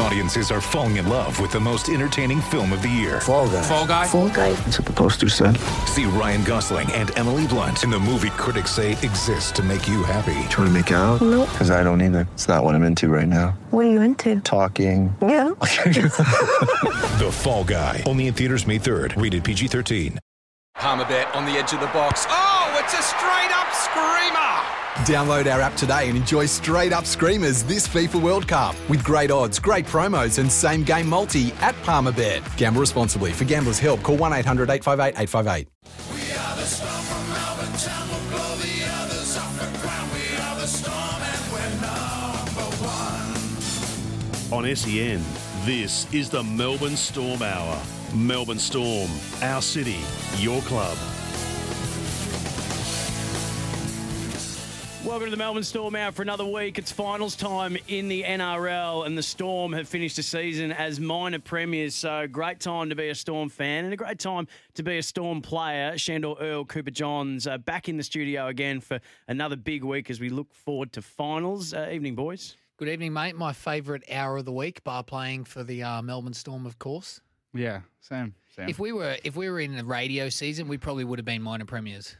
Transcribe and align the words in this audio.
Audiences 0.00 0.50
are 0.52 0.60
falling 0.60 0.96
in 0.96 1.08
love 1.08 1.40
with 1.40 1.50
the 1.50 1.58
most 1.58 1.88
entertaining 1.88 2.40
film 2.40 2.72
of 2.72 2.82
the 2.82 2.88
year. 2.88 3.20
Fall 3.20 3.48
guy. 3.48 3.62
Fall 3.62 3.86
guy. 3.86 4.06
Fall 4.06 4.28
guy. 4.28 4.52
That's 4.52 4.78
what 4.78 4.86
the 4.86 4.92
poster 4.92 5.28
said. 5.28 5.56
See 5.86 6.04
Ryan 6.04 6.44
Gosling 6.44 6.90
and 6.92 7.10
Emily 7.18 7.46
Blunt 7.48 7.82
in 7.82 7.90
the 7.90 7.98
movie 7.98 8.30
critics 8.30 8.70
say 8.70 8.92
exists 8.92 9.50
to 9.52 9.62
make 9.62 9.88
you 9.88 10.04
happy. 10.04 10.34
Trying 10.50 10.68
to 10.68 10.70
make 10.70 10.90
it 10.92 10.94
out? 10.94 11.20
Nope. 11.20 11.48
Because 11.50 11.70
I 11.70 11.82
don't 11.82 12.00
either. 12.00 12.28
It's 12.34 12.46
not 12.46 12.62
what 12.62 12.74
I'm 12.76 12.84
into 12.84 13.08
right 13.08 13.26
now. 13.26 13.58
What 13.70 13.86
are 13.86 13.90
you 13.90 14.00
into? 14.02 14.40
Talking. 14.40 15.14
Yeah. 15.20 15.50
The 17.18 17.30
Fall 17.32 17.64
Guy. 17.64 18.04
Only 18.06 18.28
in 18.28 18.34
theaters 18.34 18.64
May 18.66 18.78
3rd. 18.78 19.20
Rated 19.20 19.42
PG-13. 19.42 20.18
Palmerbet 20.76 21.34
on 21.34 21.44
the 21.44 21.52
edge 21.52 21.72
of 21.72 21.80
the 21.80 21.86
box. 21.88 22.24
Oh, 22.28 22.80
it's 22.80 22.94
a 22.94 23.02
straight 23.02 23.50
up 23.50 23.72
screamer! 23.74 24.57
Download 25.06 25.50
our 25.52 25.60
app 25.60 25.76
today 25.76 26.08
and 26.08 26.16
enjoy 26.16 26.46
straight 26.46 26.92
up 26.92 27.06
screamers 27.06 27.62
this 27.62 27.86
FIFA 27.86 28.20
World 28.20 28.48
Cup 28.48 28.74
with 28.88 29.04
great 29.04 29.30
odds, 29.30 29.58
great 29.60 29.86
promos, 29.86 30.38
and 30.38 30.50
same 30.50 30.82
game 30.82 31.08
multi 31.08 31.52
at 31.60 31.74
Palmerbet. 31.84 32.56
Gamble 32.56 32.80
responsibly. 32.80 33.32
For 33.32 33.44
gamblers' 33.44 33.78
help, 33.78 34.02
call 34.02 34.16
1 34.16 34.32
800 34.32 34.68
858 34.68 35.20
858. 35.22 35.68
On 44.50 44.64
SEN, 44.74 45.22
this 45.64 46.12
is 46.12 46.28
the 46.28 46.42
Melbourne 46.42 46.96
Storm 46.96 47.42
Hour. 47.42 47.80
Melbourne 48.14 48.58
Storm, 48.58 49.10
our 49.42 49.62
city, 49.62 49.98
your 50.38 50.60
club. 50.62 50.96
Welcome 55.08 55.28
to 55.28 55.30
the 55.30 55.38
Melbourne 55.38 55.64
Storm 55.64 55.96
out 55.96 56.14
for 56.14 56.20
another 56.20 56.44
week. 56.44 56.78
It's 56.78 56.92
finals 56.92 57.34
time 57.34 57.78
in 57.88 58.08
the 58.08 58.24
NRL, 58.24 59.06
and 59.06 59.16
the 59.16 59.22
Storm 59.22 59.72
have 59.72 59.88
finished 59.88 60.16
the 60.16 60.22
season 60.22 60.70
as 60.70 61.00
minor 61.00 61.38
premiers. 61.38 61.94
So, 61.94 62.26
great 62.26 62.60
time 62.60 62.90
to 62.90 62.94
be 62.94 63.08
a 63.08 63.14
Storm 63.14 63.48
fan 63.48 63.86
and 63.86 63.94
a 63.94 63.96
great 63.96 64.18
time 64.18 64.46
to 64.74 64.82
be 64.82 64.98
a 64.98 65.02
Storm 65.02 65.40
player. 65.40 65.96
Shandor 65.96 66.34
Earl, 66.38 66.66
Cooper 66.66 66.90
Johns 66.90 67.46
uh, 67.46 67.56
back 67.56 67.88
in 67.88 67.96
the 67.96 68.02
studio 68.02 68.48
again 68.48 68.80
for 68.80 69.00
another 69.28 69.56
big 69.56 69.82
week 69.82 70.10
as 70.10 70.20
we 70.20 70.28
look 70.28 70.52
forward 70.52 70.92
to 70.92 71.00
finals. 71.00 71.72
Uh, 71.72 71.88
evening, 71.90 72.14
boys. 72.14 72.58
Good 72.76 72.90
evening, 72.90 73.14
mate. 73.14 73.34
My 73.34 73.54
favourite 73.54 74.02
hour 74.12 74.36
of 74.36 74.44
the 74.44 74.52
week, 74.52 74.84
bar 74.84 75.02
playing 75.02 75.44
for 75.44 75.64
the 75.64 75.84
uh, 75.84 76.02
Melbourne 76.02 76.34
Storm, 76.34 76.66
of 76.66 76.78
course. 76.78 77.22
Yeah, 77.54 77.80
same, 78.02 78.34
same. 78.54 78.68
If 78.68 78.78
we 78.78 78.92
were 78.92 79.16
if 79.24 79.36
we 79.36 79.48
were 79.48 79.58
in 79.58 79.74
the 79.74 79.86
radio 79.86 80.28
season, 80.28 80.68
we 80.68 80.76
probably 80.76 81.04
would 81.04 81.18
have 81.18 81.26
been 81.26 81.40
minor 81.40 81.64
premiers. 81.64 82.14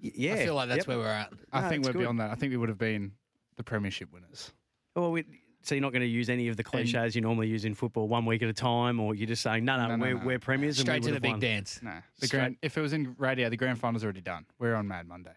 Yeah. 0.00 0.34
I 0.34 0.44
feel 0.44 0.54
like 0.54 0.68
that's 0.68 0.78
Yep. 0.80 0.88
where 0.88 0.98
we're 0.98 1.06
at. 1.06 1.32
I 1.52 1.60
No, 1.62 1.68
think 1.68 1.84
we're 1.84 1.92
good. 1.92 1.98
beyond 2.00 2.20
that. 2.20 2.30
I 2.30 2.34
think 2.34 2.50
we 2.50 2.56
would 2.56 2.68
have 2.68 2.78
been 2.78 3.12
the 3.56 3.62
premiership 3.64 4.12
winners. 4.12 4.52
Oh, 4.94 5.02
well, 5.02 5.12
we, 5.12 5.24
so 5.62 5.74
you're 5.74 5.82
not 5.82 5.92
going 5.92 6.02
to 6.02 6.06
use 6.08 6.28
any 6.30 6.48
of 6.48 6.56
the 6.56 6.64
cliches 6.64 7.14
you 7.16 7.20
normally 7.22 7.48
use 7.48 7.64
in 7.64 7.74
football, 7.74 8.06
one 8.08 8.24
week 8.24 8.42
at 8.42 8.48
a 8.48 8.52
time, 8.52 9.00
or 9.00 9.14
you're 9.14 9.26
just 9.26 9.42
saying, 9.42 9.64
no, 9.64 9.76
no, 9.76 9.88
No, 9.88 9.96
no, 9.96 10.02
we're, 10.04 10.14
no. 10.18 10.26
we're 10.26 10.38
premiers 10.38 10.78
and 10.78 10.86
Straight 10.86 11.02
we 11.02 11.08
to 11.08 11.14
the 11.14 11.20
big 11.20 11.32
won. 11.32 11.40
dance. 11.40 11.80
No, 11.82 11.92
the 12.20 12.26
Straight- 12.26 12.38
grand. 12.40 12.56
If 12.62 12.78
it 12.78 12.80
was 12.80 12.92
in 12.92 13.14
radio, 13.18 13.48
the 13.50 13.56
grand 13.56 13.78
final's 13.80 14.04
already 14.04 14.20
done. 14.20 14.46
We're 14.58 14.74
on 14.74 14.86
Mad 14.88 15.06
Monday. 15.08 15.32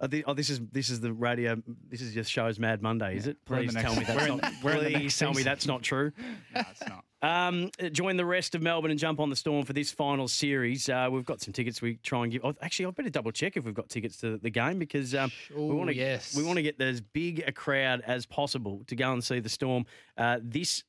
Oh, 0.00 0.06
the, 0.06 0.24
oh, 0.26 0.34
this 0.34 0.48
is 0.48 0.60
this 0.70 0.90
is 0.90 1.00
the 1.00 1.12
radio. 1.12 1.60
This 1.88 2.00
is 2.02 2.14
just 2.14 2.30
shows 2.30 2.58
Mad 2.60 2.82
Monday, 2.82 3.16
is 3.16 3.26
Yeah, 3.26 3.32
it? 3.32 3.44
Please 3.44 3.74
tell 3.74 3.96
me 3.96 4.04
that's 4.04 4.26
not. 4.28 4.40
the- 4.42 4.52
we're 4.62 4.74
in 4.76 4.84
the 4.92 4.98
please 4.98 5.18
tell 5.18 5.34
me 5.34 5.42
that's 5.42 5.66
not 5.66 5.82
true. 5.82 6.12
No, 6.54 6.62
it's 6.70 6.86
not. 6.88 7.04
Um, 7.20 7.70
join 7.92 8.16
the 8.16 8.24
rest 8.24 8.54
of 8.54 8.62
Melbourne 8.62 8.90
and 8.90 9.00
jump 9.00 9.18
on 9.18 9.28
the 9.28 9.36
Storm 9.36 9.64
for 9.64 9.72
this 9.72 9.90
final 9.90 10.28
series. 10.28 10.88
Uh, 10.88 11.08
we've 11.10 11.24
got 11.24 11.40
some 11.40 11.52
tickets. 11.52 11.82
We 11.82 11.96
try 11.96 12.22
and 12.22 12.32
give. 12.32 12.44
Oh, 12.44 12.54
actually, 12.62 12.86
I 12.86 12.90
better 12.90 13.10
double 13.10 13.32
check 13.32 13.56
if 13.56 13.64
we've 13.64 13.74
got 13.74 13.88
tickets 13.88 14.18
to 14.18 14.38
the 14.38 14.50
game 14.50 14.78
because 14.78 15.14
um, 15.14 15.32
we 15.54 15.74
want 15.74 15.90
to. 15.90 15.96
yes. 15.96 16.36
we 16.36 16.44
want 16.44 16.56
to 16.56 16.62
get 16.62 16.80
as 16.80 17.00
big 17.00 17.42
a 17.46 17.52
crowd 17.52 18.02
as 18.06 18.24
possible 18.24 18.82
to 18.86 18.94
go 18.94 19.12
and 19.12 19.22
see 19.22 19.40
the 19.40 19.48
Storm 19.48 19.84
uh, 20.16 20.38
this 20.42 20.84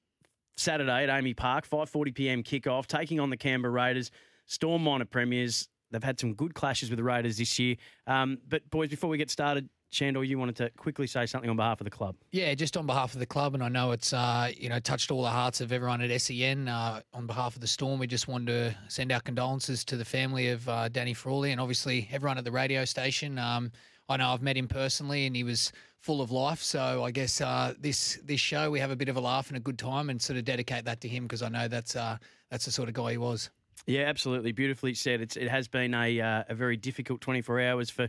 Saturday 0.56 1.04
at 1.04 1.10
AAMI 1.10 1.36
Park, 1.36 1.68
5:40 1.68 2.14
p.m. 2.14 2.44
kickoff, 2.44 2.86
taking 2.86 3.20
on 3.20 3.30
the 3.30 3.38
Canberra 3.38 3.72
Raiders. 3.72 4.12
Storm 4.46 4.84
minor 4.84 5.06
premiers. 5.06 5.68
They've 5.92 6.04
had 6.04 6.20
some 6.20 6.36
good 6.36 6.54
clashes 6.54 6.92
with 6.92 6.98
the 6.98 7.04
Raiders 7.04 7.38
this 7.38 7.58
year. 7.58 7.76
Um, 8.06 8.38
but 8.48 8.70
boys, 8.70 8.90
before 8.90 9.10
we 9.10 9.18
get 9.18 9.32
started, 9.32 9.68
Shandor, 9.92 10.24
you 10.24 10.38
wanted 10.38 10.56
to 10.58 10.70
quickly 10.72 11.08
say 11.08 11.26
something 11.26 11.50
on 11.50 11.56
behalf 11.56 11.82
of 11.82 11.86
the 11.86 11.92
club. 11.92 12.16
Yeah, 12.32 12.54
just 12.54 12.78
on 12.78 12.86
behalf 12.86 13.14
of 13.14 13.20
the 13.20 13.26
club, 13.26 13.56
and 13.56 13.64
I 13.64 13.70
know 13.70 13.92
it's 13.92 14.14
uh, 14.14 14.52
you 14.56 14.70
know 14.70 14.80
touched 14.80 15.10
all 15.10 15.24
the 15.24 15.30
hearts 15.30 15.62
of 15.62 15.72
everyone 15.72 16.02
at 16.02 16.22
SEN. 16.22 16.68
Uh, 16.68 17.02
on 17.14 17.26
behalf 17.26 17.56
of 17.56 17.62
the 17.62 17.68
Storm, 17.68 18.00
we 18.00 18.06
just 18.06 18.28
wanted 18.28 18.48
to 18.48 18.78
send 18.88 19.12
our 19.12 19.20
condolences 19.20 19.84
to 19.86 19.98
the 19.98 20.06
family 20.06 20.50
of 20.50 20.68
uh, 20.70 20.90
Danny 20.90 21.14
Frawley 21.14 21.52
and 21.52 21.60
obviously 21.60 22.08
everyone 22.12 22.38
at 22.38 22.44
the 22.44 22.52
radio 22.52 22.86
station. 22.86 23.40
Um, 23.40 23.72
I 24.08 24.18
know 24.18 24.30
I've 24.30 24.42
met 24.42 24.58
him 24.58 24.68
personally, 24.68 25.26
and 25.26 25.36
he 25.36 25.44
was 25.44 25.72
full 26.00 26.22
of 26.22 26.32
life. 26.32 26.62
So 26.62 27.04
I 27.04 27.12
guess 27.12 27.42
uh, 27.42 27.74
this 27.80 28.20
this 28.24 28.40
show 28.40 28.70
we 28.70 28.80
have 28.80 28.92
a 28.92 28.96
bit 28.96 29.10
of 29.10 29.18
a 29.18 29.22
laugh 29.22 29.48
and 29.48 29.58
a 29.58 29.62
good 29.62 29.80
time, 29.80 30.12
and 30.12 30.22
sort 30.22 30.38
of 30.38 30.46
dedicate 30.46 30.86
that 30.86 31.02
to 31.02 31.08
him 31.08 31.24
because 31.24 31.42
I 31.42 31.50
know 31.50 31.68
that's 31.68 31.96
uh, 31.96 32.18
that's 32.52 32.66
the 32.66 32.72
sort 32.72 32.90
of 32.90 32.94
guy 32.94 33.12
he 33.12 33.18
was. 33.18 33.50
Yeah, 33.86 34.02
absolutely. 34.02 34.52
Beautifully 34.52 34.94
said. 34.94 35.22
It's, 35.22 35.36
it 35.36 35.50
has 35.50 35.68
been 35.68 35.94
a, 35.94 36.22
uh, 36.22 36.44
a 36.50 36.54
very 36.54 36.78
difficult 36.78 37.22
24 37.22 37.62
hours 37.62 37.90
for 37.90 38.08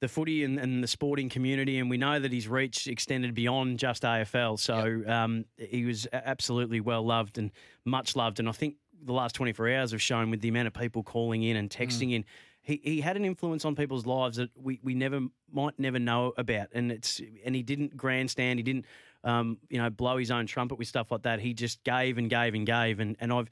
the 0.00 0.08
footy 0.08 0.44
and, 0.44 0.58
and 0.58 0.82
the 0.82 0.88
sporting 0.88 1.28
community, 1.28 1.78
and 1.78 1.88
we 1.88 1.96
know 1.96 2.18
that 2.18 2.32
his 2.32 2.48
reach 2.48 2.86
extended 2.86 3.34
beyond 3.34 3.78
just 3.78 4.02
AFL. 4.02 4.58
So 4.58 5.02
um, 5.10 5.44
he 5.56 5.84
was 5.84 6.06
absolutely 6.12 6.80
well 6.80 7.04
loved 7.04 7.38
and 7.38 7.50
much 7.84 8.14
loved. 8.14 8.38
And 8.38 8.48
I 8.48 8.52
think 8.52 8.76
the 9.02 9.12
last 9.12 9.34
24 9.34 9.70
hours 9.70 9.92
have 9.92 10.02
shown 10.02 10.30
with 10.30 10.40
the 10.40 10.48
amount 10.48 10.66
of 10.66 10.74
people 10.74 11.02
calling 11.02 11.42
in 11.42 11.56
and 11.56 11.70
texting 11.70 12.12
in. 12.12 12.24
He, 12.60 12.80
he 12.82 13.00
had 13.00 13.16
an 13.16 13.24
influence 13.24 13.64
on 13.64 13.76
people's 13.76 14.06
lives 14.06 14.38
that 14.38 14.50
we, 14.56 14.80
we 14.82 14.94
never 14.94 15.20
might 15.52 15.78
never 15.78 16.00
know 16.00 16.32
about, 16.36 16.68
and 16.72 16.90
it's 16.90 17.20
and 17.44 17.54
he 17.54 17.62
didn't 17.62 17.96
grandstand, 17.96 18.58
he 18.58 18.64
didn't 18.64 18.86
um, 19.22 19.58
you 19.70 19.78
know 19.80 19.88
blow 19.88 20.16
his 20.16 20.32
own 20.32 20.46
trumpet 20.46 20.76
with 20.76 20.88
stuff 20.88 21.12
like 21.12 21.22
that. 21.22 21.38
He 21.38 21.54
just 21.54 21.84
gave 21.84 22.18
and 22.18 22.28
gave 22.28 22.54
and 22.54 22.66
gave, 22.66 22.98
and 22.98 23.16
and 23.20 23.32
I've 23.32 23.48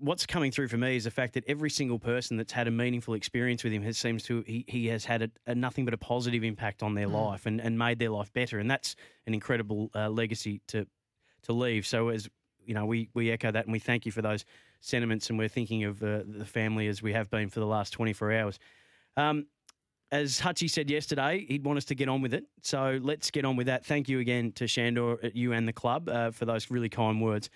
what's 0.00 0.26
coming 0.26 0.50
through 0.50 0.68
for 0.68 0.76
me 0.76 0.96
is 0.96 1.04
the 1.04 1.10
fact 1.10 1.34
that 1.34 1.44
every 1.46 1.70
single 1.70 1.98
person 1.98 2.36
that's 2.36 2.52
had 2.52 2.68
a 2.68 2.70
meaningful 2.70 3.14
experience 3.14 3.64
with 3.64 3.72
him 3.72 3.82
has 3.82 3.98
seems 3.98 4.22
to 4.24 4.42
he, 4.42 4.64
he 4.68 4.86
has 4.86 5.04
had 5.04 5.22
a, 5.22 5.30
a 5.46 5.54
nothing 5.54 5.84
but 5.84 5.94
a 5.94 5.98
positive 5.98 6.44
impact 6.44 6.82
on 6.82 6.94
their 6.94 7.06
life 7.06 7.46
and, 7.46 7.60
and 7.60 7.78
made 7.78 7.98
their 7.98 8.10
life 8.10 8.32
better 8.32 8.58
and 8.58 8.70
that's 8.70 8.96
an 9.26 9.34
incredible 9.34 9.90
uh, 9.94 10.08
legacy 10.08 10.60
to 10.66 10.86
to 11.42 11.52
leave 11.52 11.86
so 11.86 12.08
as 12.08 12.28
you 12.64 12.74
know 12.74 12.86
we 12.86 13.08
we 13.14 13.30
echo 13.30 13.50
that 13.50 13.64
and 13.64 13.72
we 13.72 13.78
thank 13.78 14.06
you 14.06 14.12
for 14.12 14.22
those 14.22 14.44
sentiments 14.80 15.28
and 15.30 15.38
we're 15.38 15.48
thinking 15.48 15.84
of 15.84 16.02
uh, 16.02 16.20
the 16.26 16.44
family 16.44 16.86
as 16.86 17.02
we 17.02 17.12
have 17.12 17.30
been 17.30 17.48
for 17.48 17.60
the 17.60 17.66
last 17.66 17.90
24 17.90 18.32
hours 18.32 18.58
um, 19.16 19.46
as 20.10 20.40
Hutchie 20.40 20.70
said 20.70 20.90
yesterday, 20.90 21.44
he'd 21.48 21.64
want 21.64 21.76
us 21.76 21.84
to 21.86 21.94
get 21.94 22.08
on 22.08 22.22
with 22.22 22.32
it. 22.32 22.44
So 22.62 22.98
let's 23.02 23.30
get 23.30 23.44
on 23.44 23.56
with 23.56 23.66
that. 23.66 23.84
Thank 23.84 24.08
you 24.08 24.20
again 24.20 24.52
to 24.52 24.66
Shandor, 24.66 25.18
uh, 25.22 25.28
you 25.34 25.52
and 25.52 25.68
the 25.68 25.72
club, 25.72 26.08
uh, 26.08 26.30
for 26.30 26.46
those 26.46 26.70
really 26.70 26.88
kind 26.88 27.20
words. 27.20 27.50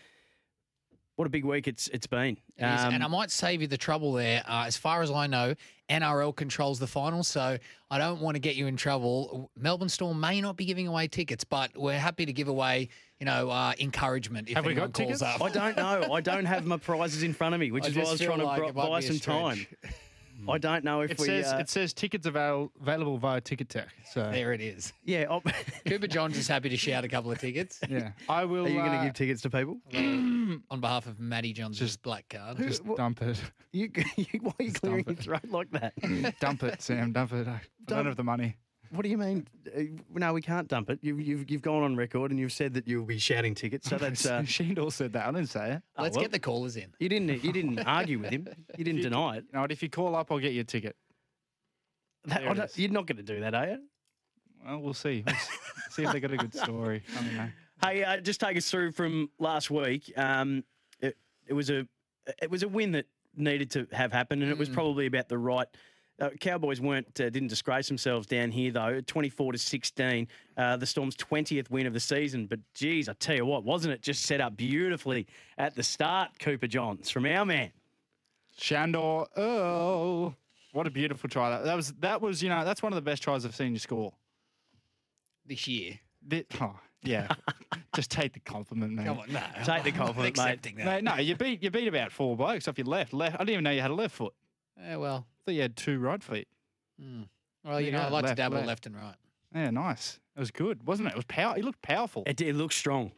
What 1.22 1.28
a 1.28 1.30
big 1.30 1.44
week 1.44 1.68
it's 1.68 1.86
it's 1.92 2.08
been. 2.08 2.32
It 2.58 2.64
and 2.64 3.00
I 3.00 3.06
Um, 3.06 3.12
might 3.12 3.30
save 3.30 3.60
you 3.62 3.68
the 3.68 3.78
trouble 3.78 4.12
there. 4.14 4.42
Uh, 4.44 4.64
as 4.66 4.76
far 4.76 5.02
as 5.02 5.10
I 5.12 5.28
know, 5.28 5.54
NRL 5.88 6.34
controls 6.34 6.80
the 6.80 6.88
final, 6.88 7.22
so 7.22 7.58
I 7.92 7.98
don't 7.98 8.20
want 8.20 8.34
to 8.34 8.40
get 8.40 8.56
you 8.56 8.66
in 8.66 8.76
trouble. 8.76 9.48
Melbourne 9.56 9.88
Storm 9.88 10.18
may 10.18 10.40
not 10.40 10.56
be 10.56 10.64
giving 10.64 10.88
away 10.88 11.06
tickets, 11.06 11.44
but 11.44 11.78
we're 11.78 11.96
happy 11.96 12.26
to 12.26 12.32
give 12.32 12.48
away, 12.48 12.88
you 13.20 13.26
know, 13.26 13.50
uh, 13.50 13.72
encouragement 13.78 14.48
if 14.48 14.56
Have 14.56 14.66
we 14.66 14.74
got 14.74 14.92
calls 14.94 15.20
tickets? 15.20 15.22
up. 15.22 15.40
I 15.40 15.48
don't 15.50 15.76
know. 15.76 16.12
I 16.12 16.20
don't 16.20 16.44
have 16.44 16.66
my 16.66 16.76
prizes 16.76 17.22
in 17.22 17.34
front 17.34 17.54
of 17.54 17.60
me, 17.60 17.70
which 17.70 17.84
I 17.86 17.88
is 17.90 17.94
why 17.96 18.02
I 18.02 18.10
was 18.10 18.20
trying 18.20 18.38
to 18.40 18.44
like 18.44 18.62
it 18.70 18.74
buy 18.74 18.98
some 18.98 19.20
time. 19.20 19.64
stretch. 20.44 20.54
I 20.54 20.58
don't 20.58 20.84
know 20.84 21.00
if 21.02 21.10
It 21.12 21.18
we. 21.18 21.26
says 21.26 21.52
uh, 21.52 21.56
it 21.56 21.68
says 21.68 21.92
tickets 21.92 22.26
avail- 22.26 22.72
available 22.80 23.18
via 23.18 23.40
Ticketek. 23.40 23.86
So 24.12 24.30
There 24.30 24.52
it 24.52 24.60
is. 24.60 24.92
yeah. 25.04 25.26
oh, 25.30 25.40
Cooper 25.86 26.06
Johns 26.06 26.36
is 26.36 26.48
happy 26.48 26.68
to 26.68 26.76
shout 26.76 27.04
a 27.04 27.08
couple 27.08 27.30
of 27.32 27.38
tickets 27.38 27.80
yeah, 27.88 28.12
I 28.28 28.44
will. 28.44 28.66
are 28.66 28.68
you 28.68 28.76
going 28.78 28.92
to 28.92 28.98
uh, 28.98 29.04
give 29.04 29.14
tickets 29.14 29.42
to 29.42 29.50
people? 29.50 29.78
on 29.94 30.80
behalf 30.80 31.06
of 31.06 31.18
Matty 31.20 31.52
John's 31.52 31.78
Just- 31.78 32.02
black 32.02 32.28
card. 32.28 32.58
just 32.58 32.82
dump 32.96 33.22
it, 33.22 33.40
You, 33.72 33.90
you 34.16 34.26
why 34.40 34.52
are 34.58 34.62
you 34.64 34.68
Just 34.70 34.80
clearing 34.82 35.04
dump 35.04 35.24
your 35.26 35.34
it. 35.34 35.40
throat 35.42 35.50
like 35.50 35.70
that? 35.72 36.38
dump 36.40 36.62
it, 36.62 36.82
Sam, 36.82 37.12
dump 37.12 37.32
it. 37.32 37.46
I, 37.48 37.52
I 37.52 37.60
don't 37.86 38.06
have 38.06 38.16
the 38.16 38.24
money. 38.24 38.56
What 38.92 39.04
do 39.04 39.08
you 39.08 39.16
mean? 39.16 39.48
Uh, 39.74 39.82
no, 40.14 40.34
we 40.34 40.42
can't 40.42 40.68
dump 40.68 40.90
it. 40.90 40.98
You've, 41.00 41.20
you've 41.20 41.50
you've 41.50 41.62
gone 41.62 41.82
on 41.82 41.96
record 41.96 42.30
and 42.30 42.38
you've 42.38 42.52
said 42.52 42.74
that 42.74 42.86
you'll 42.86 43.06
be 43.06 43.18
shouting 43.18 43.54
tickets. 43.54 43.88
So 43.88 43.96
that's. 43.98 44.26
Uh, 44.26 44.44
Shandor 44.44 44.90
said 44.90 45.14
that. 45.14 45.26
I 45.26 45.32
didn't 45.32 45.48
say 45.48 45.72
it. 45.72 45.82
Let's 45.98 46.16
well. 46.16 46.24
get 46.24 46.32
the 46.32 46.38
callers 46.38 46.76
in. 46.76 46.92
you 46.98 47.08
didn't 47.08 47.42
you 47.42 47.52
didn't 47.52 47.78
argue 47.86 48.18
with 48.18 48.30
him. 48.30 48.48
You 48.76 48.84
didn't 48.84 49.00
deny 49.00 49.38
it. 49.38 49.44
You 49.50 49.58
know? 49.58 49.66
If 49.68 49.82
you 49.82 49.88
call 49.88 50.14
up, 50.14 50.30
I'll 50.30 50.38
get 50.38 50.52
you 50.52 50.60
a 50.60 50.64
ticket. 50.64 50.94
That- 52.26 52.46
I 52.46 52.64
it 52.64 52.78
you're 52.78 52.90
not 52.90 53.06
going 53.06 53.16
to 53.16 53.22
do 53.22 53.40
that, 53.40 53.54
are 53.54 53.66
you? 53.66 53.78
Well, 54.64 54.78
we'll 54.78 54.94
see. 54.94 55.24
We'll 55.26 55.34
see 55.90 56.02
if 56.04 56.12
they 56.12 56.20
got 56.20 56.32
a 56.32 56.36
good 56.36 56.54
story. 56.54 57.02
I 57.18 57.22
don't 57.22 57.36
know. 57.36 57.48
Hey, 57.82 58.04
uh, 58.04 58.18
just 58.18 58.40
take 58.40 58.56
us 58.56 58.70
through 58.70 58.92
from 58.92 59.30
last 59.38 59.70
week. 59.70 60.12
Um, 60.16 60.64
it, 61.00 61.16
it 61.46 61.54
was 61.54 61.70
a 61.70 61.86
it 62.40 62.50
was 62.50 62.62
a 62.62 62.68
win 62.68 62.92
that 62.92 63.06
needed 63.34 63.70
to 63.72 63.88
have 63.92 64.12
happened, 64.12 64.42
and 64.42 64.52
it 64.52 64.58
was 64.58 64.68
probably 64.68 65.06
about 65.06 65.28
the 65.28 65.38
right. 65.38 65.66
Uh, 66.20 66.28
Cowboys 66.40 66.80
weren't 66.80 67.06
uh, 67.20 67.30
didn't 67.30 67.48
disgrace 67.48 67.88
themselves 67.88 68.26
down 68.26 68.50
here 68.50 68.70
though. 68.70 69.00
Twenty 69.00 69.28
four 69.28 69.52
to 69.52 69.58
sixteen, 69.58 70.28
uh, 70.56 70.76
the 70.76 70.86
Storm's 70.86 71.16
twentieth 71.16 71.70
win 71.70 71.86
of 71.86 71.94
the 71.94 72.00
season. 72.00 72.46
But 72.46 72.60
geez, 72.74 73.08
I 73.08 73.14
tell 73.14 73.34
you 73.34 73.46
what, 73.46 73.64
wasn't 73.64 73.94
it 73.94 74.02
just 74.02 74.22
set 74.24 74.40
up 74.40 74.56
beautifully 74.56 75.26
at 75.58 75.74
the 75.74 75.82
start? 75.82 76.38
Cooper 76.38 76.66
Johns 76.66 77.10
from 77.10 77.26
our 77.26 77.44
man. 77.44 77.72
Shandor 78.56 79.26
Earl. 79.36 80.36
What 80.72 80.86
a 80.86 80.90
beautiful 80.90 81.28
try 81.28 81.50
that. 81.50 81.64
That 81.64 81.76
was 81.76 81.92
that 82.00 82.20
was, 82.20 82.42
you 82.42 82.48
know, 82.48 82.64
that's 82.64 82.82
one 82.82 82.92
of 82.92 82.96
the 82.96 83.02
best 83.02 83.22
tries 83.22 83.44
I've 83.44 83.54
seen 83.56 83.72
you 83.72 83.78
score. 83.78 84.12
This 85.46 85.66
year. 85.66 85.98
Thi- 86.28 86.46
oh, 86.60 86.78
yeah. 87.02 87.28
Just 87.96 88.10
take 88.10 88.32
the 88.32 88.40
compliment, 88.40 88.92
man. 88.92 89.06
Come 89.06 89.18
on, 89.18 89.32
no. 89.32 89.40
Take 89.64 89.82
the 89.82 89.90
I'm 89.90 89.96
not 89.98 90.06
compliment, 90.06 90.36
mate. 90.36 90.62
that. 90.62 90.84
Mate, 90.84 91.04
no, 91.04 91.16
you 91.16 91.34
beat 91.34 91.62
you 91.62 91.70
beat 91.70 91.88
about 91.88 92.12
four 92.12 92.36
blokes 92.36 92.68
off 92.68 92.78
your 92.78 92.86
left. 92.86 93.12
Left. 93.12 93.34
I 93.34 93.38
didn't 93.38 93.50
even 93.50 93.64
know 93.64 93.70
you 93.70 93.80
had 93.82 93.90
a 93.90 93.94
left 93.94 94.14
foot. 94.14 94.32
Yeah, 94.78 94.96
well, 94.96 95.26
I 95.42 95.50
thought 95.50 95.54
you 95.56 95.62
had 95.62 95.76
two 95.76 95.98
right 95.98 96.22
feet. 96.22 96.46
well, 97.64 97.80
you 97.80 97.90
know, 97.90 97.98
I 97.98 98.08
like 98.08 98.24
left, 98.24 98.28
to 98.28 98.34
dabble 98.42 98.56
left. 98.58 98.66
left 98.68 98.86
and 98.86 98.96
right. 98.96 99.14
Yeah, 99.54 99.70
nice. 99.70 100.18
It 100.36 100.40
was 100.40 100.50
good, 100.50 100.86
wasn't 100.86 101.08
it? 101.08 101.12
It 101.12 101.16
was 101.16 101.24
power. 101.26 101.54
He 101.56 101.62
looked 101.62 101.82
powerful. 101.82 102.22
It, 102.26 102.40
it 102.40 102.54
looks 102.54 102.76
strong. 102.76 103.12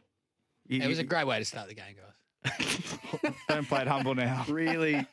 You- 0.67 0.81
It 0.81 0.87
was 0.87 0.99
a 0.99 1.03
great 1.03 1.27
way 1.27 1.37
to 1.39 1.45
start 1.45 1.67
the 1.67 1.75
game, 1.75 1.95
guys. 1.95 2.11
Don't 3.47 3.67
play 3.67 3.81
it 3.81 3.87
humble 3.87 4.13
now. 4.15 4.43
really, 4.49 5.05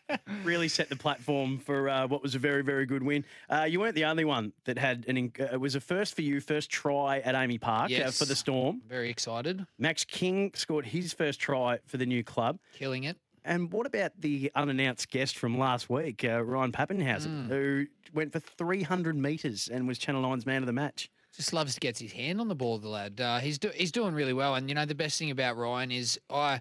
really 0.44 0.68
set 0.68 0.88
the 0.88 0.96
platform 0.96 1.58
for 1.58 1.88
uh, 1.88 2.06
what 2.06 2.22
was 2.22 2.34
a 2.34 2.38
very, 2.38 2.62
very 2.62 2.84
good 2.86 3.02
win. 3.02 3.24
Uh, 3.48 3.64
you 3.68 3.78
weren't 3.80 3.94
the 3.94 4.04
only 4.06 4.24
one 4.24 4.52
that 4.64 4.78
had 4.78 5.04
an. 5.08 5.16
in- 5.16 5.32
Uh, 5.38 5.44
it 5.52 5.60
was 5.60 5.74
a 5.74 5.80
first 5.80 6.14
for 6.14 6.22
you, 6.22 6.40
first 6.40 6.70
try 6.70 7.18
at 7.20 7.34
AAMI 7.34 7.60
Park 7.60 7.90
uh, 7.92 8.10
for 8.10 8.24
the 8.24 8.30
Yes. 8.32 8.38
Storm. 8.38 8.82
Very 8.88 9.08
excited. 9.10 9.66
Max 9.78 10.04
King 10.04 10.50
scored 10.54 10.86
his 10.86 11.12
first 11.12 11.40
try 11.40 11.78
for 11.86 11.96
the 11.98 12.06
new 12.06 12.24
club. 12.24 12.58
Killing 12.74 13.04
it. 13.04 13.16
And 13.44 13.72
what 13.72 13.86
about 13.86 14.12
the 14.20 14.52
unannounced 14.54 15.10
guest 15.10 15.36
from 15.36 15.58
last 15.58 15.90
week, 15.90 16.24
uh, 16.24 16.42
Ryan 16.44 16.70
Papenhuyzen, 16.72 17.48
who 17.48 17.86
went 18.14 18.32
for 18.32 18.38
300 18.40 19.16
metres 19.16 19.68
and 19.72 19.88
was 19.88 19.98
Channel 19.98 20.22
9's 20.22 20.46
man 20.46 20.62
of 20.62 20.66
the 20.66 20.72
match? 20.72 21.10
Just 21.36 21.52
loves 21.52 21.74
to 21.74 21.80
get 21.80 21.98
his 21.98 22.12
hand 22.12 22.40
on 22.40 22.48
the 22.48 22.54
ball, 22.54 22.78
the 22.78 22.88
lad. 22.88 23.20
Uh, 23.20 23.38
he's 23.38 23.58
do- 23.58 23.72
he's 23.74 23.90
doing 23.90 24.14
really 24.14 24.34
well, 24.34 24.54
and 24.54 24.68
you 24.68 24.74
know 24.74 24.84
the 24.84 24.94
best 24.94 25.18
thing 25.18 25.30
about 25.30 25.56
Ryan 25.56 25.90
is 25.90 26.20
I, 26.30 26.60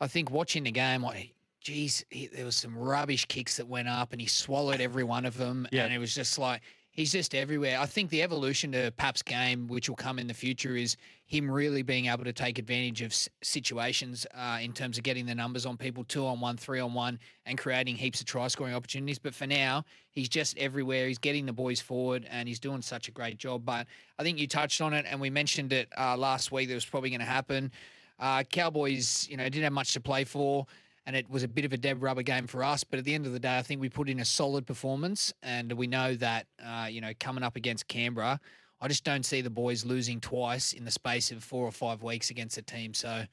I 0.00 0.08
think 0.08 0.30
watching 0.30 0.64
the 0.64 0.72
game, 0.72 1.02
like, 1.02 1.32
geez, 1.60 2.04
he, 2.10 2.26
there 2.26 2.44
was 2.44 2.56
some 2.56 2.76
rubbish 2.76 3.24
kicks 3.26 3.56
that 3.56 3.68
went 3.68 3.86
up, 3.88 4.12
and 4.12 4.20
he 4.20 4.26
swallowed 4.26 4.80
every 4.80 5.04
one 5.04 5.24
of 5.24 5.36
them, 5.38 5.66
Yeah. 5.70 5.84
and 5.84 5.94
it 5.94 5.98
was 5.98 6.12
just 6.14 6.38
like 6.38 6.60
he's 6.98 7.12
just 7.12 7.32
everywhere. 7.32 7.78
I 7.78 7.86
think 7.86 8.10
the 8.10 8.24
evolution 8.24 8.72
to 8.72 8.90
Pap's 8.90 9.22
game, 9.22 9.68
which 9.68 9.88
will 9.88 9.94
come 9.94 10.18
in 10.18 10.26
the 10.26 10.34
future, 10.34 10.74
is 10.74 10.96
him 11.26 11.48
really 11.48 11.82
being 11.82 12.06
able 12.06 12.24
to 12.24 12.32
take 12.32 12.58
advantage 12.58 13.02
of 13.02 13.14
situations 13.40 14.26
uh, 14.34 14.58
in 14.60 14.72
terms 14.72 14.98
of 14.98 15.04
getting 15.04 15.24
the 15.24 15.34
numbers 15.34 15.64
on 15.64 15.76
people, 15.76 16.02
two 16.02 16.26
on 16.26 16.40
one, 16.40 16.56
three 16.56 16.80
on 16.80 16.94
one, 16.94 17.20
and 17.46 17.56
creating 17.56 17.94
heaps 17.94 18.20
of 18.20 18.26
try 18.26 18.48
scoring 18.48 18.74
opportunities. 18.74 19.16
But 19.16 19.32
for 19.32 19.46
now, 19.46 19.84
he's 20.10 20.28
just 20.28 20.58
everywhere. 20.58 21.06
He's 21.06 21.18
getting 21.18 21.46
the 21.46 21.52
boys 21.52 21.80
forward, 21.80 22.26
and 22.32 22.48
he's 22.48 22.58
doing 22.58 22.82
such 22.82 23.06
a 23.06 23.12
great 23.12 23.38
job. 23.38 23.64
But 23.64 23.86
I 24.18 24.24
think 24.24 24.40
you 24.40 24.48
touched 24.48 24.80
on 24.80 24.92
it, 24.92 25.06
and 25.08 25.20
we 25.20 25.30
mentioned 25.30 25.72
it 25.72 25.88
uh, 25.96 26.16
last 26.16 26.50
week. 26.50 26.66
That 26.66 26.74
was 26.74 26.84
probably 26.84 27.10
going 27.10 27.20
to 27.20 27.26
happen. 27.26 27.70
Uh, 28.18 28.42
Cowboys, 28.42 29.28
you 29.30 29.36
know, 29.36 29.44
didn't 29.44 29.62
have 29.62 29.72
much 29.72 29.92
to 29.92 30.00
play 30.00 30.24
for. 30.24 30.66
And 31.08 31.16
it 31.16 31.30
was 31.30 31.42
a 31.42 31.48
bit 31.48 31.64
of 31.64 31.72
a 31.72 31.78
dead 31.78 32.02
rubber 32.02 32.22
game 32.22 32.46
for 32.46 32.62
us, 32.62 32.84
but 32.84 32.98
at 32.98 33.06
the 33.06 33.14
end 33.14 33.24
of 33.24 33.32
the 33.32 33.40
day, 33.40 33.56
I 33.56 33.62
think 33.62 33.80
we 33.80 33.88
put 33.88 34.10
in 34.10 34.20
a 34.20 34.26
solid 34.26 34.66
performance, 34.66 35.32
and 35.42 35.72
we 35.72 35.86
know 35.86 36.14
that 36.16 36.48
uh, 36.62 36.86
you 36.90 37.00
know 37.00 37.12
coming 37.18 37.42
up 37.42 37.56
against 37.56 37.88
Canberra, 37.88 38.38
I 38.78 38.88
just 38.88 39.04
don't 39.04 39.24
see 39.24 39.40
the 39.40 39.48
boys 39.48 39.86
losing 39.86 40.20
twice 40.20 40.74
in 40.74 40.84
the 40.84 40.90
space 40.90 41.30
of 41.30 41.42
four 41.42 41.64
or 41.64 41.72
five 41.72 42.02
weeks 42.02 42.28
against 42.28 42.58
a 42.58 42.62
team. 42.62 42.92
So, 42.92 43.24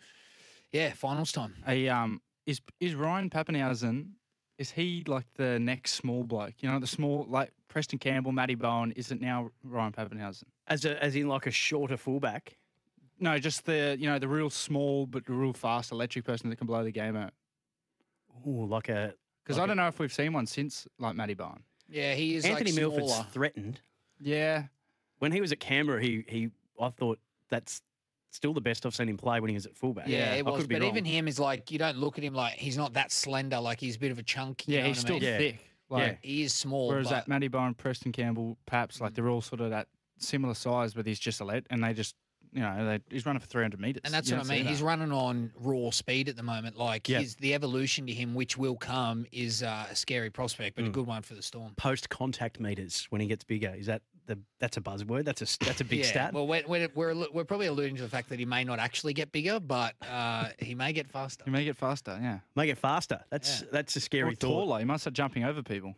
yeah, 0.71 0.93
finals 0.93 1.33
time. 1.33 1.53
A 1.67 1.89
um 1.89 2.21
is 2.45 2.61
is 2.79 2.95
Ryan 2.95 3.29
Papenhuyzen? 3.29 4.11
Is 4.57 4.71
he 4.71 5.03
like 5.05 5.25
the 5.35 5.59
next 5.59 5.95
small 5.95 6.23
bloke? 6.23 6.53
You 6.59 6.71
know, 6.71 6.79
the 6.79 6.87
small 6.87 7.25
like 7.27 7.51
Preston 7.67 7.99
Campbell, 7.99 8.31
Matty 8.31 8.55
Bowen. 8.55 8.93
Is 8.93 9.11
it 9.11 9.19
now 9.19 9.51
Ryan 9.65 9.91
Papenhuyzen? 9.91 10.43
As, 10.67 10.85
a, 10.85 11.03
as 11.03 11.15
in 11.17 11.27
like 11.27 11.45
a 11.45 11.51
shorter 11.51 11.97
fullback. 11.97 12.57
No, 13.19 13.37
just 13.37 13.65
the 13.65 13.97
you 13.99 14.07
know 14.07 14.17
the 14.17 14.27
real 14.27 14.49
small 14.49 15.05
but 15.05 15.25
the 15.25 15.33
real 15.33 15.53
fast 15.53 15.91
electric 15.91 16.25
person 16.25 16.49
that 16.49 16.55
can 16.55 16.67
blow 16.67 16.83
the 16.83 16.91
game 16.91 17.15
out. 17.15 17.33
Ooh, 18.47 18.65
like 18.65 18.89
a. 18.89 19.13
Because 19.43 19.57
like 19.57 19.61
I 19.61 19.65
a- 19.65 19.67
don't 19.67 19.77
know 19.77 19.87
if 19.87 19.99
we've 19.99 20.13
seen 20.13 20.33
one 20.33 20.47
since 20.47 20.87
like 20.99 21.15
Matty 21.15 21.33
Bowen. 21.33 21.61
Yeah, 21.87 22.13
he 22.13 22.35
is 22.35 22.45
Anthony 22.45 22.71
like 22.71 22.79
Milford's 22.79 23.11
smaller. 23.13 23.27
threatened. 23.31 23.79
Yeah, 24.19 24.63
When 25.19 25.31
he 25.31 25.41
was 25.41 25.51
at 25.51 25.59
Canberra, 25.59 26.01
he, 26.01 26.23
he 26.27 26.49
I 26.81 26.89
thought 26.89 27.19
that's 27.49 27.81
still 28.31 28.53
the 28.53 28.61
best 28.61 28.85
I've 28.85 28.95
seen 28.95 29.09
him 29.09 29.17
play 29.17 29.39
when 29.39 29.49
he 29.49 29.55
was 29.55 29.65
at 29.65 29.75
fullback. 29.75 30.07
Yeah, 30.07 30.31
I 30.31 30.35
it 30.37 30.45
was. 30.45 30.61
could 30.61 30.69
be 30.69 30.75
But 30.75 30.85
even 30.85 31.05
him 31.05 31.27
is 31.27 31.39
like 31.39 31.69
you 31.71 31.77
don't 31.79 31.97
look 31.97 32.17
at 32.17 32.23
him 32.23 32.33
like 32.33 32.53
he's 32.53 32.77
not 32.77 32.93
that 32.93 33.11
slender. 33.11 33.59
Like 33.59 33.79
he's 33.79 33.97
a 33.97 33.99
bit 33.99 34.11
of 34.11 34.19
a 34.19 34.23
chunk. 34.23 34.67
you 34.67 34.75
yeah, 34.75 34.81
know 34.81 34.87
he's 34.87 34.97
what 34.97 35.11
I 35.11 35.17
still 35.17 35.19
mean? 35.19 35.23
Yeah. 35.23 35.37
thick. 35.37 35.71
Like, 35.87 36.19
He 36.21 36.41
is 36.43 36.53
small. 36.53 36.87
Whereas 36.87 37.07
but 37.09 37.11
that 37.11 37.27
Matty 37.27 37.47
Bowen, 37.47 37.75
Preston 37.75 38.11
Campbell, 38.11 38.57
Paps, 38.65 38.99
like 38.99 39.11
mm. 39.11 39.15
they're 39.15 39.29
all 39.29 39.41
sort 39.41 39.61
of 39.61 39.69
that 39.69 39.87
similar 40.17 40.53
size, 40.55 40.93
but 40.93 41.05
he's 41.05 41.19
just 41.19 41.41
a 41.41 41.45
lead, 41.45 41.65
and 41.69 41.83
they 41.83 41.93
just 41.93 42.15
you 42.55 42.61
know 42.61 42.85
they, 42.85 42.99
he's 43.11 43.25
running 43.25 43.39
for 43.41 43.45
three 43.47 43.61
hundred 43.63 43.79
meters. 43.81 44.01
And 44.05 44.13
that's 44.13 44.29
You 44.29 44.37
what 44.37 44.45
I 44.45 44.47
don't 44.47 44.57
mean. 44.57 44.65
He's 44.67 44.79
that. 44.79 44.85
running 44.85 45.11
on 45.11 45.51
raw 45.59 45.91
speed 45.91 46.29
at 46.29 46.35
the 46.37 46.43
moment. 46.43 46.77
Like 46.77 47.07
Yeah. 47.07 47.19
his 47.19 47.35
the 47.35 47.53
evolution 47.53 48.07
to 48.07 48.13
him, 48.13 48.33
which 48.33 48.57
will 48.57 48.75
come, 48.77 49.25
is 49.31 49.61
uh, 49.61 49.85
a 49.91 49.95
scary 49.95 50.29
prospect, 50.31 50.75
but 50.77 50.85
a 50.85 50.89
good 50.89 51.05
one 51.05 51.21
for 51.21 51.35
the 51.35 51.41
Storm. 51.43 51.73
post 51.77 52.09
contact 52.09 52.59
meters 52.59 53.05
when 53.11 53.21
he 53.21 53.27
gets 53.27 53.43
bigger. 53.43 53.75
Is 53.77 53.85
that 53.85 54.01
the 54.25 54.39
that's 54.59 54.77
a 54.77 54.81
buzzword? 54.81 55.25
That's 55.25 55.41
a 55.41 55.65
that's 55.65 55.81
a 55.81 55.85
big 55.85 55.99
yeah. 55.99 56.05
stat. 56.05 56.33
Well, 56.33 56.47
we're, 56.47 56.63
we're, 56.67 56.89
we're, 56.95 57.13
we're 57.31 57.43
probably 57.45 57.67
alluding 57.67 57.97
to 57.97 58.01
the 58.01 58.09
fact 58.09 58.29
that 58.29 58.39
he 58.39 58.45
may 58.45 58.63
not 58.63 58.79
actually 58.79 59.13
get 59.13 59.31
bigger, 59.31 59.59
but 59.59 59.93
uh, 60.01 60.49
he 60.59 60.73
may 60.73 60.93
get 60.93 61.07
faster. 61.11 61.43
He 61.45 61.51
may 61.51 61.63
get 61.65 61.77
faster, 61.77 62.17
yeah. 62.21 62.39
Make 62.55 62.69
it 62.71 62.77
faster. 62.79 63.19
That's 63.29 63.61
Yeah. 63.61 63.67
that's 63.71 63.95
a 63.95 63.99
Or 63.99 64.01
scary 64.01 64.35
thought. 64.35 64.47
taller. 64.47 64.79
You 64.79 64.85
must 64.87 65.03
start 65.03 65.13
jumping 65.13 65.43
over 65.43 65.61
people. 65.61 65.93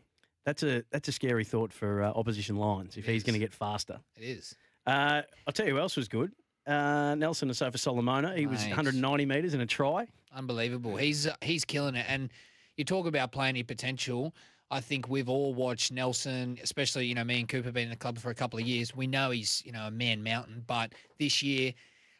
That's 0.45 0.63
a 0.63 0.83
that's 0.91 1.07
a 1.07 1.11
scary 1.11 1.43
thought 1.45 1.71
for 1.71 2.01
uh, 2.03 2.11
opposition 2.11 2.55
lines 2.55 2.97
if 2.97 3.07
It 3.07 3.11
he's 3.13 3.23
going 3.23 3.33
to 3.33 3.39
get 3.39 3.53
faster. 3.53 3.99
It 4.17 4.23
is. 4.23 4.55
Uh, 4.85 5.21
I'll 5.45 5.51
tell 5.53 5.65
you 5.67 5.73
who 5.73 5.79
else 5.79 5.97
was 5.97 6.07
good. 6.07 6.31
Uh, 6.67 7.15
Nelson 7.15 7.49
Asofa 7.49 7.79
Solomona. 7.79 8.35
He 8.35 8.45
was 8.45 8.61
190 8.65 9.25
metres 9.25 9.53
in 9.53 9.61
a 9.61 9.65
try. 9.65 10.05
Unbelievable. 10.35 10.97
He's 10.97 11.25
uh, 11.25 11.35
he's 11.41 11.63
killing 11.63 11.95
it. 11.95 12.05
And 12.09 12.29
you 12.75 12.83
talk 12.83 13.07
about 13.07 13.31
plenty 13.31 13.63
potential. 13.63 14.35
I 14.69 14.81
think 14.81 15.07
we've 15.07 15.29
all 15.29 15.53
watched 15.53 15.93
Nelson, 15.93 16.59
especially 16.61 17.05
you 17.05 17.15
know 17.15 17.23
me 17.23 17.39
and 17.39 17.47
Cooper 17.47 17.71
been 17.71 17.85
in 17.85 17.89
the 17.89 17.95
club 17.95 18.19
for 18.19 18.31
a 18.31 18.35
couple 18.35 18.59
of 18.59 18.65
years. 18.65 18.93
We 18.93 19.07
know 19.07 19.31
he's 19.31 19.63
you 19.65 19.71
know 19.71 19.87
a 19.87 19.91
man 19.91 20.23
mountain, 20.23 20.63
but 20.67 20.93
this 21.19 21.41
year. 21.41 21.73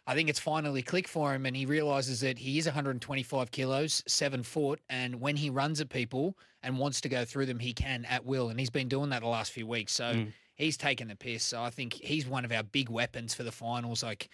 I 0.09 0.15
think 0.15 0.29
it's 0.29 0.39
finally 0.39 0.81
clicked 0.81 1.09
for 1.09 1.35
him, 1.35 1.45
and 1.45 1.53
he 1.53 1.65
realizes 1.65 2.21
that 2.21 2.39
he 2.39 2.57
is 2.57 2.65
125 2.65 3.51
kilos, 3.51 4.03
seven 4.07 4.41
foot, 4.41 4.79
and 4.89 5.19
when 5.19 5.35
he 5.35 5.49
runs 5.49 5.81
at 5.81 5.89
people 5.89 6.37
and 6.63 6.79
wants 6.79 7.01
to 7.01 7.09
go 7.09 7.25
through 7.25 7.45
them, 7.47 7.59
he 7.59 7.73
can 7.73 8.05
at 8.05 8.25
will, 8.25 8.47
and 8.47 8.57
he's 8.57 8.69
been 8.69 8.87
doing 8.87 9.09
that 9.09 9.21
the 9.21 9.27
last 9.27 9.51
few 9.51 9.67
weeks. 9.67 9.91
So 9.91 10.13
he's 10.57 10.75
taken 10.77 11.07
the 11.07 11.15
piss. 11.15 11.43
So 11.43 11.61
I 11.61 11.69
think 11.69 11.93
he's 11.93 12.27
one 12.27 12.43
of 12.45 12.51
our 12.51 12.63
big 12.63 12.89
weapons 12.89 13.33
for 13.33 13.43
the 13.43 13.51
finals. 13.51 14.03
Like 14.03 14.29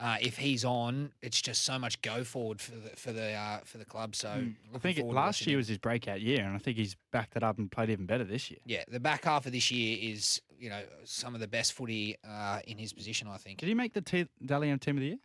uh, 0.00 0.16
if 0.20 0.36
he's 0.38 0.64
on, 0.64 1.12
it's 1.22 1.40
just 1.40 1.64
so 1.64 1.78
much 1.78 2.00
go 2.02 2.24
forward 2.24 2.60
for 2.60 2.72
the 2.72 2.90
for 2.96 3.12
the 3.12 3.32
uh, 3.32 3.60
for 3.64 3.78
the 3.78 3.84
club. 3.84 4.14
So 4.14 4.28
I 4.74 4.78
think 4.78 4.98
it, 4.98 5.04
last 5.06 5.46
year 5.46 5.54
him. 5.54 5.58
was 5.58 5.68
his 5.68 5.78
breakout 5.78 6.20
year, 6.20 6.42
and 6.44 6.54
I 6.54 6.58
think 6.58 6.76
he's 6.76 6.96
backed 7.12 7.36
it 7.36 7.42
up 7.42 7.58
and 7.58 7.70
played 7.70 7.90
even 7.90 8.06
better 8.06 8.24
this 8.24 8.50
year. 8.50 8.60
yeah. 8.66 8.84
The 8.90 9.00
back 9.00 9.24
half 9.24 9.46
of 9.46 9.52
this 9.52 9.70
year 9.70 9.98
is 10.00 10.40
you 10.58 10.70
know 10.70 10.82
some 11.04 11.34
of 11.34 11.40
the 11.40 11.48
best 11.48 11.72
footy 11.72 12.16
uh, 12.28 12.60
in 12.66 12.78
his 12.78 12.92
position. 12.92 13.28
I 13.28 13.36
think. 13.38 13.58
Did 13.58 13.68
he 13.68 13.74
make 13.74 13.92
the 13.94 14.00
T- 14.02 14.28
Dally 14.44 14.70
M 14.70 14.78
team 14.78 14.96
of 14.96 15.00
the 15.00 15.06
year 15.08 15.18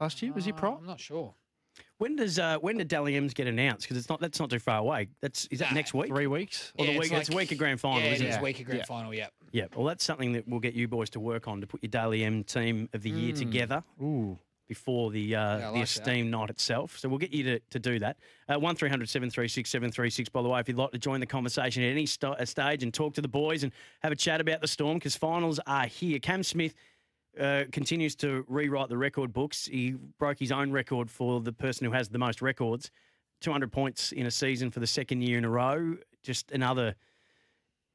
last 0.00 0.20
year? 0.22 0.32
Was 0.32 0.44
he 0.44 0.52
Uh, 0.52 0.56
pro? 0.56 0.76
I'm 0.76 0.86
not 0.86 1.00
sure. 1.00 1.34
When 1.98 2.14
does 2.14 2.38
uh, 2.38 2.58
when 2.58 2.76
did 2.76 2.86
Dally 2.88 3.16
M's 3.16 3.34
get 3.34 3.48
announced? 3.48 3.82
Because 3.86 3.96
it's 3.96 4.08
not 4.08 4.20
that's 4.20 4.38
not 4.38 4.48
too 4.50 4.60
far 4.60 4.78
away. 4.78 5.08
That's 5.20 5.46
is 5.46 5.58
that 5.58 5.70
Nah, 5.70 5.74
next 5.76 5.92
week? 5.94 6.08
Three 6.08 6.28
weeks. 6.28 6.72
Or 6.78 6.86
the 6.86 6.92
week, 6.92 7.10
it's 7.10 7.20
it's 7.22 7.28
like- 7.30 7.36
week 7.38 7.52
of 7.52 7.58
grand 7.58 7.80
final, 7.80 8.00
yeah, 8.00 8.12
isn't 8.12 8.26
it 8.26 8.30
is 8.30 8.36
it? 8.36 8.42
week 8.42 8.60
of 8.60 8.66
grand 8.66 8.78
Yeah. 8.80 8.84
final. 8.84 9.12
Yeah. 9.14 9.28
Yeah. 9.54 9.66
Well, 9.76 9.86
that's 9.86 10.02
something 10.02 10.32
that 10.32 10.48
we'll 10.48 10.58
get 10.58 10.74
you 10.74 10.88
boys 10.88 11.10
to 11.10 11.20
work 11.20 11.46
on 11.46 11.60
to 11.60 11.66
put 11.68 11.80
your 11.80 11.88
Dally 11.90 12.24
M 12.24 12.42
team 12.42 12.88
of 12.92 13.02
the 13.02 13.10
year 13.10 13.32
together 13.32 13.84
Ooh. 14.02 14.36
before 14.66 15.12
the 15.12 15.36
uh, 15.36 15.38
Yeah, 15.38 15.54
I 15.54 15.58
the 15.58 15.64
like 15.66 15.74
that. 15.74 15.82
esteemed 15.82 16.30
night 16.32 16.50
itself. 16.50 16.98
So 16.98 17.08
we'll 17.08 17.18
get 17.20 17.32
you 17.32 17.44
to, 17.44 17.58
to 17.70 17.78
do 17.78 18.00
that. 18.00 18.16
Uh, 18.52 18.58
one 18.58 18.74
736 18.76 19.70
736 19.70 20.28
By 20.30 20.42
the 20.42 20.48
way, 20.48 20.58
if 20.58 20.66
you'd 20.66 20.76
like 20.76 20.90
to 20.90 20.98
join 20.98 21.20
the 21.20 21.26
conversation 21.26 21.84
at 21.84 21.90
any 21.92 22.04
st- 22.04 22.34
uh, 22.36 22.44
stage 22.44 22.82
and 22.82 22.92
talk 22.92 23.14
to 23.14 23.20
the 23.20 23.28
boys 23.28 23.62
and 23.62 23.70
have 24.02 24.10
a 24.10 24.16
chat 24.16 24.40
about 24.40 24.60
the 24.60 24.66
Storm, 24.66 24.98
because 24.98 25.14
finals 25.14 25.60
are 25.68 25.86
here. 25.86 26.18
Cam 26.18 26.42
Smith 26.42 26.74
uh, 27.38 27.62
continues 27.70 28.16
to 28.16 28.44
rewrite 28.48 28.88
the 28.88 28.98
record 28.98 29.32
books. 29.32 29.66
He 29.66 29.92
broke 30.18 30.40
his 30.40 30.50
own 30.50 30.72
record 30.72 31.08
for 31.08 31.40
the 31.40 31.52
person 31.52 31.84
who 31.86 31.92
has 31.92 32.08
the 32.08 32.18
most 32.18 32.42
records 32.42 32.90
200 33.40 33.70
points 33.70 34.10
in 34.10 34.26
a 34.26 34.32
season 34.32 34.72
for 34.72 34.80
the 34.80 34.86
second 34.88 35.22
year 35.22 35.38
in 35.38 35.44
a 35.44 35.48
row. 35.50 35.96
Just 36.24 36.50
another 36.50 36.96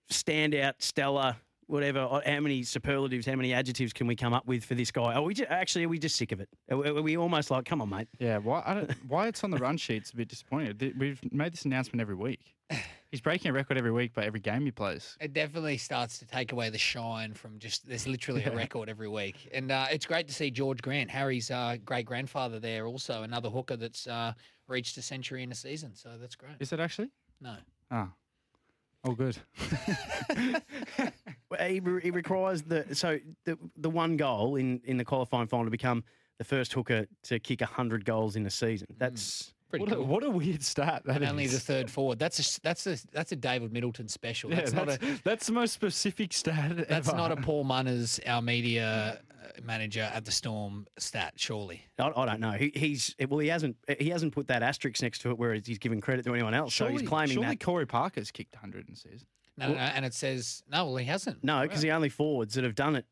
standout, 0.09 0.73
stellar, 0.79 1.35
whatever. 1.69 1.99
uh, 1.99 2.21
How 2.25 2.39
many 2.39 2.63
superlatives, 2.63 3.25
how 3.25 3.35
many 3.35 3.53
adjectives 3.53 3.93
can 3.93 4.07
we 4.07 4.15
come 4.15 4.33
up 4.33 4.45
with 4.47 4.65
for 4.65 4.75
this 4.75 4.91
guy? 4.91 5.13
Are 5.13 5.21
we 5.21 5.33
just, 5.33 5.49
actually, 5.49 5.85
are 5.85 5.89
we 5.89 5.99
just 5.99 6.15
sick 6.15 6.31
of 6.31 6.39
it? 6.41 6.49
Are 6.69 6.77
we, 6.77 6.87
are 6.89 7.01
we 7.01 7.17
almost 7.17 7.51
like, 7.51 7.65
come 7.65 7.81
on, 7.81 7.89
mate? 7.89 8.07
Yeah, 8.19 8.37
why? 8.39 8.63
I 8.65 8.73
don't, 8.73 8.91
why 9.07 9.27
it's 9.27 9.43
on 9.43 9.51
the 9.51 9.57
run 9.57 9.77
sheet's 9.77 10.11
a 10.11 10.15
bit 10.15 10.27
disappointing. 10.27 10.93
We've 10.97 11.19
made 11.31 11.53
this 11.53 11.65
announcement 11.65 12.01
every 12.01 12.15
week. 12.15 12.55
He's 13.11 13.21
breaking 13.21 13.49
a 13.49 13.53
record 13.53 13.77
every 13.77 13.91
week 13.91 14.13
by 14.13 14.23
every 14.25 14.39
game 14.39 14.65
he 14.65 14.71
plays. 14.71 15.17
It 15.19 15.33
definitely 15.33 15.77
starts 15.77 16.19
to 16.19 16.27
take 16.27 16.51
away 16.51 16.69
the 16.69 16.77
shine 16.77 17.33
from 17.33 17.57
just 17.57 17.87
there's 17.87 18.05
literally 18.07 18.43
a 18.43 18.51
record 18.55 18.87
every 18.87 19.07
week, 19.09 19.49
and 19.51 19.71
uh, 19.71 19.87
it's 19.91 20.05
great 20.05 20.27
to 20.27 20.33
see 20.33 20.51
George 20.51 20.79
Grant, 20.83 21.09
Harry's 21.09 21.49
uh, 21.49 21.77
great 21.83 22.05
grandfather, 22.05 22.59
there 22.59 22.85
also 22.85 23.23
another 23.23 23.49
hooker 23.49 23.75
that's 23.77 24.05
uh, 24.05 24.33
reached 24.67 24.95
a 24.97 25.01
century 25.01 25.41
in 25.41 25.51
a 25.51 25.55
season. 25.55 25.95
So 25.95 26.09
that's 26.21 26.35
great. 26.35 26.51
Is 26.59 26.71
it 26.71 26.79
actually? 26.79 27.09
No, 27.41 27.55
Ah, 27.89 28.09
oh, 28.09 28.13
Oh, 29.05 29.11
good. 29.13 29.37
Well, 31.51 31.67
He, 31.67 31.81
he 32.03 32.11
requires 32.11 32.61
the 32.61 32.93
so 32.93 33.17
the 33.45 33.57
the 33.75 33.89
one 33.89 34.17
goal 34.17 34.55
in 34.55 34.81
in 34.83 34.97
the 34.97 35.05
qualifying 35.05 35.47
final 35.47 35.65
to 35.65 35.71
become 35.71 36.03
the 36.37 36.43
first 36.43 36.73
hooker 36.73 37.07
to 37.23 37.39
kick 37.39 37.61
hundred 37.61 38.05
goals 38.05 38.35
in 38.35 38.45
a 38.45 38.49
season. 38.51 38.87
Hmm. 38.91 38.97
That's 38.99 39.53
Pretty 39.71 39.85
what, 39.85 39.91
a, 39.93 39.95
cool. 39.97 40.05
what 40.05 40.23
a 40.23 40.29
weird 40.29 40.63
start! 40.63 41.03
that 41.05 41.15
and 41.17 41.23
is. 41.25 41.29
only 41.31 41.47
the 41.47 41.59
third 41.59 41.89
forward. 41.91 42.19
That's 42.19 42.57
a 42.57 42.61
that's 42.61 42.85
a 42.87 42.97
that's 43.11 43.31
a 43.31 43.35
David 43.35 43.71
Middleton 43.73 44.07
special. 44.07 44.49
Yeah, 44.51 44.57
That's, 44.57 44.73
not 44.73 44.89
a 44.89 44.99
that's 45.23 45.45
the 45.47 45.53
most 45.53 45.73
specific 45.73 46.33
stat 46.33 46.75
that's 46.89 47.07
ever. 47.09 47.17
not 47.17 47.31
a 47.31 47.35
Paul 47.35 47.63
Munners, 47.65 48.19
our 48.27 48.41
media 48.41 49.21
manager 49.63 50.09
at 50.13 50.25
the 50.25 50.31
Storm 50.31 50.87
stat. 50.97 51.33
Surely. 51.35 51.85
I, 51.97 52.11
I 52.15 52.25
don't 52.25 52.39
know. 52.39 52.51
He, 52.51 52.71
he's 52.75 53.15
well. 53.27 53.39
He 53.39 53.47
hasn't. 53.47 53.75
He 53.99 54.09
hasn't 54.09 54.33
put 54.33 54.47
that 54.47 54.63
asterisk 54.63 55.01
next 55.01 55.19
to 55.19 55.29
it 55.31 55.37
where 55.37 55.53
he's 55.53 55.77
giving 55.79 56.01
credit 56.01 56.25
to 56.25 56.33
anyone 56.33 56.53
else. 56.53 56.73
Surely, 56.73 56.95
so 56.95 56.99
he's 56.99 57.09
claiming 57.09 57.35
surely 57.35 57.49
that. 57.49 57.59
Corey 57.59 57.85
Parker's 57.87 58.31
kicked 58.31 58.55
100 58.55 58.87
and 58.87 58.97
says. 58.97 59.25
No, 59.57 59.67
no, 59.67 59.73
no, 59.73 59.79
and 59.79 60.05
it 60.05 60.13
says 60.13 60.63
no. 60.71 60.85
Well, 60.85 60.95
he 60.97 61.05
hasn't. 61.05 61.43
No, 61.43 61.61
because 61.61 61.81
the 61.81 61.91
only 61.91 62.09
forwards 62.09 62.55
that 62.55 62.63
have 62.63 62.75
done 62.75 62.95
it. 62.95 63.05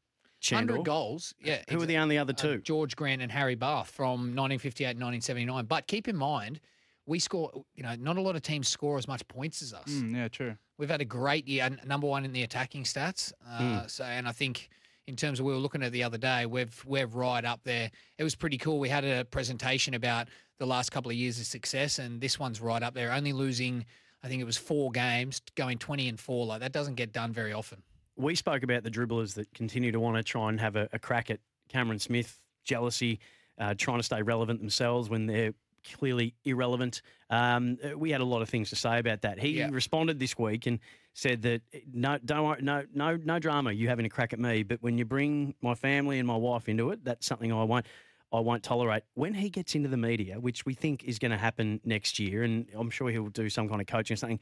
Hundred 0.49 0.85
goals. 0.85 1.33
Yeah. 1.41 1.63
Who 1.69 1.81
are 1.81 1.85
the 1.87 1.97
only 1.97 2.17
other 2.17 2.31
uh, 2.31 2.35
two? 2.41 2.57
George 2.59 2.95
Grant 2.95 3.21
and 3.23 3.31
Harry 3.31 3.55
Bath 3.55 3.89
from 3.89 4.35
1958 4.35 4.91
and 4.91 5.01
1979. 5.01 5.65
But 5.65 5.87
keep 5.87 6.07
in 6.07 6.15
mind, 6.15 6.59
we 7.07 7.17
score. 7.19 7.51
You 7.75 7.83
know, 7.83 7.95
not 7.97 8.17
a 8.17 8.21
lot 8.21 8.35
of 8.35 8.43
teams 8.43 8.67
score 8.67 8.97
as 8.99 9.07
much 9.07 9.27
points 9.27 9.61
as 9.63 9.73
us. 9.73 9.89
Mm, 9.89 10.15
yeah, 10.15 10.27
true. 10.27 10.55
We've 10.77 10.89
had 10.91 11.01
a 11.01 11.05
great 11.05 11.47
year, 11.47 11.67
number 11.85 12.05
one 12.05 12.23
in 12.23 12.33
the 12.33 12.43
attacking 12.43 12.83
stats. 12.83 13.33
Uh, 13.49 13.87
So, 13.87 14.03
and 14.03 14.27
I 14.27 14.31
think 14.31 14.69
in 15.07 15.15
terms 15.15 15.39
of 15.39 15.45
we 15.45 15.53
were 15.53 15.59
looking 15.59 15.83
at 15.83 15.91
the 15.91 16.03
other 16.03 16.17
day, 16.17 16.45
we've 16.45 16.83
we're 16.85 17.07
right 17.07 17.43
up 17.45 17.61
there. 17.63 17.89
It 18.17 18.23
was 18.23 18.35
pretty 18.35 18.57
cool. 18.57 18.79
We 18.79 18.89
had 18.89 19.05
a 19.05 19.25
presentation 19.25 19.93
about 19.93 20.27
the 20.59 20.65
last 20.65 20.91
couple 20.91 21.09
of 21.09 21.17
years 21.17 21.39
of 21.39 21.45
success, 21.45 21.97
and 21.99 22.19
this 22.21 22.37
one's 22.39 22.59
right 22.61 22.83
up 22.83 22.93
there. 22.93 23.11
Only 23.11 23.33
losing, 23.33 23.85
I 24.23 24.27
think 24.27 24.41
it 24.41 24.45
was 24.45 24.57
four 24.57 24.91
games, 24.91 25.41
going 25.55 25.77
twenty 25.77 26.07
and 26.09 26.19
four. 26.19 26.45
Like 26.45 26.59
that 26.59 26.73
doesn't 26.73 26.95
get 26.95 27.13
done 27.13 27.31
very 27.31 27.53
often. 27.53 27.81
we 28.17 28.35
spoke 28.35 28.63
about 28.63 28.83
the 28.83 28.91
dribblers 28.91 29.35
that 29.35 29.53
continue 29.53 29.91
to 29.91 29.99
want 29.99 30.17
to 30.17 30.23
try 30.23 30.49
and 30.49 30.59
have 30.59 30.75
a, 30.75 30.89
a 30.91 30.99
crack 30.99 31.29
at 31.29 31.39
Cameron 31.69 31.99
Smith, 31.99 32.39
jealousy, 32.65 33.19
uh, 33.59 33.73
trying 33.77 33.97
to 33.97 34.03
stay 34.03 34.21
relevant 34.21 34.59
themselves 34.59 35.09
when 35.09 35.25
they're 35.27 35.53
clearly 35.93 36.35
irrelevant. 36.45 37.01
Um, 37.29 37.77
uh, 37.83 37.97
we 37.97 38.11
had 38.11 38.21
a 38.21 38.25
lot 38.25 38.41
of 38.41 38.49
things 38.49 38.69
to 38.69 38.75
say 38.75 38.99
about 38.99 39.21
that. 39.21 39.39
He 39.39 39.57
Yeah. 39.59 39.69
responded 39.71 40.19
this 40.19 40.37
week 40.37 40.65
and 40.67 40.79
said 41.13 41.41
that 41.43 41.61
eh, 41.73 41.79
no, 41.91 42.17
don't 42.23 42.45
worry, 42.45 42.61
no, 42.61 42.83
no, 42.93 43.15
no 43.17 43.39
drama. 43.39 43.71
You 43.71 43.87
having 43.87 44.05
a 44.05 44.09
crack 44.09 44.33
at 44.33 44.39
me, 44.39 44.63
but 44.63 44.81
when 44.81 44.97
you 44.97 45.05
bring 45.05 45.55
my 45.61 45.75
family 45.75 46.19
and 46.19 46.27
my 46.27 46.35
wife 46.37 46.69
into 46.69 46.91
it, 46.91 47.03
that's 47.03 47.25
something 47.25 47.51
I 47.51 47.63
won't. 47.63 47.85
I 48.31 48.41
won't 48.41 48.61
tolerate. 48.61 49.03
When 49.13 49.33
he 49.33 49.49
gets 49.49 49.73
into 49.73 49.87
the 49.87 49.95
media, 49.95 50.37
which 50.37 50.65
we 50.65 50.73
think 50.73 51.05
is 51.05 51.17
going 51.17 51.31
to 51.31 51.37
happen 51.37 51.79
next 51.85 52.19
year, 52.19 52.43
and 52.43 52.67
I'm 52.75 52.89
sure 52.89 53.09
he'll 53.09 53.29
do 53.29 53.49
some 53.49 53.69
kind 53.69 53.79
of 53.79 53.87
coaching 53.87 54.15
or 54.15 54.17
something, 54.17 54.39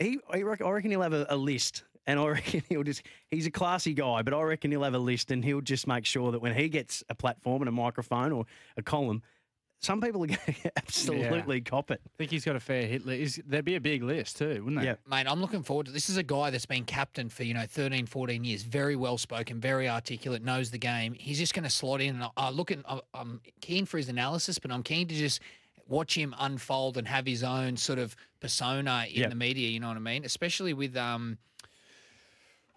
he, 0.00 0.18
I 0.28 0.42
reckon, 0.42 0.66
I 0.66 0.70
reckon 0.70 0.90
he'll 0.90 1.02
have 1.02 1.12
a, 1.12 1.24
a 1.30 1.36
list, 1.36 1.84
and 2.08 2.18
I 2.18 2.26
reckon 2.30 2.62
he'll 2.68 2.82
just. 2.82 3.02
He's 3.30 3.46
a 3.46 3.52
classy 3.52 3.94
guy, 3.94 4.22
but 4.22 4.34
I 4.34 4.42
reckon 4.42 4.72
he'll 4.72 4.82
have 4.82 4.94
a 4.94 4.98
list, 4.98 5.30
and 5.30 5.44
he'll 5.44 5.60
just 5.60 5.86
make 5.86 6.04
sure 6.06 6.32
that 6.32 6.40
when 6.40 6.54
he 6.56 6.68
gets 6.68 7.04
a 7.08 7.14
platform 7.14 7.62
and 7.62 7.68
a 7.68 7.72
microphone 7.72 8.32
or 8.32 8.46
a 8.76 8.82
column, 8.82 9.22
some 9.84 10.00
people 10.00 10.24
are 10.24 10.26
going 10.28 10.38
to 10.38 10.72
absolutely 10.76 11.60
cop 11.60 11.90
it. 11.90 12.00
I 12.04 12.10
think 12.18 12.30
he's 12.30 12.44
got 12.44 12.56
a 12.56 12.60
fair 12.60 12.86
hit 12.86 13.04
list. 13.06 13.40
There'd 13.46 13.64
be 13.64 13.74
a 13.76 13.80
big 13.80 14.02
list 14.02 14.38
too, 14.38 14.62
wouldn't 14.64 14.76
there? 14.76 14.84
Yeah. 14.84 14.94
Mate, 15.08 15.26
I'm 15.30 15.40
looking 15.40 15.62
forward 15.62 15.86
to 15.86 15.92
this. 15.92 16.08
is 16.08 16.16
a 16.16 16.22
guy 16.22 16.50
that's 16.50 16.66
been 16.66 16.84
captain 16.84 17.28
for, 17.28 17.42
you 17.44 17.54
know, 17.54 17.64
13, 17.68 18.06
14 18.06 18.44
years. 18.44 18.62
Very 18.62 18.96
well 18.96 19.18
spoken, 19.18 19.60
very 19.60 19.88
articulate, 19.88 20.42
knows 20.42 20.70
the 20.70 20.78
game. 20.78 21.12
He's 21.14 21.38
just 21.38 21.54
going 21.54 21.64
to 21.64 21.70
slot 21.70 22.00
in. 22.00 22.14
And 22.16 22.24
I, 22.24 22.28
I 22.36 22.50
look 22.50 22.70
at, 22.70 22.78
I- 22.88 23.00
I'm 23.14 23.40
keen 23.60 23.84
for 23.86 23.98
his 23.98 24.08
analysis, 24.08 24.58
but 24.58 24.70
I'm 24.72 24.82
keen 24.82 25.06
to 25.08 25.14
just 25.14 25.40
watch 25.86 26.16
him 26.16 26.34
unfold 26.38 26.96
and 26.96 27.06
have 27.06 27.26
his 27.26 27.42
own 27.44 27.76
sort 27.76 27.98
of 27.98 28.16
persona 28.40 29.06
in 29.10 29.22
Yeah. 29.22 29.28
the 29.28 29.34
media. 29.34 29.68
You 29.68 29.80
know 29.80 29.88
what 29.88 29.96
I 29.96 30.00
mean? 30.00 30.24
Especially 30.24 30.72
with, 30.72 30.96
um, 30.96 31.38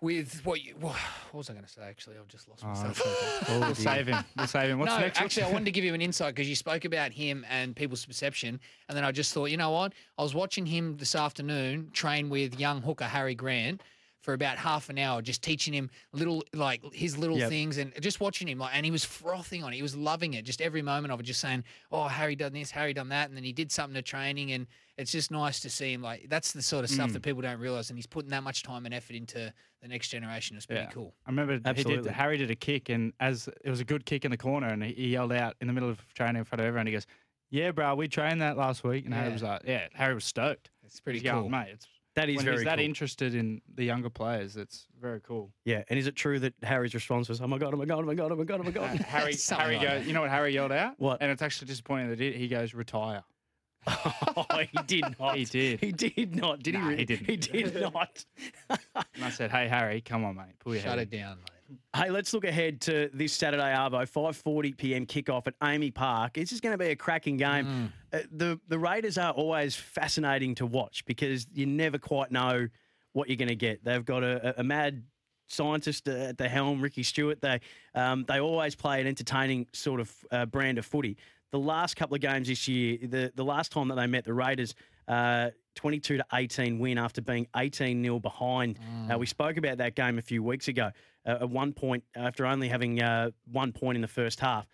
with 0.01 0.41
what 0.45 0.63
you, 0.63 0.75
what 0.79 0.95
was 1.33 1.49
I 1.49 1.53
going 1.53 1.65
to 1.65 1.71
say? 1.71 1.81
Actually, 1.81 2.17
I've 2.17 2.27
just 2.27 2.47
lost 2.47 2.63
Oh, 2.63 2.67
myself. 2.69 3.01
that's 3.03 3.49
okay. 3.49 3.59
we'll 3.65 3.75
save 3.75 4.07
him. 4.07 4.23
We'll 4.37 4.47
save 4.47 4.69
him. 4.69 4.79
What's 4.79 4.91
no, 4.93 4.99
next? 4.99 5.19
actually, 5.21 5.43
I 5.43 5.51
wanted 5.51 5.65
to 5.65 5.71
give 5.71 5.83
you 5.83 5.93
an 5.93 6.01
insight 6.09 6.35
because 6.35 6.47
you 6.47 6.55
spoke 6.55 6.85
about 6.85 7.11
him 7.11 7.45
and 7.49 7.75
people's 7.75 8.05
perception, 8.05 8.59
and 8.87 8.97
then 8.97 9.03
I 9.03 9.11
just 9.11 9.33
thought, 9.33 9.45
you 9.45 9.57
know 9.57 9.71
what? 9.71 9.93
I 10.17 10.23
was 10.23 10.35
watching 10.35 10.65
him 10.65 10.97
this 10.97 11.15
afternoon 11.15 11.89
train 11.93 12.29
with 12.29 12.59
young 12.59 12.81
hooker 12.81 13.05
Harry 13.05 13.35
Grant 13.35 13.81
for 14.27 14.33
about 14.33 14.57
half 14.57 14.89
an 14.89 14.97
hour, 14.97 15.21
just 15.21 15.41
teaching 15.41 15.73
him 15.73 15.89
little 16.11 16.43
like 16.51 16.83
his 16.93 17.17
little 17.17 17.37
Yep. 17.37 17.49
things 17.49 17.77
and 17.77 17.93
just 18.01 18.19
watching 18.19 18.45
him 18.49 18.59
like, 18.59 18.75
and 18.75 18.85
he 18.85 18.91
was 18.91 19.05
frothing 19.05 19.63
on 19.63 19.71
it. 19.71 19.77
He 19.77 19.81
was 19.81 19.95
loving 19.95 20.33
it, 20.33 20.43
just 20.43 20.59
every 20.61 20.81
moment 20.81 21.13
of 21.13 21.21
it, 21.21 21.23
just 21.23 21.39
saying, 21.39 21.63
"Oh, 21.93 22.09
Harry 22.09 22.35
done 22.35 22.51
this, 22.51 22.69
Harry 22.71 22.93
done 22.93 23.07
that," 23.07 23.29
and 23.29 23.37
then 23.37 23.45
he 23.45 23.53
did 23.53 23.71
something 23.71 23.95
to 23.95 24.01
training, 24.01 24.51
and 24.51 24.67
it's 24.97 25.13
just 25.13 25.31
nice 25.31 25.61
to 25.61 25.69
see 25.69 25.93
him. 25.93 26.01
Like 26.01 26.27
that's 26.27 26.51
the 26.51 26.61
sort 26.61 26.83
of 26.83 26.89
stuff 26.89 27.07
hmm. 27.07 27.13
that 27.13 27.21
people 27.21 27.41
don't 27.41 27.61
realize, 27.61 27.89
and 27.89 27.97
he's 27.97 28.05
putting 28.05 28.31
that 28.31 28.43
much 28.43 28.63
time 28.63 28.85
and 28.85 28.93
effort 28.93 29.15
into 29.15 29.53
the 29.81 29.87
next 29.87 30.09
generation. 30.09 30.57
It's 30.57 30.65
pretty 30.65 30.81
Yeah. 30.81 30.89
cool. 30.89 31.15
I 31.25 31.29
remember 31.29 31.53
he 31.73 31.83
did. 31.85 32.05
Harry 32.07 32.37
did 32.37 32.51
a 32.51 32.55
kick, 32.57 32.89
and 32.89 33.13
as 33.21 33.47
it 33.63 33.69
was 33.69 33.79
a 33.79 33.85
good 33.85 34.05
kick 34.05 34.25
in 34.25 34.31
the 34.31 34.37
corner, 34.37 34.67
and 34.67 34.83
he 34.83 34.91
he 34.91 35.07
yelled 35.07 35.31
out 35.31 35.55
in 35.61 35.67
the 35.67 35.73
middle 35.73 35.89
of 35.89 36.05
training 36.15 36.39
in 36.39 36.43
front 36.43 36.59
of 36.59 36.65
everyone. 36.65 36.85
He 36.85 36.91
goes, 36.91 37.07
"Yeah, 37.49 37.71
bro, 37.71 37.95
we 37.95 38.09
trained 38.09 38.41
that 38.41 38.57
last 38.57 38.83
week." 38.83 39.05
And 39.05 39.13
Harry 39.13 39.31
was 39.31 39.41
like, 39.43 39.61
"Yeah." 39.65 39.87
Harry 39.93 40.15
was 40.15 40.25
stoked. 40.25 40.69
It's 40.83 40.99
pretty 40.99 41.19
He's 41.19 41.23
going, 41.31 41.43
cool. 41.43 41.49
mate. 41.49 41.69
It's 41.71 41.87
That 42.17 42.29
is 42.29 42.35
when 42.37 42.45
very 42.45 42.57
he's 42.57 42.65
that 42.65 42.77
cool. 42.79 42.85
interested 42.85 43.35
in 43.35 43.61
the 43.75 43.83
younger 43.85 44.09
players. 44.09 44.57
It's 44.57 44.87
very 44.99 45.21
cool. 45.21 45.51
Yeah, 45.65 45.83
and 45.89 45.97
is 45.99 46.07
it 46.07 46.15
true 46.15 46.39
that 46.39 46.53
Harry's 46.63 46.93
response 46.93 47.29
was, 47.29 47.39
"Oh 47.41 47.47
my 47.47 47.57
god, 47.59 47.73
oh 47.73 47.77
my 47.77 47.85
god, 47.85 47.99
oh 47.99 48.05
my 48.07 48.15
god, 48.15 48.31
oh 48.31 48.35
my 48.35 48.43
god, 48.43 48.59
oh 48.59 48.63
my 48.63 48.69
Uh, 48.69 48.73
god"? 48.73 48.97
Harry, 49.01 49.35
Harry 49.49 49.77
like 49.77 49.87
goes. 49.87 49.99
that. 50.01 50.05
You 50.07 50.13
know 50.13 50.21
what 50.21 50.29
Harry 50.31 50.53
yelled 50.53 50.71
out? 50.71 50.95
What? 50.97 51.21
And 51.21 51.31
it's 51.31 51.41
actually 51.41 51.67
disappointing 51.67 52.09
that 52.09 52.19
he, 52.19 52.31
he 52.33 52.47
goes 52.47 52.73
retire. 52.73 53.23
oh, 53.87 54.45
he 54.71 54.79
did 54.87 55.05
not. 55.19 55.37
He 55.37 55.45
did. 55.45 55.79
He 55.79 55.91
did 55.91 56.35
not. 56.35 56.61
Did 56.63 56.73
Nah, 56.73 56.79
he? 56.79 56.85
he 56.85 56.91
Really? 56.91 57.05
didn't. 57.05 57.25
He 57.27 57.37
did 57.37 57.81
not. 57.81 58.25
And 58.69 59.23
I 59.23 59.29
said, 59.29 59.51
"Hey, 59.51 59.67
Harry, 59.67 60.01
come 60.01 60.25
on, 60.25 60.35
mate, 60.35 60.57
pull 60.59 60.73
your 60.73 60.81
Shut 60.81 60.97
head 60.97 61.07
it 61.07 61.13
in." 61.13 61.19
down, 61.21 61.37
mate. 61.37 61.56
Hey, 61.95 62.09
let's 62.09 62.33
look 62.33 62.43
ahead 62.43 62.81
to 62.81 63.09
this 63.13 63.33
Saturday, 63.33 63.73
Arvo, 63.73 64.09
5.40 64.09 64.77
p.m. 64.77 65.05
kickoff 65.05 65.47
at 65.47 65.59
AAMI 65.59 65.93
Park. 65.93 66.33
This 66.33 66.51
is 66.51 66.61
going 66.61 66.73
to 66.73 66.77
be 66.77 66.91
a 66.91 66.95
cracking 66.95 67.37
game. 67.37 67.93
Uh, 68.13 68.19
the, 68.31 68.59
the 68.67 68.79
Raiders 68.79 69.17
are 69.17 69.31
always 69.31 69.75
fascinating 69.75 70.55
to 70.55 70.65
watch 70.65 71.03
because 71.05 71.47
you 71.53 71.65
never 71.65 71.97
quite 71.97 72.31
know 72.31 72.67
what 73.13 73.27
you're 73.27 73.37
going 73.37 73.47
to 73.49 73.55
get. 73.55 73.83
They've 73.83 74.05
got 74.05 74.23
a, 74.23 74.49
a, 74.57 74.61
a 74.61 74.63
mad 74.63 75.03
scientist 75.47 76.07
at 76.07 76.37
the 76.37 76.47
helm, 76.47 76.81
Ricky 76.81 77.03
Stuart. 77.03 77.41
They, 77.41 77.59
um, 77.95 78.25
they 78.27 78.39
always 78.39 78.75
play 78.75 79.01
an 79.01 79.07
entertaining 79.07 79.67
sort 79.73 79.99
of 79.99 80.13
uh, 80.31 80.45
brand 80.45 80.77
of 80.77 80.85
footy. 80.85 81.17
The 81.51 81.59
last 81.59 81.95
couple 81.95 82.15
of 82.15 82.21
games 82.21 82.47
this 82.47 82.67
year, 82.67 82.97
the, 83.01 83.31
the 83.33 83.45
last 83.45 83.71
time 83.71 83.87
that 83.87 83.95
they 83.95 84.07
met 84.07 84.25
the 84.25 84.33
Raiders, 84.33 84.75
uh, 85.07 85.49
22 85.77 86.17
to 86.17 86.25
18 86.33 86.79
win 86.79 86.97
after 86.97 87.21
being 87.21 87.47
18 87.55 88.03
0 88.03 88.19
behind. 88.19 88.77
Uh, 89.09 89.17
we 89.17 89.25
spoke 89.25 89.55
about 89.55 89.77
that 89.77 89.95
game 89.95 90.17
a 90.17 90.21
few 90.21 90.43
weeks 90.43 90.67
ago. 90.67 90.91
Uh, 91.25 91.37
at 91.41 91.49
one 91.49 91.71
point, 91.71 92.03
after 92.15 92.45
only 92.45 92.67
having 92.67 93.01
uh, 93.01 93.29
one 93.51 93.71
point 93.71 93.95
in 93.95 94.01
the 94.01 94.07
first 94.07 94.39
half, 94.39 94.67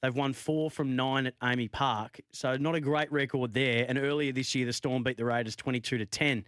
they've 0.00 0.14
won 0.14 0.32
four 0.32 0.70
from 0.70 0.96
nine 0.96 1.26
at 1.26 1.38
AAMI 1.40 1.70
Park. 1.72 2.20
So 2.32 2.56
not 2.56 2.74
a 2.74 2.80
great 2.80 3.10
record 3.12 3.52
there. 3.52 3.84
And 3.88 3.98
earlier 3.98 4.32
this 4.32 4.54
year, 4.54 4.64
the 4.64 4.72
Storm 4.72 5.02
beat 5.02 5.16
the 5.16 5.24
Raiders 5.24 5.56
22 5.56 5.98
to 5.98 6.06
10. 6.06 6.44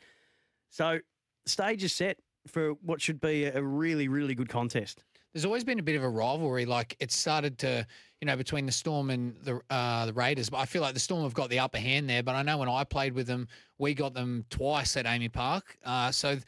So 0.70 1.00
stage 1.44 1.82
is 1.84 1.92
set 1.92 2.18
for 2.46 2.72
what 2.82 3.02
should 3.02 3.20
be 3.20 3.44
a 3.44 3.62
really, 3.62 4.08
really 4.08 4.34
good 4.34 4.48
contest. 4.48 5.04
There's 5.36 5.44
always 5.44 5.64
been 5.64 5.78
a 5.78 5.82
bit 5.82 5.96
of 5.96 6.02
a 6.02 6.08
rivalry. 6.08 6.64
Like 6.64 6.96
it 6.98 7.12
started 7.12 7.58
to, 7.58 7.86
you 8.22 8.26
know, 8.26 8.38
between 8.38 8.64
the 8.64 8.72
Storm 8.72 9.10
and 9.10 9.36
the 9.44 9.60
uh, 9.68 10.06
the 10.06 10.14
Raiders. 10.14 10.48
But 10.48 10.56
I 10.56 10.64
feel 10.64 10.80
like 10.80 10.94
the 10.94 11.00
Storm 11.00 11.24
have 11.24 11.34
got 11.34 11.50
the 11.50 11.58
upper 11.58 11.76
hand 11.76 12.08
there. 12.08 12.22
But 12.22 12.36
I 12.36 12.42
know 12.42 12.56
when 12.56 12.70
I 12.70 12.84
played 12.84 13.12
with 13.12 13.26
them, 13.26 13.46
we 13.76 13.92
got 13.92 14.14
them 14.14 14.46
twice 14.48 14.96
at 14.96 15.04
AAMI 15.04 15.30
Park. 15.30 15.76
Uh, 15.84 16.10
so 16.10 16.38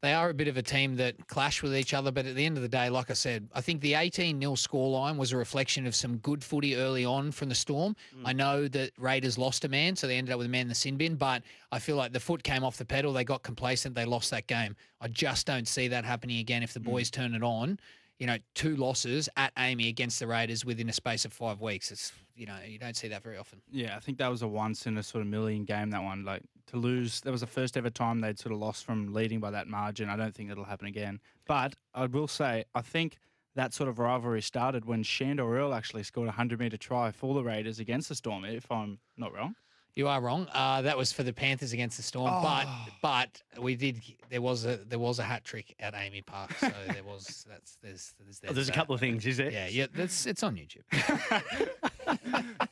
they 0.00 0.14
are 0.14 0.30
a 0.30 0.32
bit 0.32 0.48
of 0.48 0.56
a 0.56 0.62
team 0.62 0.96
that 0.96 1.26
clash 1.26 1.62
with 1.62 1.76
each 1.76 1.92
other. 1.92 2.10
But 2.10 2.24
at 2.24 2.34
the 2.34 2.46
end 2.46 2.56
of 2.56 2.62
the 2.62 2.68
day, 2.70 2.88
like 2.88 3.10
I 3.10 3.12
said, 3.12 3.46
I 3.52 3.60
think 3.60 3.82
the 3.82 3.92
18 3.92 4.40
0 4.40 4.52
scoreline 4.54 5.18
was 5.18 5.32
a 5.32 5.36
reflection 5.36 5.86
of 5.86 5.94
some 5.94 6.16
good 6.16 6.42
footy 6.42 6.76
early 6.76 7.04
on 7.04 7.32
from 7.32 7.50
the 7.50 7.54
Storm. 7.54 7.94
I 8.24 8.32
know 8.32 8.68
that 8.68 8.92
Raiders 8.96 9.36
lost 9.36 9.66
a 9.66 9.68
man, 9.68 9.96
so 9.96 10.06
they 10.06 10.16
ended 10.16 10.32
up 10.32 10.38
with 10.38 10.46
a 10.46 10.50
man 10.50 10.62
in 10.62 10.68
the 10.68 10.74
sin 10.74 10.96
bin. 10.96 11.16
But 11.16 11.42
I 11.72 11.78
feel 11.78 11.96
like 11.96 12.14
the 12.14 12.20
foot 12.20 12.42
came 12.42 12.64
off 12.64 12.78
the 12.78 12.86
pedal. 12.86 13.12
They 13.12 13.22
got 13.24 13.42
complacent. 13.42 13.94
They 13.94 14.06
lost 14.06 14.30
that 14.30 14.46
game. 14.46 14.76
I 14.98 15.08
just 15.08 15.46
don't 15.46 15.68
see 15.68 15.88
that 15.88 16.06
happening 16.06 16.38
again 16.38 16.62
if 16.62 16.72
the 16.72 16.80
boys 16.80 17.10
turn 17.10 17.34
it 17.34 17.42
on 17.42 17.78
you 18.20 18.26
know, 18.26 18.36
two 18.54 18.76
losses 18.76 19.30
at 19.36 19.52
AAMI 19.56 19.88
against 19.88 20.20
the 20.20 20.26
Raiders 20.26 20.62
within 20.64 20.90
a 20.90 20.92
space 20.92 21.24
of 21.24 21.32
five 21.32 21.60
weeks. 21.60 21.90
It's 21.90 22.12
you 22.36 22.46
know, 22.46 22.56
you 22.66 22.78
don't 22.78 22.96
see 22.96 23.08
that 23.08 23.22
very 23.22 23.36
often. 23.36 23.60
Yeah, 23.70 23.96
I 23.96 24.00
think 24.00 24.18
that 24.18 24.28
was 24.28 24.42
a 24.42 24.48
once 24.48 24.86
in 24.86 24.96
a 24.96 25.02
sort 25.02 25.22
of 25.22 25.28
million 25.28 25.64
game. 25.64 25.90
That 25.90 26.02
one, 26.02 26.24
like 26.24 26.42
to 26.68 26.76
lose, 26.76 27.20
that 27.22 27.32
was 27.32 27.40
the 27.40 27.46
first 27.46 27.76
ever 27.76 27.90
time 27.90 28.20
they'd 28.20 28.38
sort 28.38 28.52
of 28.52 28.58
lost 28.58 28.84
from 28.84 29.12
leading 29.12 29.40
by 29.40 29.50
that 29.50 29.66
margin. 29.66 30.08
I 30.08 30.16
don't 30.16 30.34
think 30.34 30.50
it'll 30.50 30.64
happen 30.64 30.86
again. 30.86 31.20
But 31.46 31.74
I 31.94 32.06
will 32.06 32.28
say, 32.28 32.64
I 32.74 32.82
think 32.82 33.18
that 33.56 33.74
sort 33.74 33.88
of 33.88 33.98
rivalry 33.98 34.42
started 34.42 34.84
when 34.84 35.02
Shandor 35.02 35.54
Earl 35.54 35.74
actually 35.74 36.02
scored 36.02 36.28
a 36.28 36.32
hundred 36.32 36.60
meter 36.60 36.76
try 36.76 37.10
for 37.10 37.34
the 37.34 37.42
Raiders 37.42 37.78
against 37.78 38.08
the 38.10 38.14
Storm. 38.14 38.44
If 38.44 38.70
I'm 38.70 38.98
not 39.16 39.34
wrong. 39.34 39.54
You 39.96 40.06
are 40.08 40.20
wrong. 40.20 40.46
Uh, 40.52 40.82
that 40.82 40.96
was 40.96 41.12
for 41.12 41.22
the 41.24 41.32
Panthers 41.32 41.72
against 41.72 41.96
the 41.96 42.02
Storm, 42.02 42.30
but 42.42 42.66
but 43.02 43.42
we 43.62 43.74
did. 43.74 44.00
There 44.30 44.40
was 44.40 44.64
a 44.64 44.76
there 44.76 44.98
was 45.00 45.18
a 45.18 45.22
hat 45.24 45.44
trick 45.44 45.74
at 45.80 45.94
AAMI 45.94 46.24
Park, 46.24 46.52
so 46.58 46.70
there 46.92 47.02
was 47.04 47.44
that's 47.48 47.76
there's 47.82 48.14
there's, 48.22 48.40
Oh, 48.48 48.52
there's 48.52 48.68
a 48.68 48.72
couple 48.72 48.94
of 48.94 49.00
things, 49.00 49.26
is 49.26 49.36
there? 49.38 49.50
Yeah, 49.50 49.66
yeah, 49.68 49.86
that's 49.92 50.26
it's 50.26 50.42
on 50.42 50.56
YouTube. 50.56 50.84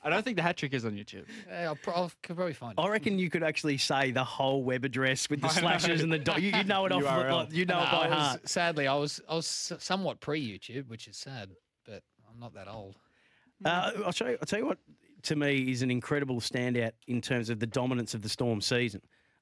I 0.02 0.10
don't 0.10 0.22
think 0.25 0.37
the 0.37 0.42
hat 0.42 0.56
trick 0.56 0.72
is 0.72 0.84
on 0.84 0.92
YouTube. 0.92 1.25
Yeah, 1.48 1.64
I'll, 1.68 1.76
pro- 1.76 1.94
I'll 1.94 2.12
could 2.22 2.37
probably 2.37 2.54
find 2.54 2.78
it. 2.78 2.80
I 2.82 2.88
reckon 2.88 3.18
you 3.18 3.30
could 3.30 3.42
actually 3.42 3.78
say 3.78 4.10
the 4.10 4.25
whole 4.25 4.62
web 4.62 4.84
address 4.84 5.28
with 5.28 5.40
the 5.40 5.48
slashes 5.48 6.02
and 6.02 6.12
the 6.12 6.18
dot. 6.18 6.40
You, 6.40 6.52
you 6.56 6.64
know 6.64 6.87
it 6.87 6.92
off. 6.92 7.02
URL. 7.02 7.52
You 7.52 7.66
know 7.66 7.82
it 7.82 7.90
by 7.90 8.06
I 8.06 8.08
was- 8.08 8.18
heart. 8.18 8.48
Sadly, 8.48 8.87
I 8.87 8.94
was 8.94 9.20
I 9.28 9.34
was 9.34 9.72
somewhat 9.78 10.20
pre 10.20 10.40
YouTube, 10.40 10.88
which 10.88 11.08
is 11.08 11.16
sad, 11.16 11.50
but 11.84 12.02
I'm 12.32 12.38
not 12.40 12.54
that 12.54 12.68
old. 12.68 12.94
Uh, 13.64 13.90
I'll 14.06 14.12
show 14.12 14.28
you. 14.28 14.38
I'll 14.40 14.46
tell 14.46 14.60
you 14.60 14.66
what. 14.66 14.78
To 15.22 15.37
me, 15.37 15.70
is 15.70 15.82
an 15.82 15.90
incredible 15.90 16.40
standout 16.40 16.92
in 17.06 17.20
terms 17.20 17.50
of 17.50 17.60
the 17.60 17.66
dominance 17.66 18.14
of 18.14 18.22
the 18.22 18.28
Storm 18.28 18.60
season. 18.60 19.00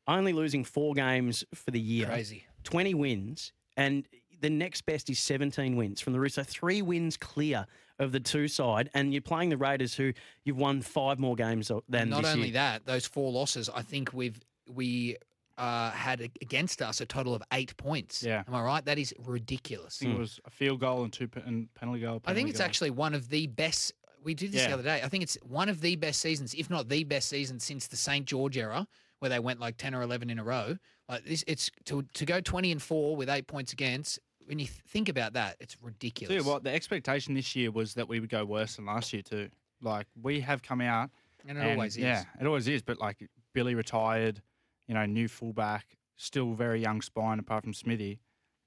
Only 0.08 0.32
losing 0.32 0.64
four 0.64 0.94
games 0.94 1.44
for 1.54 1.70
the 1.70 1.80
year, 1.80 2.06
Crazy. 2.06 2.44
20 2.64 2.94
wins, 2.94 3.52
and 3.76 4.06
the 4.40 4.50
next 4.50 4.82
best 4.82 5.10
is 5.10 5.18
17 5.18 5.76
wins 5.76 6.00
from 6.00 6.12
the 6.12 6.20
Roosters. 6.20 6.46
So 6.46 6.50
three 6.52 6.82
wins 6.82 7.16
clear 7.16 7.66
of 7.98 8.12
the 8.12 8.20
two 8.20 8.46
side, 8.48 8.90
and 8.94 9.12
you're 9.12 9.22
playing 9.22 9.48
the 9.50 9.56
Raiders, 9.56 9.94
who 9.94 10.12
you've 10.44 10.58
won 10.58 10.82
five 10.82 11.18
more 11.18 11.34
games 11.34 11.70
than 11.88 12.10
Not 12.10 12.22
this 12.22 12.32
only 12.32 12.48
year. 12.48 12.54
that, 12.54 12.86
those 12.86 13.06
four 13.06 13.32
losses, 13.32 13.68
I 13.74 13.82
think 13.82 14.12
we've 14.12 14.38
we 14.68 15.16
uh, 15.58 15.90
had 15.92 16.20
against 16.20 16.82
us 16.82 17.00
a 17.00 17.06
total 17.06 17.34
of 17.34 17.42
eight 17.52 17.76
points. 17.76 18.22
Yeah. 18.22 18.42
Am 18.46 18.54
I 18.54 18.62
right? 18.62 18.84
That 18.84 18.98
is 18.98 19.14
ridiculous. 19.24 19.98
I 20.02 20.04
think 20.04 20.16
it 20.16 20.20
was 20.20 20.38
a 20.44 20.50
field 20.50 20.80
goal 20.80 21.04
and 21.04 21.12
two 21.12 21.28
pe- 21.28 21.42
and 21.46 21.72
penalty 21.74 22.00
goal. 22.00 22.20
I 22.26 22.34
think 22.34 22.48
it's 22.50 22.58
goal. 22.58 22.66
actually 22.66 22.90
one 22.90 23.14
of 23.14 23.28
the 23.30 23.46
best. 23.46 23.92
We 24.26 24.34
did 24.34 24.50
this 24.52 24.62
Yeah. 24.62 24.68
the 24.68 24.74
other 24.74 24.82
day. 24.82 25.00
I 25.02 25.08
think 25.08 25.22
it's 25.22 25.36
one 25.42 25.68
of 25.68 25.80
the 25.80 25.94
best 25.96 26.20
seasons, 26.20 26.52
if 26.52 26.68
not 26.68 26.88
the 26.88 27.04
best 27.04 27.28
season 27.28 27.60
since 27.60 27.86
the 27.86 27.96
St 27.96 28.26
George 28.26 28.58
era, 28.58 28.88
where 29.20 29.28
they 29.28 29.38
went 29.38 29.60
like 29.60 29.76
ten 29.76 29.94
or 29.94 30.02
eleven 30.02 30.28
in 30.30 30.38
a 30.40 30.44
row. 30.44 30.76
Like 31.08 31.24
this, 31.24 31.44
it's 31.46 31.70
to 31.84 32.02
to 32.02 32.26
go 32.26 32.40
twenty 32.40 32.72
and 32.72 32.82
four 32.82 33.14
with 33.16 33.28
eight 33.30 33.46
points 33.46 33.72
against. 33.72 34.18
When 34.46 34.58
you 34.58 34.66
th- 34.66 34.80
think 34.88 35.08
about 35.08 35.32
that, 35.34 35.56
it's 35.60 35.76
ridiculous. 35.80 36.34
You 36.44 36.48
what, 36.48 36.64
the 36.64 36.72
expectation 36.72 37.34
this 37.34 37.54
year 37.56 37.70
was 37.70 37.94
that 37.94 38.08
we 38.08 38.18
would 38.20 38.28
go 38.28 38.44
worse 38.44 38.76
than 38.76 38.86
last 38.86 39.12
year 39.12 39.22
too. 39.22 39.48
Like 39.80 40.08
we 40.20 40.40
have 40.40 40.60
come 40.62 40.80
out, 40.80 41.10
And 41.48 41.56
it 41.56 41.70
always 41.72 41.96
is. 41.96 42.02
Yeah, 42.02 42.24
it 42.40 42.46
always 42.46 42.66
is. 42.66 42.82
But 42.82 42.98
like 42.98 43.28
Billy 43.54 43.74
retired, 43.76 44.42
you 44.88 44.94
know, 44.94 45.06
new 45.06 45.28
fullback, 45.28 45.96
still 46.16 46.52
very 46.54 46.80
young 46.80 47.00
spine 47.00 47.38
apart 47.38 47.62
from 47.62 47.74
Smithy, 47.74 48.18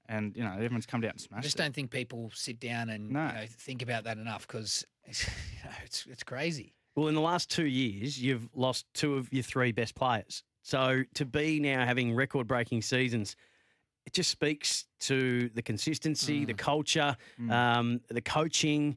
and 0.08 0.34
you 0.36 0.42
know 0.42 0.52
everyone's 0.54 0.86
come 0.86 1.02
down 1.02 1.10
and 1.10 1.20
I 1.20 1.22
smashed. 1.24 1.42
just 1.44 1.56
it. 1.56 1.62
don't 1.62 1.74
think 1.74 1.90
people 1.90 2.30
sit 2.34 2.58
down 2.60 2.88
and 2.88 3.10
No. 3.10 3.26
you 3.26 3.32
know, 3.34 3.44
think 3.48 3.82
about 3.82 4.04
that 4.04 4.16
enough 4.18 4.46
because 4.46 4.86
it's, 5.10 5.26
you 5.52 5.64
know, 5.64 5.76
it's 5.84 6.06
it's 6.10 6.22
crazy. 6.22 6.74
Well, 6.96 7.08
in 7.08 7.14
the 7.14 7.20
last 7.20 7.50
two 7.50 7.66
years, 7.66 8.20
you've 8.20 8.48
lost 8.54 8.86
two 8.94 9.16
of 9.16 9.32
your 9.32 9.42
three 9.42 9.72
best 9.72 9.94
players. 9.94 10.42
So 10.62 11.02
to 11.14 11.24
be 11.24 11.60
now 11.60 11.84
having 11.86 12.14
record 12.14 12.46
breaking 12.46 12.82
seasons, 12.82 13.36
it 14.06 14.12
just 14.12 14.30
speaks 14.30 14.86
to 15.00 15.48
the 15.54 15.62
consistency, 15.62 16.44
the 16.44 16.54
culture, 16.54 17.16
um, 17.48 18.00
the 18.08 18.20
coaching, 18.20 18.96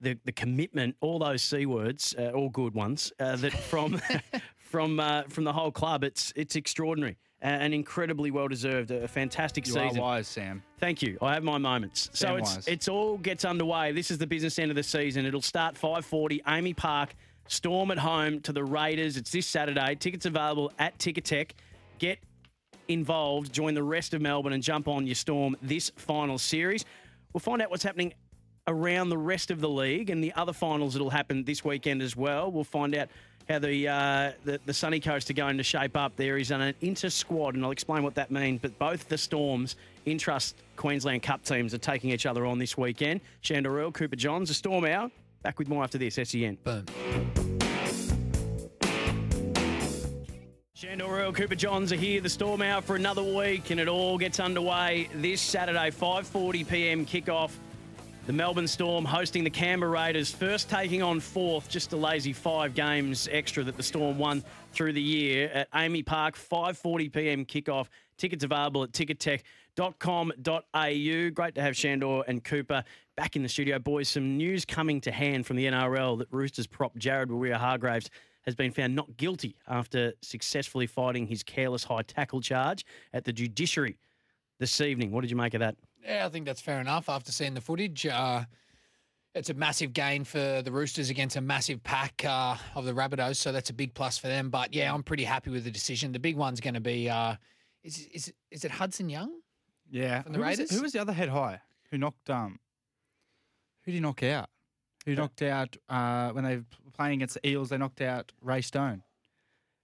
the, 0.00 0.18
the 0.24 0.32
commitment, 0.32 0.96
all 1.00 1.18
those 1.18 1.42
C 1.42 1.66
words, 1.66 2.14
uh, 2.18 2.30
all 2.30 2.48
good 2.48 2.74
ones, 2.74 3.12
uh, 3.20 3.36
that 3.36 3.52
from 3.52 4.00
from 4.56 4.98
uh, 4.98 5.22
from 5.28 5.44
the 5.44 5.52
whole 5.52 5.70
club, 5.70 6.02
it's 6.02 6.32
it's 6.34 6.56
extraordinary 6.56 7.16
and 7.44 7.74
incredibly 7.74 8.30
well 8.30 8.48
deserved. 8.48 8.90
A 8.90 9.06
fantastic 9.06 9.66
you 9.66 9.74
season. 9.74 10.00
wise, 10.00 10.26
Sam. 10.26 10.62
Thank 10.78 11.02
you. 11.02 11.18
I 11.20 11.34
have 11.34 11.44
my 11.44 11.58
moments. 11.58 12.08
So 12.14 12.36
it's 12.36 12.54
wise. 12.56 12.66
it's 12.66 12.88
all 12.88 13.18
gets 13.18 13.44
underway. 13.44 13.92
This 13.92 14.10
is 14.10 14.16
the 14.16 14.26
business 14.26 14.58
end 14.58 14.70
of 14.70 14.76
the 14.76 14.82
season. 14.82 15.26
It'll 15.26 15.42
start 15.42 15.76
5:40. 15.76 16.42
AAMI 16.44 16.74
Park 16.74 17.14
Storm 17.46 17.90
at 17.90 17.98
home 17.98 18.40
to 18.40 18.52
the 18.52 18.64
Raiders. 18.64 19.18
It's 19.18 19.30
this 19.30 19.46
Saturday. 19.46 19.94
Tickets 19.94 20.24
available 20.24 20.72
at 20.78 20.98
Ticketek. 20.98 21.50
Get 21.98 22.18
involved. 22.88 23.52
Join 23.52 23.74
the 23.74 23.82
rest 23.82 24.14
of 24.14 24.22
Melbourne 24.22 24.54
and 24.54 24.62
jump 24.62 24.88
on 24.88 25.06
your 25.06 25.14
Storm 25.14 25.54
this 25.60 25.90
final 25.96 26.38
series. 26.38 26.86
We'll 27.34 27.40
find 27.40 27.60
out 27.60 27.70
what's 27.70 27.82
happening 27.82 28.14
around 28.66 29.10
the 29.10 29.18
rest 29.18 29.50
of 29.50 29.60
the 29.60 29.68
league 29.68 30.08
and 30.08 30.24
the 30.24 30.32
other 30.32 30.54
finals 30.54 30.94
that'll 30.94 31.10
happen 31.10 31.44
this 31.44 31.62
weekend 31.62 32.00
as 32.00 32.16
well. 32.16 32.50
We'll 32.50 32.64
find 32.64 32.94
out 32.94 33.08
how 33.48 33.58
the 33.58 33.88
uh, 33.88 34.32
the, 34.44 34.60
the 34.64 34.74
Sunny 34.74 35.00
Coast 35.00 35.30
are 35.30 35.34
going 35.34 35.56
to 35.56 35.62
shape 35.62 35.96
up. 35.96 36.16
There 36.16 36.38
is 36.38 36.50
an 36.50 36.74
inter 36.80 37.10
squad, 37.10 37.54
and 37.54 37.64
I'll 37.64 37.70
explain 37.70 38.02
what 38.02 38.14
that 38.14 38.30
means. 38.30 38.60
But 38.60 38.78
both 38.78 39.08
the 39.08 39.18
Storms, 39.18 39.76
Intrust 40.06 40.54
Queensland 40.76 41.22
Cup 41.22 41.44
teams 41.44 41.74
are 41.74 41.78
taking 41.78 42.10
each 42.10 42.26
other 42.26 42.46
on 42.46 42.58
this 42.58 42.76
weekend. 42.76 43.20
Shandor 43.42 43.78
Earl, 43.78 43.92
Cooper 43.92 44.16
Johns, 44.16 44.50
a 44.50 44.54
Storm 44.54 44.84
Hour. 44.84 45.10
Back 45.42 45.58
with 45.58 45.68
more 45.68 45.82
after 45.82 45.98
this, 45.98 46.18
E 46.18 46.24
SEN. 46.24 46.58
Boom. 46.64 46.84
Earl, 51.00 51.32
Cooper 51.32 51.54
Johns 51.54 51.92
are 51.92 51.96
here. 51.96 52.20
The 52.20 52.28
Storm 52.28 52.60
Hour 52.60 52.82
for 52.82 52.96
another 52.96 53.22
week, 53.22 53.70
and 53.70 53.80
it 53.80 53.88
all 53.88 54.18
gets 54.18 54.40
underway 54.40 55.08
this 55.14 55.40
Saturday, 55.40 55.90
5:40 55.90 56.68
p.m. 56.68 57.06
kickoff. 57.06 57.50
The 58.26 58.32
Melbourne 58.32 58.66
Storm 58.66 59.04
hosting 59.04 59.44
the 59.44 59.50
Canberra 59.50 59.90
Raiders, 59.90 60.30
first 60.30 60.70
taking 60.70 61.02
on 61.02 61.20
fourth, 61.20 61.68
just 61.68 61.92
a 61.92 61.96
lazy 61.96 62.32
five 62.32 62.74
games 62.74 63.28
extra 63.30 63.62
that 63.62 63.76
the 63.76 63.82
Storm 63.82 64.16
won 64.16 64.42
through 64.72 64.94
the 64.94 65.02
year 65.02 65.50
at 65.52 65.70
AAMI 65.72 66.06
Park, 66.06 66.34
5:40 66.34 67.12
p.m. 67.12 67.44
kickoff. 67.44 67.88
Tickets 68.16 68.42
available 68.42 68.82
at 68.82 68.92
ticketek.com.au. 68.92 71.30
Great 71.34 71.54
to 71.54 71.60
have 71.60 71.76
Shandor 71.76 72.24
and 72.26 72.42
Cooper 72.42 72.82
back 73.14 73.36
in 73.36 73.42
the 73.42 73.48
studio, 73.48 73.78
boys. 73.78 74.08
Some 74.08 74.38
news 74.38 74.64
coming 74.64 75.02
to 75.02 75.12
hand 75.12 75.46
from 75.46 75.56
the 75.56 75.66
NRL 75.66 76.16
that 76.20 76.28
Roosters 76.30 76.66
prop 76.66 76.96
Jared 76.96 77.28
Waerea-Hargreaves 77.28 78.08
has 78.46 78.54
been 78.54 78.72
found 78.72 78.94
not 78.94 79.18
guilty 79.18 79.54
after 79.68 80.14
successfully 80.22 80.86
fighting 80.86 81.26
his 81.26 81.42
careless 81.42 81.84
high 81.84 82.00
tackle 82.00 82.40
charge 82.40 82.86
at 83.12 83.24
the 83.24 83.34
judiciary 83.34 83.98
this 84.58 84.80
evening. 84.80 85.10
What 85.10 85.20
did 85.20 85.30
you 85.30 85.36
make 85.36 85.52
of 85.52 85.60
that? 85.60 85.76
Yeah, 86.04 86.26
I 86.26 86.28
think 86.28 86.46
that's 86.46 86.60
fair 86.60 86.80
enough 86.80 87.08
after 87.08 87.32
seeing 87.32 87.54
the 87.54 87.60
footage. 87.60 88.04
Uh, 88.06 88.44
it's 89.34 89.50
a 89.50 89.54
massive 89.54 89.92
gain 89.92 90.22
for 90.24 90.62
the 90.62 90.70
Roosters 90.70 91.10
against 91.10 91.34
a 91.36 91.40
massive 91.40 91.82
pack 91.82 92.22
uh, 92.24 92.56
of 92.74 92.84
the 92.84 92.92
Rabbitohs, 92.92 93.36
so 93.36 93.50
that's 93.52 93.70
a 93.70 93.72
big 93.72 93.94
plus 93.94 94.16
for 94.18 94.28
them. 94.28 94.50
But 94.50 94.74
yeah, 94.74 94.92
I'm 94.92 95.02
pretty 95.02 95.24
happy 95.24 95.50
with 95.50 95.64
the 95.64 95.70
decision. 95.70 96.12
The 96.12 96.18
big 96.20 96.36
one's 96.36 96.60
going 96.60 96.74
to 96.74 96.80
be 96.80 97.08
uh, 97.10 97.36
is 97.82 98.06
is 98.12 98.32
is 98.50 98.64
it 98.64 98.70
Hudson 98.70 99.08
Young? 99.08 99.32
Yeah, 99.90 100.22
From 100.22 100.32
the 100.32 100.38
who 100.38 100.44
was, 100.44 100.58
Raiders? 100.58 100.70
who 100.76 100.82
was 100.82 100.92
the 100.92 100.98
other 101.00 101.12
head 101.12 101.28
high 101.28 101.60
who 101.90 101.98
knocked 101.98 102.30
um? 102.30 102.58
Who 103.84 103.90
did 103.92 103.96
he 103.96 104.00
knock 104.00 104.22
out? 104.22 104.48
Who 105.04 105.14
knocked 105.14 105.42
out 105.42 105.76
uh, 105.88 106.30
when 106.30 106.44
they 106.44 106.56
were 106.56 106.64
playing 106.94 107.14
against 107.14 107.34
the 107.34 107.46
Eels? 107.48 107.68
They 107.68 107.76
knocked 107.76 108.00
out 108.00 108.32
Ray 108.40 108.62
Stone. 108.62 109.02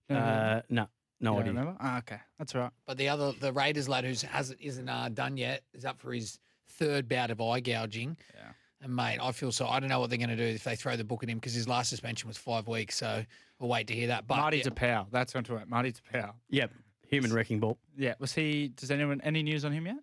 No, 0.08 0.16
Uh, 0.16 0.62
no, 0.70 0.86
no 1.20 1.32
you 1.32 1.38
don't 1.38 1.48
idea. 1.48 1.60
remember? 1.60 1.76
Ah, 1.80 1.98
okay, 1.98 2.18
that's 2.38 2.54
all 2.54 2.62
right. 2.62 2.70
But 2.86 2.96
the 2.98 3.08
other, 3.08 3.32
the 3.32 3.52
Raiders 3.52 3.88
lad 3.88 4.04
who's 4.04 4.22
hasn't 4.22 4.60
isn't 4.60 4.88
uh, 4.88 5.08
done 5.12 5.36
yet 5.36 5.62
is 5.74 5.84
up 5.84 6.00
for 6.00 6.12
his 6.12 6.38
third 6.68 7.08
bout 7.08 7.30
of 7.30 7.40
eye 7.40 7.60
gouging. 7.60 8.16
Yeah. 8.34 8.52
And 8.82 8.96
mate, 8.96 9.18
I 9.20 9.32
feel 9.32 9.52
so. 9.52 9.66
I 9.66 9.78
don't 9.78 9.90
know 9.90 10.00
what 10.00 10.08
they're 10.08 10.18
going 10.18 10.30
to 10.30 10.36
do 10.36 10.42
if 10.44 10.64
they 10.64 10.74
throw 10.74 10.96
the 10.96 11.04
book 11.04 11.22
at 11.22 11.28
him 11.28 11.36
because 11.36 11.52
his 11.52 11.68
last 11.68 11.90
suspension 11.90 12.28
was 12.28 12.38
five 12.38 12.66
weeks. 12.66 12.96
So 12.96 13.24
we'll 13.58 13.68
wait 13.68 13.86
to 13.88 13.94
hear 13.94 14.06
that. 14.06 14.26
But 14.26 14.38
Marty 14.38 14.58
yeah, 14.58 14.64
Taupau. 14.64 15.06
That's 15.10 15.34
what 15.34 15.38
I'm 15.40 15.44
talking 15.44 15.56
about. 15.58 15.68
Marty 15.68 15.92
Taupau. 15.92 16.32
Yep, 16.48 16.72
human 17.06 17.32
wrecking 17.32 17.60
ball. 17.60 17.76
Yeah, 17.98 18.14
was 18.18 18.32
he? 18.32 18.68
Does 18.68 18.90
anyone 18.90 19.20
any 19.22 19.42
news 19.42 19.66
on 19.66 19.72
him 19.72 19.84
yet? 19.84 19.96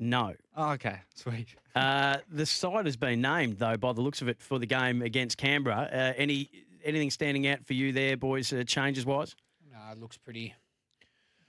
No. 0.00 0.34
Oh, 0.56 0.70
okay, 0.72 1.00
sweet. 1.14 1.54
Uh, 1.74 2.18
the 2.30 2.46
side 2.46 2.86
has 2.86 2.96
been 2.96 3.20
named 3.20 3.58
though, 3.58 3.76
by 3.76 3.92
the 3.92 4.00
looks 4.00 4.22
of 4.22 4.28
it, 4.28 4.40
for 4.40 4.58
the 4.58 4.66
game 4.66 5.02
against 5.02 5.38
Canberra. 5.38 5.88
Uh, 5.92 6.12
any 6.16 6.50
anything 6.84 7.10
standing 7.10 7.46
out 7.46 7.64
for 7.64 7.74
you 7.74 7.92
there, 7.92 8.16
boys? 8.16 8.52
Uh, 8.52 8.64
changes 8.64 9.06
wise, 9.06 9.36
no, 9.88 9.92
it 9.92 10.00
looks 10.00 10.16
pretty. 10.16 10.54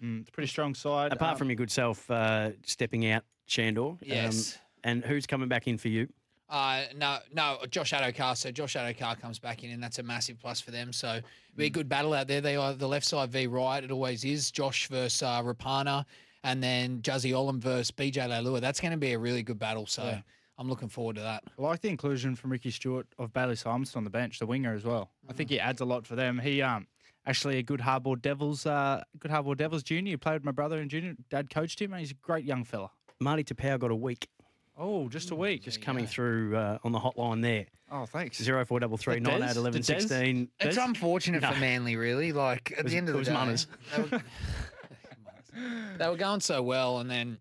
Mm, 0.04 0.22
it's 0.22 0.30
a 0.30 0.32
pretty 0.32 0.48
strong 0.48 0.74
side. 0.76 1.12
apart 1.12 1.34
Um, 1.34 1.38
from 1.38 1.50
your 1.50 1.56
good 1.56 1.72
self 1.72 2.10
uh, 2.10 2.52
stepping 2.66 3.10
out, 3.12 3.24
Shandor. 3.48 3.92
Um, 3.92 3.98
Yes. 4.02 4.58
and 4.84 5.04
who's 5.04 5.26
coming 5.28 5.50
back 5.50 5.68
in 5.68 5.78
for 5.78 5.90
you? 5.90 6.08
Uh, 6.48 6.86
no, 6.96 7.20
no, 7.34 7.60
Josh 7.70 7.92
Addo-Carr. 7.92 8.36
So 8.36 8.50
Josh 8.52 8.76
Addo-Carr 8.76 9.18
comes 9.18 9.38
back 9.38 9.64
in, 9.64 9.70
and 9.72 9.84
that's 9.84 10.00
a 10.00 10.04
massive 10.04 10.40
plus 10.40 10.60
for 10.60 10.72
them. 10.72 10.92
So 10.94 11.20
be 11.56 11.66
a 11.66 11.70
good 11.70 11.88
battle 11.88 12.14
out 12.14 12.28
there. 12.28 12.42
They 12.42 12.56
are 12.56 12.74
the 12.74 12.88
left 12.88 13.06
side 13.06 13.32
v 13.32 13.46
right. 13.48 13.84
It 13.84 13.92
always 13.92 14.24
is. 14.26 14.50
Josh 14.50 14.88
versus 14.88 15.22
uh, 15.22 15.44
Rapana, 15.44 16.06
and 16.44 16.64
then 16.64 17.02
Juzzy 17.02 17.34
Olam 17.34 17.60
versus 17.60 17.92
BJ 17.92 18.28
Leilua. 18.28 18.62
That's 18.62 18.80
going 18.80 18.92
to 18.94 18.98
be 18.98 19.14
a 19.14 19.20
really 19.20 19.44
good 19.44 19.60
battle. 19.60 19.86
So 19.86 20.04
Yeah. 20.06 20.22
I'm 20.58 20.68
looking 20.68 20.90
forward 20.90 21.18
to 21.18 21.22
that. 21.22 21.44
I 21.58 21.62
like 21.62 21.82
the 21.82 21.88
inclusion 21.90 22.36
from 22.36 22.52
Ricky 22.52 22.72
Stuart 22.72 23.08
of 23.18 23.32
Bailey 23.32 23.54
Simonsson 23.56 23.96
on 23.98 24.04
the 24.04 24.10
bench, 24.10 24.40
the 24.40 24.46
winger 24.46 24.74
as 24.74 24.84
well. 24.84 25.12
I 25.30 25.34
think 25.34 25.50
he 25.50 25.58
adds 25.60 25.80
a 25.82 25.86
lot 25.86 26.06
for 26.08 26.16
them. 26.16 26.38
He 26.40 26.62
um 26.62 26.88
actually 27.30 27.58
a 27.60 27.64
good 27.64 27.80
hardball 27.80 28.20
Devils, 28.22 28.66
uh, 28.66 29.04
good 29.20 29.32
hardball 29.32 29.56
Devils 29.56 29.84
junior. 29.84 30.12
He 30.12 30.18
played 30.18 30.34
with 30.36 30.44
my 30.46 30.52
brother 30.52 30.82
in 30.82 30.90
junior. 30.90 31.14
Dad 31.30 31.50
coached 31.50 31.82
him, 31.82 31.94
and 31.94 32.00
he's 32.00 32.12
a 32.12 32.16
great 32.16 32.44
young 32.44 32.64
fella. 32.64 32.90
Marty 33.20 33.44
Taupau 33.44 33.78
got 33.80 33.92
a 33.92 33.96
week 33.96 34.28
Oh, 34.78 35.10
just 35.10 35.30
a 35.32 35.36
week. 35.36 35.64
just 35.64 35.82
coming 35.82 36.08
through 36.08 36.56
uh, 36.56 36.78
on 36.86 36.92
the 36.94 37.00
hotline 37.00 37.42
there. 37.42 37.66
Oh, 37.92 38.06
thanks. 38.06 38.42
Zero 38.42 38.64
four 38.66 38.80
double 38.80 38.98
three 38.98 39.16
Is 39.18 39.22
nine 39.22 39.42
that 39.42 39.50
eight 39.52 39.54
Des? 39.54 39.60
eleven 39.60 39.82
Did 39.82 39.86
sixteen. 39.86 40.50
It's 40.60 40.76
Des? 40.78 40.82
unfortunate 40.82 41.42
No. 41.42 41.52
for 41.52 41.60
Manly, 41.60 41.96
really. 41.98 42.32
Like 42.32 42.74
at 42.78 42.84
was- 42.84 42.92
the 42.94 42.98
end 42.98 43.10
of 43.10 43.14
the 43.14 43.20
was 43.20 43.28
day, 43.28 43.34
Munners. 43.34 43.68
they 43.96 44.02
were, 44.04 44.22
they 45.98 46.08
were 46.08 46.16
going 46.16 46.40
so 46.40 46.62
well, 46.64 47.00
and 47.00 47.10
then 47.12 47.38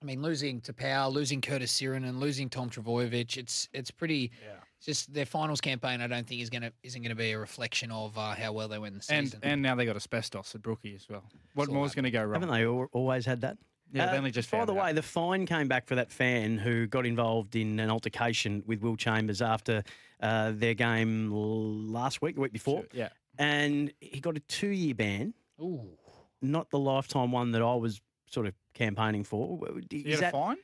I 0.00 0.04
mean, 0.04 0.22
losing 0.22 0.60
to 0.62 0.72
Power, 0.72 1.10
losing 1.10 1.40
Curtis 1.40 1.78
Sironen, 1.78 2.08
and 2.08 2.18
losing 2.20 2.48
Tom 2.48 2.70
Trbojevic, 2.70 3.36
it's 3.36 3.68
it's 3.72 3.90
pretty. 3.90 4.30
Yeah. 4.42 4.54
It's 4.82 4.98
just 4.98 5.14
their 5.14 5.26
finals 5.26 5.60
campaign. 5.60 6.00
I 6.00 6.08
don't 6.08 6.26
think 6.26 6.40
is 6.40 6.50
gonna 6.50 6.72
isn't 6.82 7.02
gonna 7.02 7.14
be 7.14 7.30
a 7.30 7.38
reflection 7.38 7.92
of 7.92 8.18
uh, 8.18 8.34
how 8.34 8.52
well 8.52 8.66
they 8.66 8.78
went 8.80 8.94
in 8.94 8.98
the 8.98 9.14
And 9.14 9.26
season. 9.28 9.38
and 9.44 9.62
now 9.62 9.76
they 9.76 9.86
got 9.86 9.94
asbestos 9.94 10.52
at 10.56 10.62
Brookie 10.62 10.96
as 10.96 11.08
well. 11.08 11.22
What 11.54 11.68
all 11.68 11.74
more's 11.76 11.94
going 11.94 12.02
to 12.04 12.10
go 12.10 12.24
wrong? 12.24 12.40
Haven't 12.42 12.50
they 12.52 12.64
al- 12.66 12.88
always 12.92 13.24
had 13.24 13.42
that? 13.42 13.58
Yeah, 13.92 14.06
they 14.06 14.12
Uh, 14.14 14.18
only 14.18 14.32
just 14.32 14.50
By 14.50 14.58
found 14.58 14.68
the 14.70 14.72
out. 14.74 14.84
way, 14.86 14.92
the 14.92 15.02
fine 15.02 15.46
came 15.46 15.68
back 15.68 15.86
for 15.86 15.94
that 15.94 16.10
fan 16.10 16.58
who 16.58 16.88
got 16.88 17.06
involved 17.06 17.54
in 17.54 17.78
an 17.78 17.90
altercation 17.90 18.64
with 18.66 18.80
Will 18.82 18.96
Chambers 18.96 19.40
after 19.40 19.84
uh, 20.20 20.50
their 20.52 20.74
game 20.74 21.30
last 21.30 22.20
week, 22.20 22.34
the 22.34 22.40
week 22.40 22.52
before, 22.52 22.84
Yeah. 22.92 23.10
and 23.38 23.92
he 24.00 24.18
got 24.18 24.36
a 24.36 24.40
two-year 24.40 24.94
ban, 24.94 25.32
Ooh, 25.60 25.96
not 26.40 26.70
the 26.70 26.78
lifetime 26.80 27.30
one 27.30 27.52
that 27.52 27.62
I 27.62 27.74
was 27.76 28.00
sort 28.26 28.46
of 28.48 28.54
campaigning 28.74 29.22
for. 29.22 29.60
Is 29.76 29.84
You 29.90 30.02
get 30.04 30.20
that- 30.20 30.28
a 30.28 30.32
fine? 30.32 30.56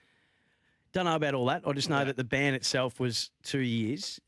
Don't 0.93 1.05
know 1.05 1.15
about 1.15 1.35
all 1.35 1.47
that. 1.47 1.63
I 1.67 1.73
just 1.73 1.91
know 1.91 1.99
Yeah. 1.99 2.05
that 2.05 2.17
the 2.17 2.25
ban 2.25 2.55
itself 2.55 2.99
was 3.01 3.31
two 3.43 3.61
years. 3.61 4.21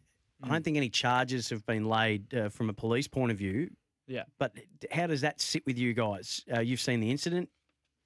I 0.42 0.48
don't 0.48 0.64
think 0.64 0.76
any 0.76 0.88
charges 0.88 1.50
have 1.50 1.64
been 1.66 1.84
laid 1.84 2.32
uh, 2.34 2.48
from 2.48 2.70
a 2.70 2.72
police 2.72 3.06
point 3.08 3.30
of 3.32 3.38
view. 3.38 3.70
Yeah. 4.06 4.24
But 4.38 4.54
how 4.90 5.06
does 5.06 5.20
that 5.20 5.40
sit 5.40 5.64
with 5.66 5.78
you 5.78 5.92
guys? 5.94 6.42
Uh, 6.54 6.60
you've 6.60 6.80
seen 6.80 7.00
the 7.00 7.10
incident. 7.10 7.48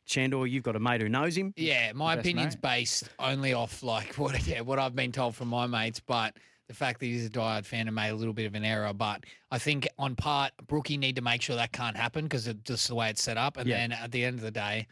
Shandor, 0.07 0.47
you've 0.47 0.65
got 0.65 0.77
a 0.77 0.81
mate 0.81 1.01
who 1.01 1.09
knows 1.09 1.37
him. 1.37 1.55
Yeah, 1.57 1.93
my 1.93 2.15
Best 2.17 2.27
opinion's 2.27 2.55
mate. 2.57 2.63
based 2.63 3.09
only 3.19 3.55
off 3.55 3.83
like 3.83 4.15
what 4.19 4.47
yeah 4.47 4.61
what 4.61 4.79
I've 4.79 4.95
been 4.95 5.13
told 5.13 5.35
from 5.35 5.49
my 5.49 5.67
mates, 5.67 6.01
but 6.01 6.37
the 6.69 6.75
fact 6.75 7.01
that 7.01 7.07
he's 7.07 7.25
a 7.27 7.31
diehard 7.31 7.65
fan 7.65 7.87
and 7.89 7.95
made 7.95 8.11
a 8.11 8.15
little 8.15 8.35
bit 8.35 8.45
of 8.47 8.55
an 8.55 8.65
error. 8.65 8.93
But 8.93 9.25
I 9.51 9.59
think 9.59 9.89
on 9.99 10.15
part, 10.17 10.53
Brookie 10.67 10.97
need 10.99 11.17
to 11.17 11.23
make 11.23 11.41
sure 11.41 11.57
that 11.57 11.73
can't 11.73 11.97
happen 11.97 12.25
because 12.25 12.47
of 12.47 12.63
just 12.65 12.89
the 12.89 12.95
way 12.95 13.09
it's 13.11 13.23
set 13.23 13.37
up. 13.39 13.57
And 13.57 13.67
Yeah. 13.69 13.77
then 13.79 13.93
at 13.93 14.11
the 14.13 14.25
end 14.25 14.37
of 14.37 14.43
the 14.43 14.51
day, 14.51 14.87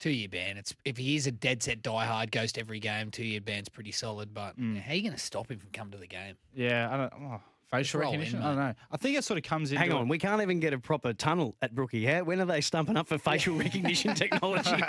two 0.00 0.10
year 0.10 0.28
ban. 0.28 0.56
It's 0.56 0.74
if 0.84 0.96
he 0.96 1.16
is 1.16 1.26
a 1.26 1.32
dead 1.32 1.62
set 1.62 1.82
diehard, 1.82 2.30
goes 2.30 2.52
to 2.52 2.60
every 2.60 2.80
game. 2.80 3.10
Two 3.10 3.24
year 3.24 3.40
ban's 3.40 3.68
pretty 3.68 3.92
solid. 3.92 4.34
But 4.34 4.58
Mm. 4.58 4.80
how 4.80 4.92
are 4.92 4.94
you 4.94 5.02
going 5.02 5.14
to 5.14 5.18
stop 5.18 5.50
him 5.50 5.58
from 5.58 5.70
coming 5.72 5.92
to 5.92 5.98
the 5.98 6.06
game? 6.06 6.36
Yeah, 6.54 6.88
I 6.92 6.96
don't. 6.96 7.12
Oh, 7.32 7.40
facial 7.70 8.00
roll 8.00 8.12
in, 8.12 8.20
recognition. 8.20 8.40
mate. 8.40 8.44
I 8.44 8.48
don't 8.48 8.58
know. 8.58 8.74
I 8.92 8.96
think 8.96 9.16
it 9.18 9.24
sort 9.24 9.38
of 9.38 9.44
comes 9.44 9.72
in. 9.72 9.78
Hang 9.78 9.92
on, 9.92 10.08
we 10.08 10.18
can't 10.18 10.40
even 10.42 10.60
get 10.60 10.72
a 10.72 10.78
proper 10.78 11.12
tunnel 11.12 11.56
at 11.62 11.74
Brookie. 11.74 12.04
How, 12.04 12.22
when 12.24 12.40
are 12.40 12.44
they 12.44 12.60
stumping 12.60 12.96
up 12.96 13.08
for 13.08 13.18
facial 13.18 13.56
recognition 13.56 14.14
technology? 14.14 14.70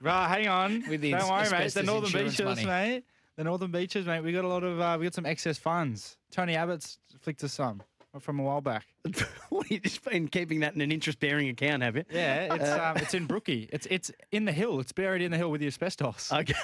Right, 0.00 0.28
hang 0.28 0.48
on. 0.48 0.84
With 0.88 1.00
the 1.02 1.12
Don't 1.12 1.28
worry, 1.28 1.50
mate. 1.50 1.72
The 1.74 1.82
Northern 1.82 2.10
Beaches, 2.12 2.40
money. 2.40 2.64
mate. 2.64 3.04
The 3.36 3.44
Northern 3.44 3.70
Beaches, 3.70 4.06
mate. 4.06 4.20
We 4.22 4.32
got 4.32 4.44
a 4.44 4.48
lot 4.48 4.64
of. 4.64 4.80
Uh, 4.80 4.96
we 4.98 5.04
got 5.06 5.14
some 5.14 5.26
excess 5.26 5.58
funds. 5.58 6.16
Tony 6.30 6.56
Abbott's 6.56 6.98
flicked 7.20 7.44
us 7.44 7.52
some 7.52 7.82
from 8.18 8.40
a 8.40 8.42
while 8.42 8.60
back. 8.60 8.86
You've 9.68 9.82
just 9.82 10.04
been 10.04 10.28
keeping 10.28 10.60
that 10.60 10.74
in 10.74 10.80
an 10.80 10.90
interest-bearing 10.90 11.48
account, 11.48 11.82
have 11.82 11.96
you? 11.96 12.04
Yeah, 12.10 12.54
it's 12.54 12.70
um, 12.70 12.96
it's 12.96 13.14
in 13.14 13.26
Brookie. 13.26 13.68
It's 13.72 13.86
it's 13.90 14.10
in 14.32 14.44
the 14.44 14.52
hill. 14.52 14.80
It's 14.80 14.92
buried 14.92 15.22
in 15.22 15.30
the 15.30 15.36
hill 15.36 15.50
with 15.50 15.60
the 15.60 15.66
asbestos. 15.68 16.30
Okay. 16.40 16.54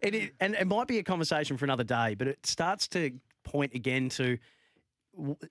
it 0.00 0.14
is, 0.14 0.30
and 0.40 0.54
it 0.54 0.66
might 0.66 0.88
be 0.88 0.98
a 0.98 1.02
conversation 1.02 1.56
for 1.56 1.64
another 1.64 1.84
day, 1.84 2.14
but 2.14 2.26
it 2.26 2.44
starts 2.44 2.88
to 2.88 3.12
point 3.44 3.74
again 3.74 4.08
to 4.10 4.38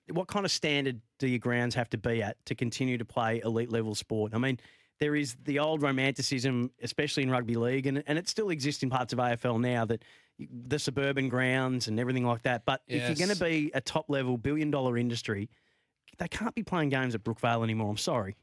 what 0.08 0.26
kind 0.26 0.44
of 0.44 0.50
standard 0.50 1.00
do 1.18 1.28
your 1.28 1.38
grounds 1.38 1.74
have 1.74 1.88
to 1.90 1.98
be 1.98 2.22
at 2.22 2.36
to 2.46 2.54
continue 2.54 2.98
to 2.98 3.04
play 3.04 3.40
elite 3.44 3.70
level 3.70 3.94
sport? 3.94 4.34
I 4.34 4.38
mean, 4.38 4.58
there 4.98 5.14
is 5.14 5.36
the 5.44 5.58
old 5.58 5.82
romanticism, 5.82 6.70
especially 6.82 7.22
in 7.22 7.30
rugby 7.30 7.54
league, 7.56 7.86
and, 7.86 8.02
and 8.06 8.18
it 8.18 8.28
still 8.28 8.50
exists 8.50 8.82
in 8.82 8.90
parts 8.90 9.12
of 9.12 9.18
AFL 9.18 9.60
now 9.60 9.84
that 9.84 10.02
y- 10.02 10.06
the 10.68 10.78
suburban 10.78 11.28
grounds 11.28 11.88
and 11.88 11.98
everything 11.98 12.24
like 12.24 12.42
that. 12.42 12.64
But 12.64 12.82
if 12.86 13.06
you're 13.06 13.26
going 13.26 13.36
to 13.36 13.44
be 13.44 13.70
a 13.74 13.80
top 13.80 14.06
level 14.08 14.38
billion 14.38 14.70
dollar 14.70 14.96
industry, 14.96 15.50
they 16.18 16.28
can't 16.28 16.54
be 16.54 16.62
playing 16.62 16.90
games 16.90 17.14
at 17.14 17.24
Brookvale 17.24 17.64
anymore. 17.64 17.90
I'm 17.90 17.96
sorry. 17.96 18.36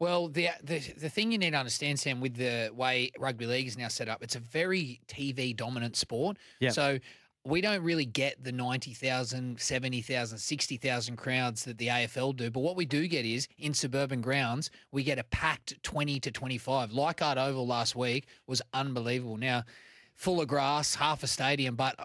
Well, 0.00 0.28
the, 0.28 0.48
the 0.62 0.80
the 0.98 1.08
thing 1.08 1.30
you 1.30 1.38
need 1.38 1.52
to 1.52 1.56
understand, 1.56 2.00
Sam, 2.00 2.20
with 2.20 2.34
the 2.34 2.70
way 2.74 3.12
rugby 3.18 3.46
league 3.46 3.66
is 3.66 3.78
now 3.78 3.88
set 3.88 4.08
up, 4.08 4.22
it's 4.22 4.34
a 4.34 4.40
very 4.40 5.00
TV 5.06 5.56
dominant 5.56 5.96
sport. 5.96 6.36
Yeah. 6.60 6.70
So 6.70 6.98
we 7.46 7.60
don't 7.60 7.82
really 7.82 8.06
get 8.06 8.42
the 8.42 8.52
90,000, 8.52 9.60
70,000, 9.60 10.38
60,000 10.38 11.16
crowds 11.16 11.64
that 11.64 11.76
the 11.76 11.88
AFL 11.88 12.34
do. 12.34 12.50
But 12.50 12.60
what 12.60 12.74
we 12.74 12.86
do 12.86 13.06
get 13.06 13.26
is 13.26 13.48
in 13.58 13.74
suburban 13.74 14.22
grounds, 14.22 14.70
we 14.92 15.02
get 15.02 15.18
a 15.18 15.24
packed 15.24 15.82
20 15.82 16.20
to 16.20 16.30
25. 16.30 16.92
Leichhardt 16.92 17.36
Oval 17.36 17.66
last 17.66 17.94
week 17.94 18.26
was 18.46 18.62
unbelievable. 18.72 19.36
Now, 19.36 19.64
full 20.14 20.40
of 20.40 20.48
grass, 20.48 20.94
half 20.94 21.22
a 21.22 21.26
stadium, 21.26 21.74
but 21.74 21.96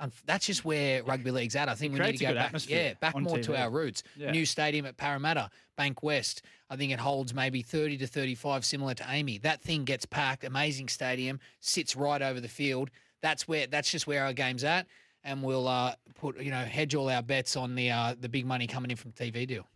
uh, 0.00 0.08
that's 0.24 0.46
just 0.46 0.64
where 0.64 1.02
rugby 1.02 1.30
league's 1.30 1.56
at. 1.56 1.68
I 1.68 1.74
think 1.74 1.94
we 1.94 2.00
need 2.00 2.18
to 2.18 2.26
go 2.26 2.34
back, 2.34 2.54
yeah, 2.68 2.94
back 3.00 3.18
more 3.18 3.38
to 3.38 3.58
our 3.58 3.70
roots. 3.70 4.02
Yeah. 4.16 4.30
New 4.30 4.46
stadium 4.46 4.86
at 4.86 4.96
Parramatta, 4.96 5.50
Bank 5.76 6.02
West. 6.02 6.42
I 6.68 6.76
think 6.76 6.92
it 6.92 6.98
holds 6.98 7.32
maybe 7.32 7.62
30 7.62 7.98
to 7.98 8.06
35, 8.06 8.64
similar 8.64 8.94
to 8.94 9.04
AAMI. 9.04 9.42
That 9.42 9.60
thing 9.62 9.84
gets 9.84 10.04
packed, 10.04 10.44
amazing 10.44 10.88
stadium, 10.88 11.40
sits 11.60 11.96
right 11.96 12.20
over 12.20 12.40
the 12.40 12.48
field. 12.48 12.90
That's 13.22 13.48
where 13.48 13.66
that's 13.66 13.90
just 13.90 14.06
where 14.06 14.24
our 14.24 14.32
game's 14.32 14.64
at. 14.64 14.86
And 15.24 15.42
we'll 15.42 15.66
uh, 15.66 15.94
put, 16.14 16.40
you 16.40 16.50
know, 16.50 16.62
hedge 16.62 16.94
all 16.94 17.08
our 17.08 17.22
bets 17.22 17.56
on 17.56 17.74
the 17.74 17.90
uh, 17.90 18.14
the 18.20 18.28
big 18.28 18.46
money 18.46 18.66
coming 18.66 18.90
in 18.90 18.96
from 18.96 19.12
TV 19.12 19.46
deal. 19.46 19.66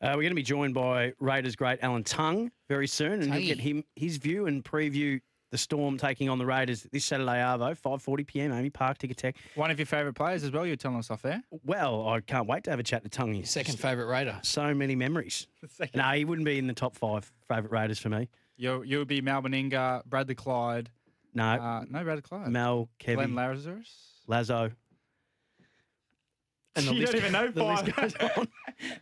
Uh, 0.00 0.08
we're 0.10 0.22
going 0.22 0.30
to 0.30 0.34
be 0.34 0.42
joined 0.42 0.74
by 0.74 1.12
Raiders 1.18 1.56
great 1.56 1.78
Alan 1.82 2.04
Tongue 2.04 2.50
very 2.68 2.86
soon, 2.86 3.22
and 3.22 3.32
Tungy. 3.32 3.46
get 3.46 3.58
him 3.60 3.84
his 3.96 4.18
view 4.18 4.46
and 4.46 4.64
preview 4.64 5.20
the 5.54 5.58
Storm 5.58 5.96
taking 5.96 6.28
on 6.28 6.38
the 6.38 6.44
Raiders 6.44 6.82
this 6.90 7.04
Saturday 7.04 7.30
Arvo, 7.38 7.78
5:40 7.80 8.26
p.m. 8.26 8.50
AAMI 8.50 8.72
Park 8.72 8.98
Ticketek. 8.98 9.36
One 9.54 9.70
of 9.70 9.78
your 9.78 9.86
favourite 9.86 10.16
players 10.16 10.42
as 10.42 10.50
well. 10.50 10.66
You're 10.66 10.74
telling 10.74 10.98
us 10.98 11.12
off 11.12 11.22
there. 11.22 11.44
Well, 11.64 12.08
I 12.08 12.20
can't 12.22 12.48
wait 12.48 12.64
to 12.64 12.70
have 12.70 12.80
a 12.80 12.82
chat 12.82 13.04
to 13.04 13.08
Tungy. 13.08 13.46
Second 13.46 13.78
favourite 13.78 14.08
Raider. 14.08 14.40
So 14.42 14.74
many 14.74 14.96
memories. 14.96 15.46
No, 15.94 16.10
he 16.10 16.24
wouldn't 16.24 16.44
be 16.44 16.58
in 16.58 16.66
the 16.66 16.72
top 16.74 16.96
five 16.96 17.30
favourite 17.48 17.70
Raiders 17.70 18.00
for 18.00 18.08
me. 18.08 18.28
You 18.56 18.82
you 18.82 18.98
would 18.98 19.06
be 19.08 19.20
Mal 19.20 19.42
Meninga, 19.42 20.04
Bradley 20.06 20.34
Clyde. 20.34 20.90
No, 21.34 21.44
Uh, 21.44 21.84
no, 21.88 22.02
Bradley 22.02 22.22
Clyde. 22.22 22.48
Mel, 22.48 22.88
Glenn 22.98 23.16
Kevin, 23.16 23.34
Lazarus. 23.36 23.94
Lazo. 24.26 24.72
And 26.76 26.86
You 26.86 27.06
don't 27.06 27.14
even 27.14 27.32
know 27.32 27.48
the 27.50 27.62
list 27.64 27.84
goes 27.96 28.14
on. 28.36 28.48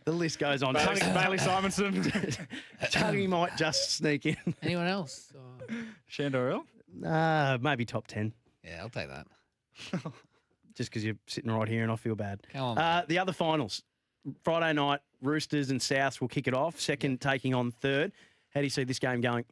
The 0.05 0.11
list 0.11 0.39
goes 0.39 0.61
on. 0.63 0.73
Bailey, 0.75 0.99
Bailey 1.13 1.37
Simonsson. 1.37 2.37
Tungy 2.83 3.27
might 3.27 3.57
just 3.57 3.93
sneak 3.93 4.25
in. 4.27 4.37
Anyone 4.61 4.87
else? 4.87 5.33
Uh, 5.35 5.73
Shandor 6.07 6.59
Uh, 7.05 7.57
maybe 7.61 7.83
top 7.85 8.05
10. 8.07 8.31
yeah, 8.63 8.79
I'll 8.81 8.89
take 8.89 9.07
that. 9.09 9.25
just 10.75 10.89
because 10.91 11.03
you're 11.03 11.15
sitting 11.27 11.51
right 11.51 11.67
here 11.67 11.83
and 11.83 11.91
I 11.91 11.95
feel 11.95 12.15
bad. 12.15 12.41
Come 12.51 12.61
on. 12.61 12.77
Uh, 12.77 13.05
the 13.07 13.17
other 13.17 13.33
finals, 13.33 13.81
Friday 14.43 14.73
night, 14.73 14.99
Roosters 15.21 15.71
and 15.71 15.79
Souths 15.79 16.21
will 16.21 16.27
kick 16.27 16.47
it 16.47 16.53
off. 16.53 16.79
Second 16.79 17.21
taking 17.21 17.53
on 17.55 17.71
third. 17.71 18.11
How 18.53 18.59
do 18.59 18.65
you 18.65 18.69
see 18.69 18.83
this 18.83 18.99
game 18.99 19.19
going? 19.21 19.45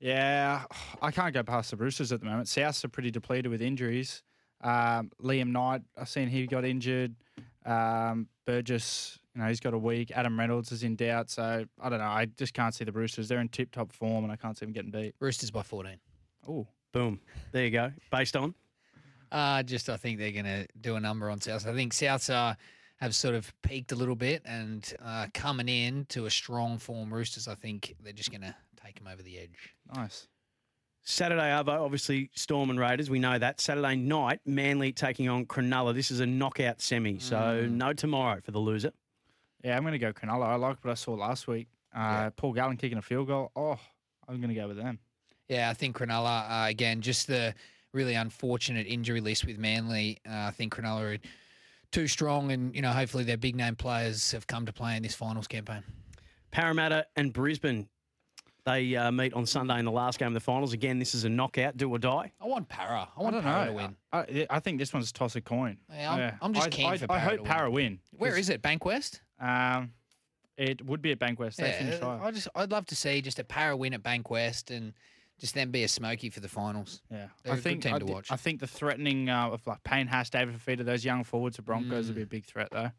Yeah, 0.00 0.62
I 1.02 1.10
can't 1.10 1.34
go 1.34 1.42
past 1.42 1.70
the 1.70 1.76
Roosters 1.76 2.10
at 2.12 2.20
the 2.20 2.26
moment. 2.26 2.46
Souths 2.48 2.84
are 2.84 2.88
pretty 2.88 3.10
depleted 3.10 3.50
with 3.50 3.60
injuries. 3.62 4.22
Um, 4.60 5.10
Liam 5.22 5.48
Knight, 5.50 5.82
I've 5.96 6.08
seen 6.08 6.28
he 6.28 6.46
got 6.46 6.64
injured. 6.64 7.14
Um, 7.64 8.28
Burgess, 8.46 9.18
you 9.34 9.42
know, 9.42 9.48
he's 9.48 9.60
got 9.60 9.74
a 9.74 9.78
week. 9.78 10.10
Adam 10.14 10.38
Reynolds 10.38 10.72
is 10.72 10.82
in 10.82 10.96
doubt. 10.96 11.30
So 11.30 11.64
I 11.80 11.88
don't 11.88 11.98
know. 11.98 12.04
I 12.04 12.26
just 12.36 12.54
can't 12.54 12.74
see 12.74 12.84
the 12.84 12.92
Roosters. 12.92 13.28
They're 13.28 13.40
in 13.40 13.48
tip 13.48 13.70
top 13.72 13.92
form, 13.92 14.24
and 14.24 14.32
I 14.32 14.36
can't 14.36 14.56
see 14.56 14.64
them 14.66 14.72
getting 14.72 14.90
beat. 14.90 15.14
Roosters 15.20 15.50
by 15.50 15.62
14. 15.62 15.96
Oh, 16.48 16.66
Boom. 16.92 17.20
There 17.52 17.64
you 17.64 17.70
go. 17.70 17.92
Based 18.10 18.36
on. 18.36 18.54
Uh, 19.30 19.62
just 19.62 19.90
I 19.90 19.96
think 19.96 20.18
they're 20.18 20.32
going 20.32 20.46
to 20.46 20.66
do 20.80 20.96
a 20.96 21.00
number 21.00 21.28
on 21.28 21.40
South. 21.40 21.66
I 21.66 21.74
think 21.74 21.92
Souths 21.92 22.34
are, 22.34 22.56
have 22.96 23.14
sort 23.14 23.34
of 23.34 23.52
peaked 23.62 23.92
a 23.92 23.94
little 23.94 24.16
bit 24.16 24.42
and 24.46 24.90
uh, 25.04 25.26
coming 25.34 25.68
in 25.68 26.06
to 26.06 26.26
a 26.26 26.30
strong 26.30 26.78
form. 26.78 27.12
Roosters, 27.12 27.46
I 27.46 27.54
think 27.54 27.94
they're 28.02 28.12
just 28.12 28.30
going 28.30 28.40
to 28.40 28.54
take 28.82 28.98
them 28.98 29.06
over 29.06 29.22
the 29.22 29.38
edge. 29.38 29.74
nice. 29.94 30.26
Saturday, 31.08 31.50
obviously 31.52 32.30
Storm 32.34 32.68
and 32.68 32.78
Raiders. 32.78 33.08
We 33.08 33.18
know 33.18 33.38
that. 33.38 33.62
Saturday 33.62 33.96
night, 33.96 34.40
Manly 34.44 34.92
taking 34.92 35.26
on 35.26 35.46
Cronulla. 35.46 35.94
This 35.94 36.10
is 36.10 36.20
a 36.20 36.26
knockout 36.26 36.82
semi, 36.82 37.18
so 37.18 37.66
no 37.66 37.94
tomorrow 37.94 38.42
for 38.42 38.50
the 38.50 38.58
loser. 38.58 38.92
Yeah, 39.64 39.78
I'm 39.78 39.84
going 39.84 39.92
to 39.92 39.98
go 39.98 40.12
Cronulla. 40.12 40.44
I 40.44 40.56
like 40.56 40.84
what 40.84 40.90
I 40.90 40.94
saw 40.94 41.14
last 41.14 41.48
week. 41.48 41.68
Uh, 41.94 42.28
Paul 42.30 42.52
Gallen 42.52 42.76
kicking 42.76 42.98
a 42.98 43.02
field 43.02 43.28
goal. 43.28 43.50
Oh, 43.56 43.78
I'm 44.28 44.36
going 44.36 44.50
to 44.50 44.54
go 44.54 44.68
with 44.68 44.76
them. 44.76 44.98
Yeah, 45.48 45.70
I 45.70 45.72
think 45.72 45.96
Cronulla, 45.96 46.64
uh, 46.66 46.68
again, 46.68 47.00
just 47.00 47.26
the 47.26 47.54
really 47.94 48.14
unfortunate 48.14 48.86
injury 48.86 49.22
list 49.22 49.46
with 49.46 49.56
Manly. 49.56 50.18
Uh, 50.28 50.34
I 50.34 50.50
think 50.50 50.74
Cronulla 50.74 51.14
are 51.14 51.18
too 51.90 52.06
strong 52.06 52.52
and, 52.52 52.76
you 52.76 52.82
know, 52.82 52.92
hopefully 52.92 53.24
their 53.24 53.38
big 53.38 53.56
name 53.56 53.76
players 53.76 54.32
have 54.32 54.46
come 54.46 54.66
to 54.66 54.74
play 54.74 54.94
in 54.94 55.02
this 55.02 55.14
finals 55.14 55.46
campaign. 55.46 55.84
Parramatta 56.50 57.06
and 57.16 57.32
Brisbane. 57.32 57.88
They 58.68 58.94
uh, 58.96 59.10
meet 59.10 59.32
on 59.32 59.46
Sunday 59.46 59.78
in 59.78 59.84
the 59.86 59.90
last 59.90 60.18
game 60.18 60.28
of 60.28 60.34
the 60.34 60.40
finals. 60.40 60.72
Again, 60.74 60.98
this 60.98 61.14
is 61.14 61.24
a 61.24 61.28
knockout, 61.28 61.76
do 61.76 61.90
or 61.90 61.98
die. 61.98 62.32
I 62.40 62.46
want 62.46 62.68
Para. 62.68 63.08
I 63.16 63.20
I 63.20 63.22
want 63.22 63.34
don't 63.34 63.42
Para 63.42 63.64
know. 63.64 63.70
to 63.70 63.76
win. 63.76 63.96
I, 64.12 64.18
I- 64.18 64.46
I 64.50 64.60
think 64.60 64.78
this 64.78 64.92
one's 64.92 65.10
toss 65.10 65.36
a 65.36 65.40
coin. 65.40 65.78
Yeah, 65.90 66.12
I'm- 66.12 66.38
I'm 66.42 66.52
just 66.54 66.66
I, 66.66 66.70
keen 66.70 66.86
I, 66.86 66.96
for 66.98 67.10
I 67.12 67.18
hope 67.18 67.38
to. 67.38 67.42
Para 67.44 67.70
win. 67.70 67.98
Where 68.16 68.36
is 68.36 68.50
it? 68.50 68.60
Bankwest? 68.62 69.20
Um, 69.40 69.92
it 70.56 70.84
would 70.84 71.00
be 71.00 71.12
at 71.12 71.18
Bankwest. 71.18 71.56
They 71.56 71.72
finished 71.72 72.02
Yeah, 72.02 72.18
high. 72.18 72.26
I 72.26 72.30
just 72.30 72.48
I'd 72.54 72.70
love 72.70 72.84
to 72.86 72.96
see 72.96 73.22
just 73.22 73.38
a 73.38 73.44
Para 73.44 73.76
win 73.76 73.94
at 73.94 74.02
Bankwest 74.02 74.70
and 74.76 74.92
just 75.38 75.54
then 75.54 75.70
be 75.70 75.84
a 75.84 75.88
smoky 75.88 76.28
for 76.30 76.40
the 76.40 76.48
finals. 76.48 77.00
Yeah, 77.10 77.28
They're 77.44 77.52
I 77.52 77.54
a 77.54 77.58
good 77.58 77.62
think 77.64 77.82
team 77.84 77.94
I, 77.94 77.98
to 78.00 78.04
watch. 78.06 78.30
I 78.32 78.36
think 78.36 78.58
the 78.60 78.66
threatening 78.66 79.30
uh, 79.30 79.50
of 79.50 79.66
like 79.66 79.82
Payne 79.84 80.08
Haas, 80.08 80.28
David 80.30 80.56
Fifita, 80.58 80.84
those 80.84 81.04
young 81.04 81.22
forwards 81.24 81.58
of 81.58 81.64
Broncos 81.64 82.04
Mm. 82.04 82.08
would 82.08 82.16
be 82.16 82.22
a 82.22 82.26
big 82.26 82.44
threat 82.44 82.68
though. 82.72 82.90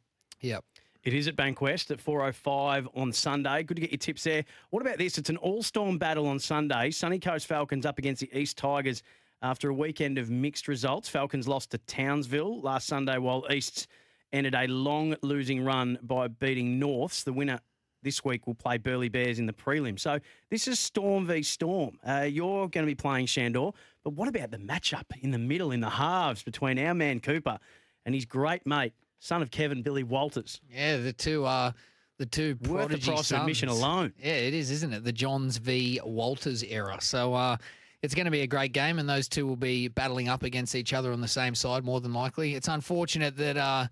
Yep. 0.42 0.64
It 1.04 1.14
is 1.14 1.30
at 1.30 1.38
Bankwest 1.38 1.92
at 1.92 2.04
4.05 2.04 2.88
on 2.94 3.14
Sunday. 3.14 3.64
Good 3.64 3.76
to 3.76 3.82
get 3.82 3.92
your 3.92 4.00
tips 4.00 4.26
there. 4.26 4.44
What 4.70 4.82
about 4.82 4.98
this? 4.98 5.18
It's 5.18 5.30
an 5.30 5.38
all-storm 5.38 5.98
battle 5.98 6.28
on 6.28 6.40
Sunday. 6.40 6.92
Sunny 6.92 7.20
Coast 7.20 7.48
Falcons 7.48 7.86
up 7.86 7.98
against 8.00 8.20
the 8.20 8.38
East 8.38 8.58
Tigers 8.58 9.02
after 9.42 9.70
a 9.70 9.74
weekend 9.74 10.18
of 10.18 10.30
mixed 10.30 10.68
results. 10.68 11.08
Falcons 11.08 11.48
lost 11.48 11.72
to 11.72 11.78
Townsville 11.78 12.60
last 12.60 12.86
Sunday 12.86 13.18
while 13.18 13.46
Easts 13.50 13.88
ended 14.34 14.54
a 14.54 14.68
long 14.68 15.16
losing 15.22 15.64
run 15.64 15.98
by 16.02 16.28
beating 16.28 16.80
Norths. 16.80 17.24
The 17.24 17.32
winner 17.32 17.62
this 18.04 18.26
week 18.26 18.46
will 18.46 18.56
play 18.56 18.78
Burleigh 18.78 19.08
Bears 19.08 19.40
in 19.40 19.46
the 19.46 19.54
prelim. 19.54 19.98
So 19.98 20.20
this 20.50 20.68
is 20.68 20.82
Storm 20.82 21.26
v 21.26 21.44
Storm. 21.44 21.98
Uh, 22.06 22.28
you're 22.30 22.68
going 22.68 22.86
to 22.86 22.92
be 22.92 22.96
playing 22.96 23.28
Shandor, 23.28 23.72
but 24.04 24.14
what 24.16 24.28
about 24.28 24.52
the 24.52 24.58
matchup 24.58 25.06
in 25.22 25.32
the 25.32 25.38
middle, 25.40 25.72
in 25.72 25.80
the 25.80 25.90
halves 25.90 26.44
between 26.44 26.78
our 26.78 26.94
man 26.94 27.22
Cooper 27.22 27.58
and 28.06 28.14
his 28.14 28.26
great 28.26 28.66
mate, 28.66 28.94
son 29.20 29.42
of 29.42 29.52
Kevin, 29.52 29.82
Billy 29.82 30.04
Walters? 30.04 30.62
Yeah, 30.74 30.98
the 30.98 31.14
two 31.14 31.46
uh 31.46 31.72
the 32.18 32.26
two 32.26 32.56
prodigy 32.58 32.96
Worth 32.96 33.06
the 33.06 33.12
price 33.12 33.32
of 33.32 33.40
admission 33.40 33.70
alone. 33.70 34.14
Yeah, 34.22 34.34
it 34.34 34.54
is, 34.54 34.72
isn't 34.72 34.94
it? 34.94 35.04
The 35.04 35.14
Johns 35.14 35.58
v 35.58 36.00
Walters 36.04 36.64
era. 36.64 36.98
So 37.02 37.34
uh 37.34 37.58
it's 38.02 38.16
going 38.16 38.26
to 38.26 38.32
be 38.32 38.42
a 38.42 38.48
great 38.48 38.72
game, 38.72 38.98
and 38.98 39.10
those 39.10 39.28
two 39.28 39.46
will 39.46 39.58
be 39.58 39.90
battling 39.90 40.30
up 40.30 40.44
against 40.44 40.74
each 40.74 40.94
other 40.94 41.12
on 41.12 41.20
the 41.22 41.28
same 41.28 41.54
side 41.54 41.84
more 41.84 42.00
than 42.00 42.14
likely. 42.14 42.56
It's 42.56 42.70
unfortunate 42.70 43.36
that 43.38 43.58
uh, 43.58 43.88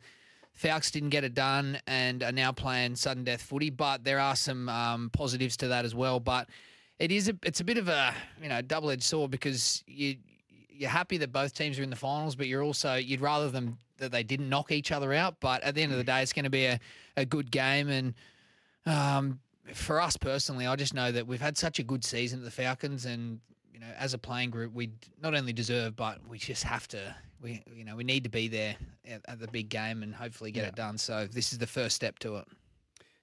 Falcons 0.54 0.92
didn't 0.92 1.10
get 1.10 1.24
it 1.24 1.34
done 1.34 1.78
and 1.88 2.24
are 2.24 2.32
now 2.32 2.52
playing 2.52 2.96
sudden 2.96 3.26
death 3.26 3.42
footy, 3.42 3.70
but 3.70 4.04
there 4.04 4.20
are 4.20 4.36
some 4.36 4.70
um, 4.70 5.10
positives 5.12 5.58
to 5.58 5.68
that 5.68 5.84
as 5.84 5.94
well. 5.94 6.22
But 6.22 6.48
it 7.00 7.12
is 7.12 7.28
a, 7.28 7.38
it's 7.44 7.60
a 7.60 7.64
bit 7.66 7.78
of 7.78 7.90
a 7.90 8.14
you 8.42 8.48
know 8.48 8.62
double 8.62 8.90
edged 8.92 9.04
sword 9.04 9.30
because 9.30 9.84
you 9.88 10.16
you're 10.78 10.90
happy 10.90 11.18
that 11.18 11.32
both 11.32 11.54
teams 11.54 11.80
are 11.80 11.84
in 11.84 11.90
the 11.90 11.96
finals, 11.96 12.36
but 12.36 12.48
you're 12.48 12.64
also 12.64 12.96
you'd 12.96 13.22
rather 13.22 13.50
them 13.50 13.78
that 13.98 14.12
they 14.12 14.24
didn't 14.24 14.48
knock 14.50 14.72
each 14.72 14.92
other 14.92 15.14
out. 15.14 15.40
But 15.40 15.64
at 15.64 15.76
the 15.76 15.82
end 15.82 15.92
of 15.92 15.98
the 15.98 16.04
day, 16.04 16.22
it's 16.22 16.34
going 16.34 16.44
to 16.46 16.50
be 16.52 16.66
a, 16.66 16.80
a 17.16 17.26
good 17.26 17.52
game 17.52 17.90
and. 17.90 18.14
Um, 18.86 19.40
for 19.74 20.00
us 20.00 20.16
personally, 20.16 20.66
I 20.66 20.78
just 20.78 20.94
know 20.94 21.12
that 21.12 21.28
we've 21.28 21.42
had 21.42 21.58
such 21.58 21.78
a 21.78 21.84
good 21.84 22.06
season 22.06 22.40
at 22.40 22.46
the 22.46 22.52
Falcons, 22.52 23.06
and 23.06 23.42
you 23.74 23.82
know, 23.82 23.88
as 23.98 24.14
a 24.14 24.18
playing 24.18 24.50
group, 24.50 24.74
we 24.74 24.92
not 25.22 25.36
only 25.36 25.52
deserve, 25.52 25.94
but 25.96 26.20
we 26.26 26.38
just 26.38 26.64
have 26.64 26.88
to. 26.90 27.14
We 27.42 27.64
you 27.76 27.84
know 27.84 27.98
we 27.98 28.06
need 28.06 28.24
to 28.24 28.30
be 28.30 28.48
there 28.48 28.78
at, 29.06 29.22
at 29.28 29.40
the 29.42 29.48
big 29.50 29.68
game 29.68 30.04
and 30.04 30.16
hopefully 30.16 30.52
get 30.52 30.62
Yeah. 30.64 30.68
it 30.70 30.76
done. 30.76 30.98
So 30.98 31.28
this 31.30 31.52
is 31.52 31.60
the 31.60 31.68
first 31.68 31.98
step 31.98 32.18
to 32.20 32.38
it. 32.38 32.46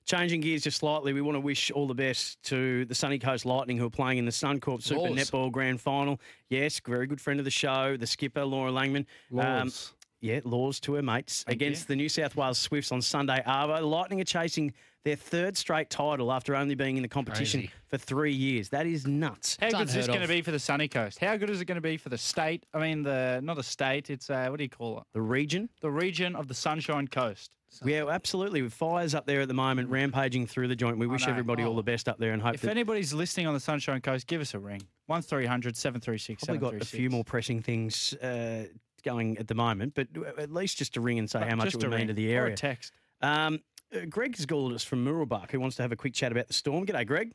Changing 0.06 0.42
gears 0.42 0.62
just 0.62 0.78
slightly, 0.78 1.14
we 1.14 1.22
want 1.22 1.36
to 1.36 1.40
wish 1.40 1.70
all 1.70 1.86
the 1.86 1.94
best 1.94 2.42
to 2.44 2.84
the 2.84 2.94
Sunny 2.94 3.18
Coast 3.18 3.46
Lightning 3.46 3.78
who 3.78 3.86
are 3.86 3.90
playing 3.90 4.18
in 4.18 4.26
the 4.26 4.30
Suncorp 4.30 4.82
Super 4.82 5.00
Laws. 5.00 5.16
Netball 5.16 5.50
Grand 5.50 5.80
Final. 5.80 6.20
Yes, 6.50 6.78
very 6.86 7.06
good 7.06 7.22
friend 7.22 7.40
of 7.40 7.44
the 7.44 7.50
show, 7.50 7.96
the 7.96 8.06
skipper, 8.06 8.44
Laura 8.44 8.70
Langman. 8.70 9.06
Um, 9.32 9.38
Laws. 9.64 9.94
yeah, 10.20 10.40
laws 10.44 10.78
to 10.80 10.94
her 10.94 11.02
mates 11.02 11.44
Thank 11.44 11.56
against 11.56 11.82
you. 11.82 11.86
the 11.88 11.96
New 11.96 12.10
South 12.10 12.36
Wales 12.36 12.58
Swifts 12.58 12.92
on 12.92 13.00
Sunday. 13.00 13.42
Arvo, 13.46 13.78
the 13.78 13.86
Lightning 13.86 14.20
are 14.20 14.24
chasing 14.24 14.74
their 15.04 15.16
third 15.16 15.56
straight 15.56 15.88
title 15.88 16.30
after 16.32 16.54
only 16.54 16.74
being 16.74 16.96
in 16.96 17.02
the 17.02 17.08
competition 17.08 17.60
Crazy. 17.60 17.72
for 17.88 17.96
three 17.96 18.32
years. 18.32 18.68
That 18.68 18.86
is 18.86 19.06
nuts. 19.06 19.56
How 19.58 19.70
good 19.70 19.88
is 19.88 19.94
this 19.94 20.06
going 20.06 20.20
to 20.20 20.28
be 20.28 20.42
for 20.42 20.50
the 20.50 20.58
sunny 20.58 20.88
coast? 20.88 21.18
How 21.18 21.36
good 21.38 21.48
is 21.48 21.62
it 21.62 21.64
going 21.64 21.76
to 21.76 21.82
be 21.82 21.96
for 21.96 22.10
the 22.10 22.18
state? 22.18 22.64
I 22.74 22.78
mean, 22.78 23.02
the 23.02 23.40
not 23.42 23.56
a 23.56 23.62
state. 23.62 24.10
It's 24.10 24.28
uh, 24.28 24.48
what 24.48 24.58
do 24.58 24.64
you 24.64 24.70
call 24.70 24.98
it? 24.98 25.04
The 25.14 25.22
region. 25.22 25.70
The 25.80 25.90
region 25.90 26.36
of 26.36 26.48
the 26.48 26.54
Sunshine 26.54 27.08
Coast. 27.08 27.56
Yeah, 27.84 28.06
absolutely. 28.08 28.62
With 28.62 28.74
fires 28.74 29.14
up 29.14 29.26
there 29.26 29.40
at 29.40 29.48
the 29.48 29.54
moment, 29.54 29.88
rampaging 29.90 30.46
through 30.46 30.68
the 30.68 30.76
joint. 30.76 30.98
We 30.98 31.06
wish 31.06 31.26
know. 31.26 31.32
everybody 31.32 31.62
all 31.62 31.72
Oh. 31.72 31.76
the 31.76 31.82
best 31.82 32.08
up 32.08 32.18
there 32.18 32.32
and 32.32 32.42
hope 32.42 32.54
If 32.54 32.62
that 32.62 32.70
anybody's 32.70 33.12
listening 33.14 33.46
on 33.46 33.54
the 33.54 33.60
Sunshine 33.60 34.00
Coast, 34.00 34.26
give 34.26 34.40
us 34.40 34.54
a 34.54 34.58
ring. 34.58 34.82
One 35.06 35.22
736 35.22 36.44
probably 36.44 36.58
got 36.58 36.74
a 36.80 36.84
few 36.84 37.10
more 37.10 37.24
pressing 37.24 37.60
things 37.62 38.14
uh, 38.14 38.66
going 39.02 39.38
at 39.38 39.48
the 39.48 39.54
moment, 39.54 39.94
but 39.94 40.08
at 40.38 40.52
least 40.52 40.78
just 40.78 40.94
to 40.94 41.00
ring 41.00 41.18
and 41.18 41.28
say 41.30 41.40
how 41.40 41.56
much 41.56 41.68
it 41.68 41.76
would 41.76 41.90
mean 41.90 42.08
to 42.08 42.14
ring 42.14 42.16
the 42.16 42.36
or 42.36 42.46
a 42.46 42.54
text. 42.54 42.92
Um, 43.22 43.60
uh, 43.94 44.00
Greg 44.08 44.36
has 44.36 44.46
called 44.46 44.72
us 44.72 44.84
from 44.84 45.04
Mooroolbark 45.04 45.50
who 45.50 45.60
wants 45.60 45.76
to 45.76 45.82
have 45.82 45.92
a 45.92 45.96
quick 45.96 46.14
chat 46.14 46.32
about 46.32 46.48
the 46.48 46.54
storm. 46.54 46.86
G'day, 46.86 47.06
Greg. 47.06 47.32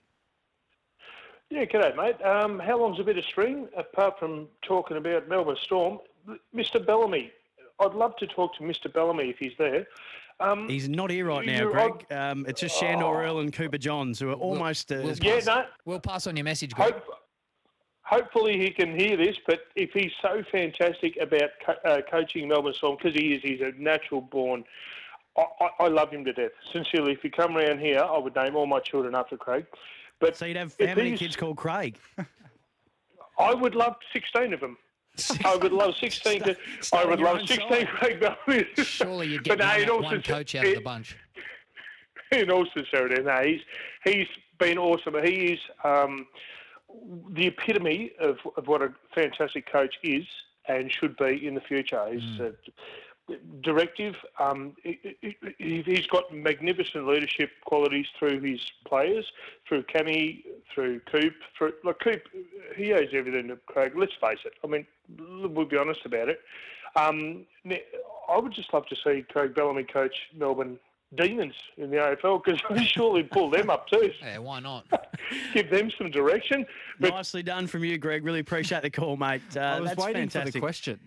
Yeah, 1.49 1.65
g'day, 1.65 1.95
mate. 1.95 2.21
Um, 2.23 2.60
how 2.60 2.80
long's 2.80 2.99
a 2.99 3.04
bit 3.04 3.17
of 3.17 3.25
string, 3.25 3.67
apart 3.75 4.19
from 4.19 4.47
talking 4.62 4.97
about 4.97 5.28
Melbourne 5.28 5.58
Storm? 5.63 5.99
Mr. 6.56 6.84
Bellamy. 6.86 7.32
I'd 7.80 7.93
love 7.93 8.15
to 8.17 8.28
talk 8.28 8.56
to 8.58 8.63
Mr. 8.63 8.91
Bellamy 8.93 9.30
if 9.30 9.38
he's 9.39 9.54
there. 9.58 9.88
Um, 10.39 10.69
He's 10.69 10.88
not 10.88 11.12
here 11.12 11.25
right 11.25 11.45
now, 11.45 11.60
you're 11.60 11.71
Greg. 11.71 12.06
Um, 12.12 12.45
it's 12.47 12.62
just 12.62 12.80
Shandor 12.80 13.23
Earl 13.23 13.39
and 13.39 13.52
Cooper 13.52 13.78
Johns 13.78 14.19
who 14.19 14.30
are 14.30 14.34
almost. 14.36 14.91
Uh, 14.91 14.99
we'll 15.02 15.12
as- 15.12 15.19
yeah, 15.23 15.36
pass, 15.36 15.45
no, 15.47 15.65
we'll 15.86 15.99
pass 15.99 16.28
on 16.28 16.38
your 16.38 16.45
message, 16.45 16.73
Greg. 16.73 16.93
hope, 16.93 17.04
hopefully 18.04 18.58
he 18.58 18.69
can 18.71 18.97
hear 18.97 19.17
this, 19.17 19.36
but 19.45 19.60
if 19.75 19.91
he's 19.93 20.12
so 20.21 20.41
fantastic 20.52 21.17
about 21.21 21.49
co- 21.65 21.89
uh, 21.89 22.02
coaching 22.10 22.47
Melbourne 22.47 22.73
Storm, 22.78 22.97
because 23.02 23.19
he 23.19 23.34
is, 23.34 23.41
he's 23.43 23.60
a 23.62 23.71
natural 23.78 24.21
born. 24.21 24.63
I, 25.38 25.43
I, 25.62 25.69
I 25.86 25.88
love 25.88 26.10
him 26.12 26.23
to 26.25 26.34
death. 26.34 26.52
Sincerely, 26.71 27.12
if 27.13 27.23
you 27.23 27.32
come 27.32 27.58
around 27.58 27.80
here, 27.80 27.99
I 27.99 28.17
would 28.17 28.36
name 28.36 28.56
all 28.56 28.65
my 28.65 28.80
children 28.80 29.15
after 29.15 29.36
Craig. 29.38 29.65
But 30.21 30.38
so 30.38 30.45
you'd 30.45 30.58
have 30.58 30.73
if 30.80 30.89
how 30.89 30.95
many 30.95 31.17
kids 31.17 31.36
called 31.36 31.58
Craig? 31.58 31.97
I 33.39 33.54
would 33.54 33.75
love 33.75 33.95
16 34.13 34.54
of 34.54 34.60
them. 34.60 34.78
I 35.45 35.55
would 35.55 35.71
love 35.71 35.95
16 35.99 36.43
to, 36.43 36.58
I 36.93 37.05
would 37.05 37.19
love 37.19 37.39
16. 37.45 37.88
Craig 37.88 38.19
Bellamy. 38.19 38.65
Surely 38.77 39.27
you'd 39.27 39.47
But 39.47 39.60
get 39.60 39.88
no, 39.88 39.95
one, 39.95 40.03
one 40.03 40.21
coach 40.21 40.55
out 40.55 40.65
of 40.65 40.75
the 40.75 40.82
bunch. 40.82 41.17
in 42.32 42.51
all 42.51 42.65
sincerity, 42.75 43.21
no, 43.23 43.41
he's 43.43 43.62
he's 44.03 44.27
been 44.60 44.77
awesome. 44.77 45.15
He 45.23 45.53
is 45.53 45.60
um, 45.84 46.27
the 47.32 47.47
epitome 47.47 48.12
of, 48.19 48.38
of 48.58 48.67
what 48.67 48.82
a 48.82 48.93
fantastic 49.15 49.71
coach 49.71 49.95
is 50.03 50.25
and 50.67 50.91
should 50.91 51.15
be 51.17 51.47
in 51.47 51.55
the 51.55 51.62
future. 51.62 52.05
He's 52.12 52.39
uh, 52.39 52.51
directive. 53.61 54.15
Um, 54.39 54.73
he, 54.83 54.99
he- 55.21 55.81
he's 55.85 56.07
got 56.07 56.33
magnificent 56.33 57.07
leadership 57.07 57.49
qualities 57.65 58.05
through 58.17 58.39
his 58.41 58.59
players, 58.87 59.25
through 59.67 59.83
Cammy, 59.83 60.43
through 60.73 60.99
Coop. 61.11 61.33
Through 61.57 61.73
like 61.83 61.99
Coop, 61.99 62.21
he 62.75 62.93
owes 62.93 63.09
everything 63.13 63.47
to 63.49 63.57
Craig. 63.67 63.93
Let's 63.95 64.13
face 64.21 64.39
it. 64.45 64.53
I 64.63 64.67
mean, 64.67 64.85
we'll 65.17 65.65
be 65.65 65.77
honest 65.77 66.01
about 66.05 66.29
it. 66.29 66.39
Um, 66.95 67.45
I 68.29 68.37
would 68.37 68.53
just 68.53 68.73
love 68.73 68.85
to 68.87 68.95
see 69.03 69.23
Craig 69.31 69.53
Bellamy 69.55 69.83
coach 69.83 70.15
Melbourne 70.35 70.79
Demons 71.15 71.53
in 71.77 71.89
the 71.89 71.97
AFL 71.97 72.43
because 72.43 72.61
he 72.77 72.85
surely 72.95 73.23
pull 73.23 73.49
them 73.49 73.69
up 73.69 73.87
too. 73.87 74.11
Yeah, 74.21 74.37
why 74.39 74.59
not? 74.59 74.85
Give 75.53 75.69
them 75.69 75.91
some 75.97 76.11
direction. 76.11 76.65
But 76.99 77.11
Nicely 77.11 77.43
done 77.43 77.67
from 77.67 77.83
you, 77.83 77.97
Greg. 77.97 78.23
Really 78.23 78.39
appreciate 78.39 78.81
the 78.83 78.89
call, 78.89 79.17
mate. 79.17 79.41
Uh, 79.55 79.59
I 79.59 79.79
was 79.79 79.89
that's 79.91 80.03
waiting 80.05 80.27
for 80.29 80.33
fantastic. 80.33 80.53
the 80.53 80.59
question. 80.59 80.99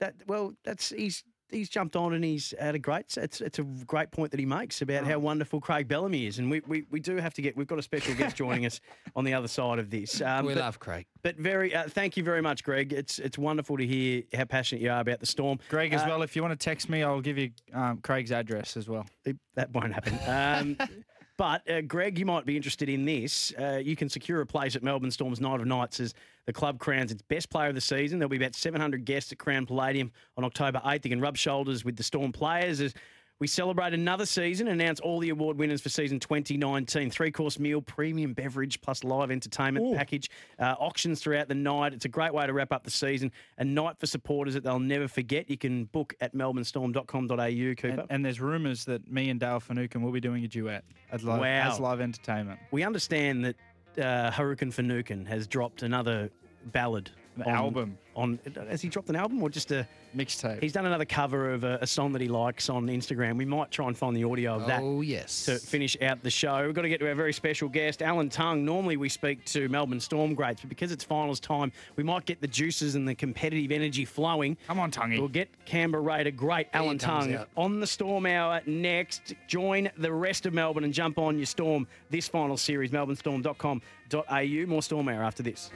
That 0.00 0.14
well, 0.26 0.54
that's 0.64 0.90
he's 0.90 1.22
he's 1.52 1.68
jumped 1.68 1.96
on 1.96 2.14
and 2.14 2.24
he's 2.24 2.54
had 2.58 2.74
a 2.74 2.78
great. 2.78 3.16
It's 3.16 3.40
it's 3.40 3.58
a 3.58 3.62
great 3.62 4.10
point 4.10 4.30
that 4.30 4.40
he 4.40 4.46
makes 4.46 4.82
about 4.82 5.04
how 5.04 5.18
wonderful 5.18 5.60
Craig 5.60 5.88
Bellamy 5.88 6.26
is, 6.26 6.38
and 6.38 6.50
we, 6.50 6.60
we, 6.66 6.84
we 6.90 7.00
do 7.00 7.16
have 7.16 7.34
to 7.34 7.42
get. 7.42 7.56
We've 7.56 7.66
got 7.66 7.78
a 7.78 7.82
special 7.82 8.14
guest 8.14 8.36
joining 8.36 8.66
us 8.66 8.80
on 9.16 9.24
the 9.24 9.34
other 9.34 9.48
side 9.48 9.78
of 9.78 9.90
this. 9.90 10.20
Um, 10.20 10.46
we 10.46 10.54
but, 10.54 10.60
love 10.60 10.78
Craig. 10.78 11.06
but 11.22 11.36
very 11.36 11.74
uh, 11.74 11.84
thank 11.88 12.16
you 12.16 12.24
very 12.24 12.42
much, 12.42 12.64
Greg. 12.64 12.92
It's 12.92 13.18
it's 13.18 13.38
wonderful 13.38 13.76
to 13.76 13.86
hear 13.86 14.22
how 14.34 14.44
passionate 14.44 14.82
you 14.82 14.90
are 14.90 15.00
about 15.00 15.20
the 15.20 15.26
storm. 15.26 15.58
Greg, 15.68 15.92
as 15.92 16.02
Uh, 16.02 16.06
well, 16.08 16.22
if 16.22 16.34
you 16.34 16.42
want 16.42 16.58
to 16.58 16.64
text 16.64 16.88
me, 16.88 17.02
I'll 17.02 17.20
give 17.20 17.38
you 17.38 17.50
um, 17.72 17.98
Craig's 17.98 18.32
address 18.32 18.76
as 18.76 18.88
well. 18.88 19.06
That 19.54 19.70
won't 19.72 19.92
happen. 19.92 20.18
Um, 20.26 20.88
but, 21.36 21.68
uh, 21.70 21.80
Greg, 21.82 22.18
you 22.18 22.26
might 22.26 22.46
be 22.46 22.56
interested 22.56 22.88
in 22.88 23.04
this. 23.04 23.52
Uh, 23.58 23.80
you 23.82 23.96
can 23.96 24.08
secure 24.08 24.40
a 24.40 24.46
place 24.46 24.76
at 24.76 24.82
Melbourne 24.82 25.10
Storm's 25.10 25.40
Night 25.40 25.60
of 25.60 25.66
Nights 25.66 26.00
as 26.00 26.14
the 26.46 26.52
club 26.52 26.78
crowns 26.78 27.12
its 27.12 27.22
best 27.22 27.50
player 27.50 27.68
of 27.68 27.74
the 27.74 27.80
season. 27.80 28.18
There'll 28.18 28.28
be 28.30 28.36
about 28.36 28.54
700 28.54 29.04
guests 29.04 29.32
at 29.32 29.38
Crown 29.38 29.66
Palladium 29.66 30.10
on 30.36 30.44
October 30.44 30.80
8th. 30.84 31.04
You 31.04 31.10
can 31.10 31.20
rub 31.20 31.36
shoulders 31.36 31.84
with 31.84 31.96
the 31.96 32.02
Storm 32.02 32.32
players 32.32 32.80
as 32.80 32.94
we 33.38 33.48
celebrate 33.48 33.92
another 33.92 34.24
season, 34.24 34.68
announce 34.68 35.00
all 35.00 35.18
the 35.18 35.30
award 35.30 35.58
winners 35.58 35.80
for 35.80 35.88
season 35.88 36.20
2019. 36.20 37.10
Three 37.10 37.32
course 37.32 37.58
meal, 37.58 37.82
premium 37.82 38.34
beverage, 38.34 38.80
plus 38.80 39.02
live 39.02 39.32
entertainment 39.32 39.96
package, 39.96 40.30
uh, 40.60 40.76
auctions 40.78 41.20
throughout 41.20 41.48
the 41.48 41.54
night. 41.56 41.92
It's 41.92 42.04
a 42.04 42.08
great 42.08 42.32
way 42.32 42.46
to 42.46 42.52
wrap 42.52 42.70
up 42.72 42.84
the 42.84 42.90
season. 42.92 43.32
A 43.58 43.64
night 43.64 43.98
for 43.98 44.06
supporters 44.06 44.54
that 44.54 44.62
they'll 44.62 44.78
never 44.78 45.08
forget. 45.08 45.50
You 45.50 45.58
can 45.58 45.86
book 45.86 46.14
at 46.20 46.34
melbournestorm.com.au, 46.36 47.74
Cooper. 47.74 47.88
And, 47.88 48.02
and 48.10 48.24
there's 48.24 48.40
rumours 48.40 48.84
that 48.84 49.10
me 49.10 49.28
and 49.30 49.40
Dale 49.40 49.58
Finucane 49.60 50.02
will 50.02 50.12
be 50.12 50.20
doing 50.20 50.44
a 50.44 50.48
duet 50.48 50.84
as 51.10 51.24
live, 51.24 51.40
Wow. 51.40 51.70
as 51.72 51.80
live 51.80 52.00
entertainment. 52.00 52.60
We 52.70 52.84
understand 52.84 53.44
that 53.44 53.56
uh, 53.98 54.30
Harukin 54.30 54.72
Fanukin 54.72 55.26
has 55.26 55.46
dropped 55.46 55.82
another 55.82 56.30
ballad. 56.66 57.10
Album. 57.46 57.98
On 58.14 58.38
has 58.68 58.82
he 58.82 58.88
dropped 58.88 59.08
an 59.08 59.16
album 59.16 59.42
or 59.42 59.48
just 59.50 59.70
a 59.70 59.86
Mixtape. 60.14 60.60
He's 60.62 60.74
done 60.74 60.84
another 60.84 61.06
cover 61.06 61.52
of 61.54 61.64
a, 61.64 61.78
a 61.80 61.86
song 61.86 62.12
that 62.12 62.20
he 62.20 62.28
likes 62.28 62.68
on 62.68 62.86
Instagram. 62.86 63.38
We 63.38 63.46
might 63.46 63.70
try 63.70 63.86
and 63.86 63.96
find 63.96 64.14
the 64.14 64.24
audio 64.24 64.56
of 64.56 64.66
that 64.66 64.82
Oh, 64.82 65.00
yes. 65.00 65.46
to 65.46 65.56
finish 65.56 65.96
out 66.02 66.22
the 66.22 66.28
show. 66.28 66.66
We've 66.66 66.74
got 66.74 66.82
to 66.82 66.90
get 66.90 67.00
to 67.00 67.08
our 67.08 67.14
very 67.14 67.32
special 67.32 67.70
guest, 67.70 68.02
Alan 68.02 68.28
Tongue. 68.28 68.62
Normally 68.62 68.98
we 68.98 69.08
speak 69.08 69.42
to 69.46 69.70
Melbourne 69.70 70.00
Storm 70.00 70.34
greats, 70.34 70.60
but 70.60 70.68
because 70.68 70.92
it's 70.92 71.02
finals 71.02 71.40
time, 71.40 71.72
we 71.96 72.02
might 72.04 72.26
get 72.26 72.42
the 72.42 72.46
juices 72.46 72.94
and 72.94 73.08
the 73.08 73.14
competitive 73.14 73.72
energy 73.72 74.04
flowing. 74.04 74.58
Come 74.66 74.78
on, 74.78 74.90
Tungy. 74.90 75.18
We'll 75.18 75.28
get 75.28 75.48
Canberra 75.64 76.02
Raider 76.02 76.30
great 76.30 76.66
Alan 76.74 76.98
comes 76.98 77.24
Tongue 77.24 77.34
out. 77.34 77.48
on 77.56 77.80
the 77.80 77.86
Storm 77.86 78.26
Hour 78.26 78.60
next. 78.66 79.32
Join 79.48 79.90
the 79.96 80.12
rest 80.12 80.44
of 80.44 80.52
Melbourne 80.52 80.84
and 80.84 80.92
jump 80.92 81.16
on 81.16 81.38
your 81.38 81.46
Storm 81.46 81.86
this 82.10 82.28
final 82.28 82.58
series, 82.58 82.90
melbournestorm.com.au. 82.90 84.66
More 84.66 84.82
Storm 84.82 85.08
Hour 85.08 85.22
after 85.22 85.42
this. 85.42 85.70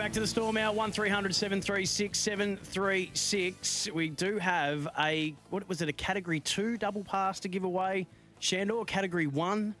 Back 0.00 0.12
to 0.12 0.20
the 0.20 0.26
Storm 0.26 0.56
Hour, 0.56 0.72
1300 0.74 1.34
736 1.34 2.18
736. 2.18 3.90
We 3.92 4.08
do 4.08 4.38
have 4.38 4.88
a, 4.98 5.34
what 5.50 5.68
was 5.68 5.82
it, 5.82 5.90
a 5.90 5.92
Category 5.92 6.40
2 6.40 6.78
double 6.78 7.04
pass 7.04 7.38
to 7.40 7.48
give 7.48 7.64
away? 7.64 8.06
Shandor, 8.38 8.86
Category 8.86 9.26
1? 9.26 9.74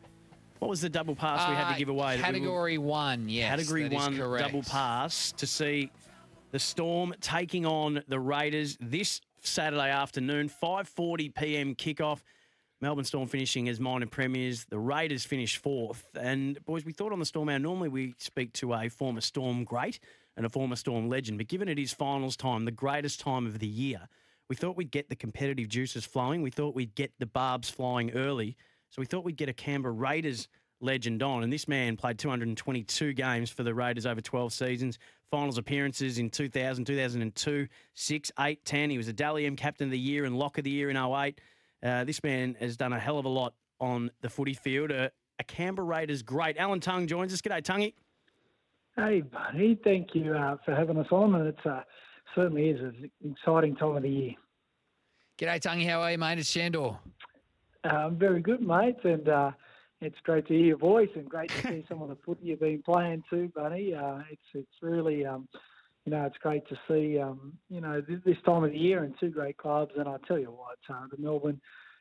What 0.58 0.68
was 0.68 0.82
the 0.82 0.90
double 0.90 1.16
pass 1.16 1.48
we 1.48 1.54
had 1.54 1.68
to 1.68 1.74
Uh, 1.74 1.78
give 1.78 1.88
away? 1.88 2.16
we 2.16 2.22
Category 2.22 2.76
one, 2.76 3.30
yes. 3.30 3.48
Category 3.48 3.84
that 3.84 3.92
is 3.94 3.98
one 3.98 4.18
correct. 4.18 4.46
double 4.46 4.62
pass 4.62 5.32
to 5.38 5.46
see 5.46 5.90
the 6.50 6.58
Storm 6.58 7.14
taking 7.22 7.64
on 7.64 8.02
the 8.08 8.20
Raiders 8.20 8.76
this 8.78 9.22
Saturday 9.40 9.88
afternoon, 9.88 10.50
5:40 10.50 11.34
p.m. 11.34 11.74
kickoff. 11.74 12.20
Melbourne 12.80 13.04
Storm 13.04 13.28
finishing 13.28 13.68
as 13.68 13.78
minor 13.78 14.06
premiers. 14.06 14.64
The 14.64 14.78
Raiders 14.78 15.24
finish 15.24 15.58
fourth. 15.58 16.08
And 16.18 16.64
boys, 16.64 16.84
we 16.84 16.92
thought 16.92 17.12
on 17.12 17.18
the 17.18 17.26
Storm 17.26 17.50
Hour 17.50 17.58
normally 17.58 17.88
we 17.90 18.14
speak 18.16 18.54
to 18.54 18.72
a 18.72 18.88
former 18.88 19.20
Storm 19.20 19.64
great 19.64 20.00
and 20.36 20.46
a 20.46 20.48
former 20.48 20.76
Storm 20.76 21.08
legend, 21.08 21.36
but 21.36 21.48
given 21.48 21.68
it 21.68 21.78
is 21.78 21.92
finals 21.92 22.36
time, 22.36 22.64
the 22.64 22.70
greatest 22.70 23.20
time 23.20 23.46
of 23.46 23.58
the 23.58 23.66
year, 23.66 24.08
we 24.48 24.56
thought 24.56 24.76
we'd 24.76 24.90
get 24.90 25.10
the 25.10 25.16
competitive 25.16 25.68
juices 25.68 26.06
flowing. 26.06 26.40
We 26.40 26.50
thought 26.50 26.74
we'd 26.74 26.94
get 26.94 27.12
the 27.18 27.26
barbs 27.26 27.68
flying 27.68 28.12
early. 28.12 28.56
So 28.88 29.00
we 29.00 29.06
thought 29.06 29.24
we'd 29.24 29.36
get 29.36 29.48
a 29.50 29.52
Canberra 29.52 29.92
Raiders 29.92 30.48
legend 30.80 31.22
on. 31.22 31.42
And 31.42 31.52
this 31.52 31.68
man 31.68 31.96
played 31.96 32.18
222 32.18 33.12
games 33.12 33.50
for 33.50 33.62
the 33.62 33.74
Raiders 33.74 34.06
over 34.06 34.20
12 34.20 34.52
seasons, 34.52 34.98
finals 35.30 35.58
appearances 35.58 36.18
in 36.18 36.30
2000, 36.30 36.86
2002, 36.86 37.68
6, 37.94 38.32
8, 38.40 38.64
10. 38.64 38.90
He 38.90 38.96
was 38.96 39.08
a 39.08 39.12
Dally 39.12 39.44
M 39.44 39.54
Captain 39.54 39.86
of 39.86 39.92
the 39.92 39.98
Year 39.98 40.24
and 40.24 40.38
Lock 40.38 40.58
of 40.58 40.64
the 40.64 40.70
Year 40.70 40.90
in 40.90 40.96
08. 40.96 41.40
Uh, 41.82 42.04
this 42.04 42.22
man 42.22 42.56
has 42.60 42.76
done 42.76 42.92
a 42.92 42.98
hell 42.98 43.18
of 43.18 43.24
a 43.24 43.28
lot 43.28 43.54
on 43.80 44.10
the 44.20 44.28
footy 44.28 44.54
field. 44.54 44.92
Uh, 44.92 45.08
a 45.38 45.44
Canberra 45.44 45.86
Raiders 45.86 46.22
great. 46.22 46.58
Alan 46.58 46.80
Tongue 46.80 47.06
joins 47.06 47.32
us. 47.32 47.40
G'day, 47.40 47.62
Tungy. 47.62 47.94
Hey, 48.96 49.22
buddy. 49.22 49.78
Thank 49.82 50.14
you 50.14 50.34
uh, 50.34 50.56
for 50.64 50.74
having 50.74 50.98
us 50.98 51.06
on. 51.10 51.34
And 51.34 51.46
it's 51.46 51.66
uh, 51.66 51.82
certainly 52.34 52.68
is 52.68 52.80
an 52.80 53.10
exciting 53.24 53.76
time 53.76 53.96
of 53.96 54.02
the 54.02 54.10
year. 54.10 54.34
G'day, 55.38 55.60
Tungy. 55.60 55.88
How 55.88 56.02
are 56.02 56.12
you, 56.12 56.18
mate? 56.18 56.38
It's 56.38 56.50
Shandor. 56.50 56.98
Um, 57.84 58.16
very 58.16 58.42
good, 58.42 58.60
mate. 58.60 58.98
And 59.04 59.26
uh, 59.28 59.52
it's 60.02 60.18
great 60.24 60.46
to 60.48 60.54
hear 60.54 60.66
your 60.66 60.78
voice 60.78 61.08
and 61.14 61.28
great 61.28 61.50
to 61.50 61.66
see 61.66 61.84
some 61.88 62.02
of 62.02 62.10
the 62.10 62.16
footy 62.24 62.44
you've 62.44 62.60
been 62.60 62.82
playing 62.82 63.22
too, 63.30 63.50
buddy. 63.54 63.94
Uh, 63.94 64.18
it's 64.30 64.42
it's 64.52 64.82
really, 64.82 65.24
um, 65.24 65.48
you 66.04 66.12
know, 66.12 66.24
it's 66.24 66.38
great 66.38 66.66
to 66.68 66.76
see, 66.88 67.18
um, 67.18 67.52
you 67.68 67.80
know, 67.80 68.00
this, 68.00 68.20
this 68.24 68.36
time 68.44 68.64
of 68.64 68.72
the 68.72 68.78
year 68.78 69.04
and 69.04 69.14
two 69.20 69.30
great 69.30 69.56
clubs. 69.56 69.92
And 69.96 70.08
I 70.08 70.16
tell 70.26 70.38
you 70.38 70.50
what, 70.50 70.78
uh, 70.88 71.06
the 71.10 71.22
Melbourne, 71.22 71.60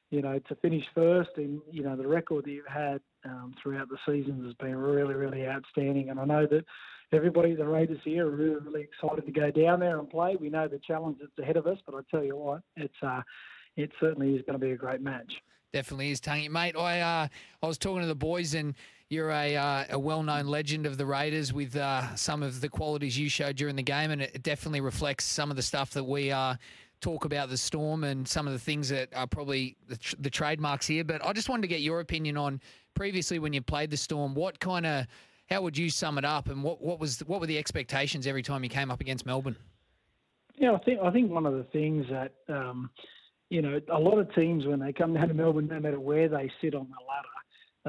you 0.10 0.22
know, 0.22 0.40
to 0.40 0.56
finish 0.56 0.84
first 0.96 1.32
and, 1.36 1.62
you 1.72 1.84
know, 1.84 1.96
the 1.96 2.08
record 2.08 2.46
that 2.46 2.52
you've 2.52 2.66
had 2.66 3.02
um, 3.26 3.54
throughout 3.62 3.90
the 3.90 3.98
seasons 4.08 4.46
has 4.46 4.56
been 4.56 4.76
really, 4.76 5.14
really 5.14 5.46
outstanding. 5.46 6.10
And 6.10 6.20
I 6.20 6.26
know 6.26 6.48
that 6.48 6.66
everybody, 7.12 7.56
the 7.56 7.68
Raiders 7.68 8.00
here, 8.04 8.28
are 8.28 8.32
really, 8.32 8.60
really 8.62 8.82
excited 8.82 9.26
to 9.26 9.32
go 9.32 9.52
down 9.52 9.80
there 9.80 10.00
and 10.00 10.10
play. 10.10 10.36
We 10.40 10.50
know 10.50 10.68
the 10.68 10.80
challenge 10.80 11.18
that's 11.20 11.38
ahead 11.38 11.58
of 11.58 11.68
us, 11.68 11.78
but 11.86 11.96
I 11.96 12.00
tell 12.10 12.24
you 12.24 12.38
what, 12.38 12.62
it's 12.76 12.94
uh, 13.04 13.22
it 13.76 13.92
certainly 14.00 14.36
is 14.36 14.42
going 14.46 14.60
to 14.60 14.66
be 14.66 14.72
a 14.72 14.78
great 14.78 15.02
match. 15.02 15.32
Definitely 15.74 16.12
is, 16.12 16.20
Tangy. 16.20 16.50
Mate, 16.50 16.76
I 16.76 17.02
uh, 17.02 17.28
I 17.62 17.68
was 17.68 17.78
talking 17.78 18.02
to 18.02 18.08
the 18.08 18.16
boys, 18.16 18.56
and 18.56 18.74
you're 19.10 19.32
a, 19.32 19.56
uh, 19.56 19.86
a 19.90 20.00
well 20.00 20.22
known 20.22 20.46
legend 20.46 20.86
of 20.86 20.98
the 20.98 21.06
Raiders 21.06 21.52
with 21.52 21.76
uh, 21.76 22.16
some 22.16 22.44
of 22.44 22.62
the 22.62 22.70
qualities 22.70 23.18
you 23.18 23.28
showed 23.28 23.56
during 23.56 23.76
the 23.76 23.84
game, 23.84 24.12
and 24.12 24.22
it 24.22 24.44
definitely 24.44 24.82
reflects 24.82 25.26
some 25.26 25.50
of 25.50 25.58
the 25.58 25.64
stuff 25.64 25.92
that 25.92 26.04
we 26.04 26.32
uh, 26.32 26.56
talk 27.02 27.26
about 27.26 27.50
the 27.50 27.58
Storm 27.58 28.04
and 28.04 28.28
some 28.28 28.46
of 28.46 28.54
the 28.54 28.60
things 28.60 28.88
that 28.90 29.10
are 29.16 29.26
probably 29.26 29.76
the, 29.88 29.98
tr- 29.98 30.16
the 30.20 30.30
trademarks 30.30 30.86
here. 30.86 31.04
But 31.04 31.26
I 31.26 31.34
just 31.34 31.50
wanted 31.50 31.64
to 31.64 31.68
get 31.68 31.82
your 31.82 32.02
opinion 32.02 32.38
on 32.38 32.62
previously 32.94 33.40
when 33.40 33.52
you 33.52 33.62
played 33.62 33.90
the 33.90 33.98
Storm, 33.98 34.36
what 34.36 34.60
kind 34.60 34.86
of 34.86 35.08
how 35.50 35.64
would 35.64 35.76
you 35.76 35.90
sum 35.90 36.20
it 36.20 36.26
up, 36.26 36.48
and 36.48 36.64
what, 36.64 36.80
what 36.80 37.00
was 37.00 37.20
what 37.22 37.40
were 37.40 37.48
the 37.48 37.58
expectations 37.58 38.28
every 38.28 38.44
time 38.44 38.64
you 38.64 38.70
came 38.70 38.92
up 38.92 39.02
against 39.02 39.26
Melbourne? 39.26 39.56
Yeah, 40.56 40.74
I 40.74 40.80
think 40.80 41.00
I 41.02 41.10
think 41.10 41.32
one 41.32 41.48
of 41.48 41.54
the 41.54 41.64
things 41.64 42.06
that 42.12 42.34
um, 42.48 42.92
you 43.50 43.64
know 43.64 43.82
a 43.92 43.98
lot 43.98 44.20
of 44.20 44.32
teams 44.36 44.68
when 44.68 44.80
they 44.80 44.94
come 44.94 45.16
down 45.16 45.30
to 45.30 45.34
Melbourne, 45.34 45.68
no 45.68 45.80
matter 45.80 46.00
where 46.00 46.30
they 46.30 46.52
sit 46.62 46.76
on 46.76 46.88
the 46.88 47.06
ladder, 47.08 47.39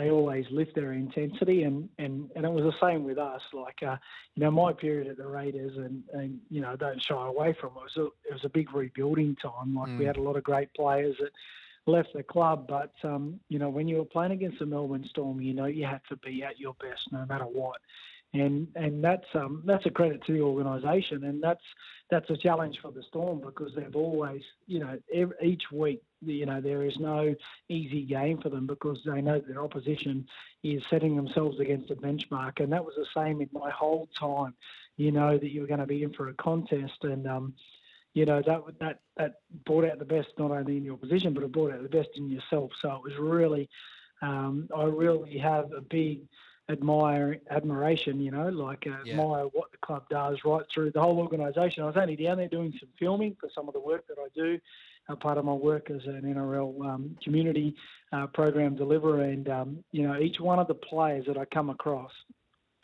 they 0.00 0.10
always 0.10 0.46
lift 0.50 0.74
their 0.74 0.92
intensity, 0.92 1.64
and 1.64 1.88
and, 1.98 2.30
and 2.34 2.44
it 2.44 2.50
was 2.50 2.64
the 2.64 2.86
same 2.86 3.04
with 3.04 3.18
us. 3.18 3.42
Like 3.52 3.82
uh, 3.82 3.96
you 4.34 4.42
know, 4.42 4.50
my 4.50 4.72
period 4.72 5.08
at 5.08 5.18
the 5.18 5.26
Raiders, 5.26 5.76
and, 5.76 6.02
and 6.12 6.38
you 6.50 6.60
know, 6.60 6.74
don't 6.76 7.02
shy 7.02 7.26
away 7.26 7.54
from 7.60 7.70
it. 7.76 7.80
It 7.80 7.82
was 7.82 7.96
a, 7.96 8.04
it 8.28 8.32
was 8.32 8.44
a 8.44 8.48
big 8.48 8.72
rebuilding 8.72 9.36
time. 9.36 9.74
Like 9.74 9.90
we 9.98 10.04
Mm. 10.04 10.06
had 10.06 10.16
a 10.16 10.22
lot 10.22 10.36
of 10.36 10.44
great 10.44 10.72
players 10.74 11.16
that 11.20 11.30
left 11.86 12.10
the 12.14 12.22
club, 12.22 12.66
but 12.68 12.92
um, 13.04 13.38
you 13.48 13.58
know, 13.58 13.68
when 13.68 13.88
you 13.88 13.96
were 13.98 14.04
playing 14.04 14.32
against 14.32 14.58
the 14.58 14.66
Melbourne 14.66 15.06
Storm, 15.10 15.40
you 15.40 15.54
know, 15.54 15.66
you 15.66 15.84
had 15.84 16.00
to 16.08 16.16
be 16.16 16.42
at 16.42 16.58
your 16.58 16.74
best 16.80 17.00
no 17.12 17.24
matter 17.26 17.44
what. 17.44 17.80
And 18.32 18.68
and 18.76 19.02
that's 19.02 19.26
um, 19.34 19.62
that's 19.66 19.86
a 19.86 19.90
credit 19.90 20.24
to 20.26 20.32
the 20.32 20.40
organisation, 20.40 21.24
and 21.24 21.42
that's 21.42 21.64
that's 22.10 22.30
a 22.30 22.36
challenge 22.36 22.78
for 22.80 22.92
the 22.92 23.02
Storm 23.02 23.40
because 23.40 23.72
they've 23.74 23.96
always, 23.96 24.42
you 24.68 24.78
know, 24.78 24.96
ev 25.12 25.32
each 25.42 25.64
week, 25.72 26.00
you 26.24 26.46
know, 26.46 26.60
there 26.60 26.84
is 26.84 26.96
no 27.00 27.34
easy 27.68 28.02
game 28.02 28.40
for 28.40 28.48
them 28.48 28.68
because 28.68 29.00
they 29.04 29.20
know 29.20 29.40
their 29.40 29.62
opposition 29.62 30.26
is 30.62 30.82
setting 30.90 31.16
themselves 31.16 31.58
against 31.58 31.90
a 31.90 31.96
benchmark, 31.96 32.60
and 32.60 32.72
that 32.72 32.84
was 32.84 32.94
the 32.96 33.06
same 33.20 33.40
in 33.40 33.48
my 33.52 33.70
whole 33.70 34.08
time. 34.18 34.54
You 34.96 35.10
know 35.10 35.36
that 35.36 35.50
you 35.50 35.62
were 35.62 35.66
going 35.66 35.80
to 35.80 35.86
be 35.86 36.04
in 36.04 36.12
for 36.12 36.28
a 36.28 36.34
contest, 36.34 37.02
and 37.02 37.26
um, 37.26 37.54
you 38.14 38.26
know 38.26 38.42
that 38.46 38.62
that 38.78 39.00
that 39.16 39.34
brought 39.64 39.84
out 39.84 39.98
the 39.98 40.04
best 40.04 40.28
not 40.38 40.52
only 40.52 40.76
in 40.76 40.84
your 40.84 40.98
position, 40.98 41.34
but 41.34 41.42
it 41.42 41.50
brought 41.50 41.72
out 41.72 41.82
the 41.82 41.88
best 41.88 42.10
in 42.16 42.30
yourself. 42.30 42.70
So 42.80 42.92
it 42.92 43.02
was 43.02 43.18
really, 43.18 43.68
um, 44.22 44.68
I 44.76 44.84
really 44.84 45.36
have 45.38 45.72
a 45.72 45.80
big 45.80 46.20
admire 46.70 47.38
admiration, 47.50 48.20
you 48.20 48.30
know, 48.30 48.48
like 48.48 48.86
uh, 48.86 49.02
Yeah. 49.04 49.12
admire 49.12 49.44
what 49.52 49.70
the 49.72 49.78
club 49.78 50.08
does 50.08 50.38
right 50.44 50.64
through 50.72 50.92
the 50.92 51.00
whole 51.00 51.18
organisation. 51.18 51.82
I 51.82 51.86
was 51.86 51.96
only 51.96 52.16
down 52.16 52.38
there 52.38 52.48
doing 52.48 52.72
some 52.78 52.88
filming 52.98 53.36
for 53.40 53.48
some 53.54 53.68
of 53.68 53.74
the 53.74 53.80
work 53.80 54.06
that 54.08 54.18
I 54.18 54.28
do. 54.34 54.58
Uh, 55.08 55.16
part 55.16 55.38
of 55.38 55.44
my 55.44 55.52
work 55.52 55.90
as 55.90 56.04
an 56.06 56.22
NRL 56.22 56.80
um, 56.86 57.16
community 57.24 57.74
uh, 58.12 58.26
program 58.28 58.76
deliverer, 58.76 59.22
and 59.22 59.48
um, 59.48 59.84
you 59.92 60.06
know, 60.06 60.18
each 60.20 60.38
one 60.38 60.58
of 60.58 60.68
the 60.68 60.74
players 60.74 61.24
that 61.26 61.36
I 61.36 61.44
come 61.46 61.70
across 61.70 62.12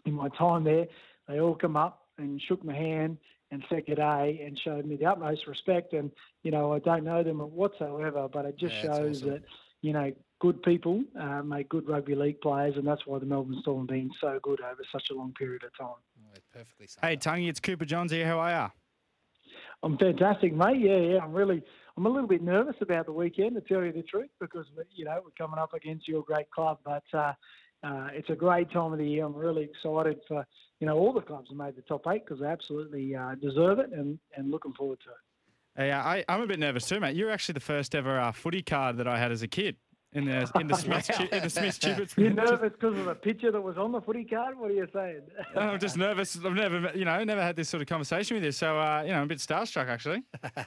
in 0.06 0.14
my 0.14 0.28
time 0.30 0.64
there, 0.64 0.86
they 1.28 1.40
all 1.40 1.54
come 1.54 1.76
up 1.76 2.06
and 2.18 2.40
shook 2.42 2.64
my 2.64 2.74
hand 2.74 3.18
and 3.56 3.64
said 3.68 3.86
good 3.86 3.96
day 3.96 4.42
and 4.44 4.58
showed 4.58 4.84
me 4.84 4.96
the 4.96 5.06
utmost 5.06 5.46
respect. 5.46 5.92
And 5.94 6.10
you 6.42 6.50
know, 6.50 6.72
I 6.72 6.78
don't 6.78 7.04
know 7.04 7.22
them 7.22 7.38
whatsoever, 7.38 8.28
but 8.32 8.44
it 8.44 8.58
just 8.58 8.74
Yeah, 8.74 8.82
shows 8.82 9.16
awesome. 9.16 9.30
that 9.30 9.42
you 9.82 9.92
know 9.92 10.12
good 10.40 10.62
people 10.62 11.02
uh, 11.18 11.42
make 11.42 11.68
good 11.68 11.88
rugby 11.88 12.14
league 12.14 12.40
players, 12.40 12.76
and 12.76 12.86
that's 12.86 13.06
why 13.06 13.18
the 13.18 13.26
Melbourne 13.26 13.58
Storm 13.62 13.80
have 13.80 13.88
been 13.88 14.10
so 14.20 14.38
good 14.42 14.60
over 14.60 14.82
such 14.92 15.08
a 15.10 15.14
long 15.14 15.32
period 15.32 15.62
of 15.64 15.76
time. 15.76 15.96
Perfectly. 16.52 16.86
Hey, 17.02 17.16
Tungy, 17.16 17.48
it's 17.48 17.60
Cooper 17.60 17.84
Johns 17.84 18.12
here. 18.12 18.26
How 18.26 18.38
are 18.38 18.50
you? 18.50 18.70
I'm 19.82 19.98
fantastic, 19.98 20.54
mate. 20.54 20.80
Yeah, 20.80 20.96
yeah. 20.96 21.18
I'm 21.22 21.32
really, 21.32 21.62
I'm 21.96 22.06
a 22.06 22.08
little 22.08 22.28
bit 22.28 22.42
nervous 22.42 22.76
about 22.80 23.06
the 23.06 23.12
weekend, 23.12 23.54
to 23.56 23.60
tell 23.62 23.84
you 23.84 23.92
the 23.92 24.02
truth, 24.02 24.30
because 24.40 24.66
you 24.94 25.04
know 25.04 25.20
we're 25.24 25.30
coming 25.36 25.58
up 25.58 25.74
against 25.74 26.08
your 26.08 26.22
great 26.22 26.50
club. 26.50 26.78
But 26.84 27.04
uh, 27.12 27.32
uh, 27.82 28.08
it's 28.12 28.30
a 28.30 28.34
great 28.34 28.70
time 28.70 28.92
of 28.92 28.98
the 28.98 29.06
year. 29.06 29.24
I'm 29.24 29.34
really 29.34 29.64
excited 29.64 30.18
for 30.26 30.46
you 30.80 30.86
know 30.86 30.96
all 30.96 31.12
the 31.12 31.20
clubs 31.20 31.48
have 31.50 31.58
made 31.58 31.76
the 31.76 31.82
top 31.82 32.06
eight 32.08 32.24
because 32.24 32.40
they 32.40 32.46
absolutely 32.46 33.14
uh, 33.14 33.34
deserve 33.36 33.78
it, 33.78 33.90
and 33.92 34.18
and 34.36 34.50
looking 34.50 34.72
forward 34.72 34.98
to 35.04 35.10
it. 35.10 35.16
Hey, 35.76 35.90
uh, 35.90 35.98
I, 35.98 36.24
I'm 36.28 36.40
a 36.40 36.46
bit 36.46 36.58
nervous 36.58 36.86
too, 36.86 37.00
mate. 37.00 37.16
You're 37.16 37.30
actually 37.30 37.54
the 37.54 37.60
first 37.60 37.94
ever 37.94 38.18
uh, 38.18 38.32
footy 38.32 38.62
card 38.62 38.96
that 38.96 39.06
I 39.06 39.18
had 39.18 39.30
as 39.30 39.42
a 39.42 39.48
kid 39.48 39.76
in 40.12 40.24
the 40.24 40.50
in 40.60 40.66
the 40.66 40.76
Smith 40.76 41.10
in 41.32 41.42
the 41.42 41.50
Smith 41.50 41.80
Chippets. 41.80 42.16
You're 42.16 42.30
nervous 42.30 42.72
because 42.72 42.98
of 42.98 43.04
the 43.04 43.14
picture 43.14 43.52
that 43.52 43.60
was 43.60 43.76
on 43.76 43.92
the 43.92 44.00
footy 44.00 44.24
card. 44.24 44.58
What 44.58 44.70
are 44.70 44.74
you 44.74 44.88
saying? 44.92 45.22
I'm 45.54 45.78
just 45.78 45.96
nervous. 45.96 46.36
I've 46.36 46.54
never, 46.54 46.92
you 46.94 47.04
know, 47.04 47.22
never 47.24 47.42
had 47.42 47.56
this 47.56 47.68
sort 47.68 47.82
of 47.82 47.88
conversation 47.88 48.36
with 48.36 48.44
you, 48.44 48.52
so 48.52 48.78
uh, 48.78 49.02
you 49.04 49.10
know, 49.10 49.18
I'm 49.18 49.24
a 49.24 49.26
bit 49.26 49.38
starstruck 49.38 49.88
actually. 49.88 50.22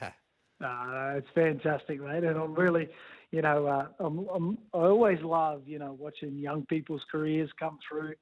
Uh, 0.62 1.14
it's 1.16 1.28
fantastic, 1.34 2.02
mate, 2.02 2.22
and 2.22 2.36
I'm 2.36 2.54
really, 2.54 2.86
you 3.30 3.40
know, 3.40 3.66
uh, 3.66 3.86
I'm, 3.98 4.28
I'm, 4.28 4.58
I 4.74 4.80
always 4.80 5.18
love, 5.22 5.62
you 5.64 5.78
know, 5.78 5.96
watching 5.98 6.36
young 6.36 6.66
people's 6.66 7.00
careers 7.10 7.48
come 7.58 7.78
through 7.88 8.12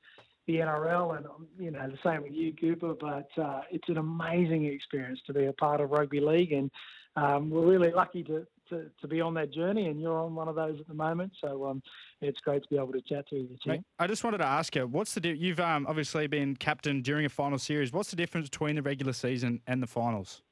the 0.49 0.57
NRL, 0.57 1.19
and 1.19 1.27
um, 1.27 1.47
you 1.59 1.71
know, 1.71 1.87
the 1.89 1.99
same 2.03 2.23
with 2.23 2.33
you, 2.33 2.53
Cooper. 2.55 2.95
But 2.99 3.29
uh, 3.41 3.61
it's 3.71 3.89
an 3.89 3.99
amazing 3.99 4.65
experience 4.65 5.21
to 5.27 5.35
be 5.35 5.45
a 5.45 5.53
part 5.53 5.81
of 5.81 5.91
rugby 5.91 6.21
league, 6.21 6.53
and 6.53 6.71
um, 7.17 7.51
we're 7.51 7.67
really 7.67 7.93
lucky 7.93 8.25
to, 8.25 8.47
to, 8.71 8.87
to 9.01 9.07
be 9.07 9.21
on 9.21 9.35
that 9.35 9.53
journey, 9.53 9.89
and 9.89 10.01
you're 10.01 10.19
on 10.19 10.35
one 10.35 10.49
of 10.49 10.57
those 10.57 10.81
at 10.81 10.89
the 10.89 10.95
moment. 10.95 11.33
So 11.41 11.67
um, 11.67 11.83
it's 12.23 12.41
great 12.41 12.63
to 12.63 12.69
be 12.71 12.77
able 12.77 12.93
to 12.93 13.03
chat 13.03 13.29
to 13.29 13.37
you. 13.37 13.49
Mate, 13.67 13.83
I 13.99 14.07
just 14.07 14.25
wanted 14.25 14.39
to 14.39 14.47
ask 14.47 14.75
you, 14.75 14.87
what's 14.87 15.13
the 15.13 15.21
di- 15.21 15.35
you've 15.35 15.61
um, 15.61 15.87
obviously 15.87 16.27
been 16.27 16.57
captain 16.57 17.03
during 17.03 17.27
a 17.27 17.29
final 17.29 17.59
series. 17.59 17.93
What's 17.93 18.11
the 18.11 18.17
difference 18.17 18.49
between 18.49 18.77
the 18.77 18.83
regular 18.83 19.13
season 19.13 19.61
and 19.67 19.83
the 19.83 19.87
finals? 19.87 20.43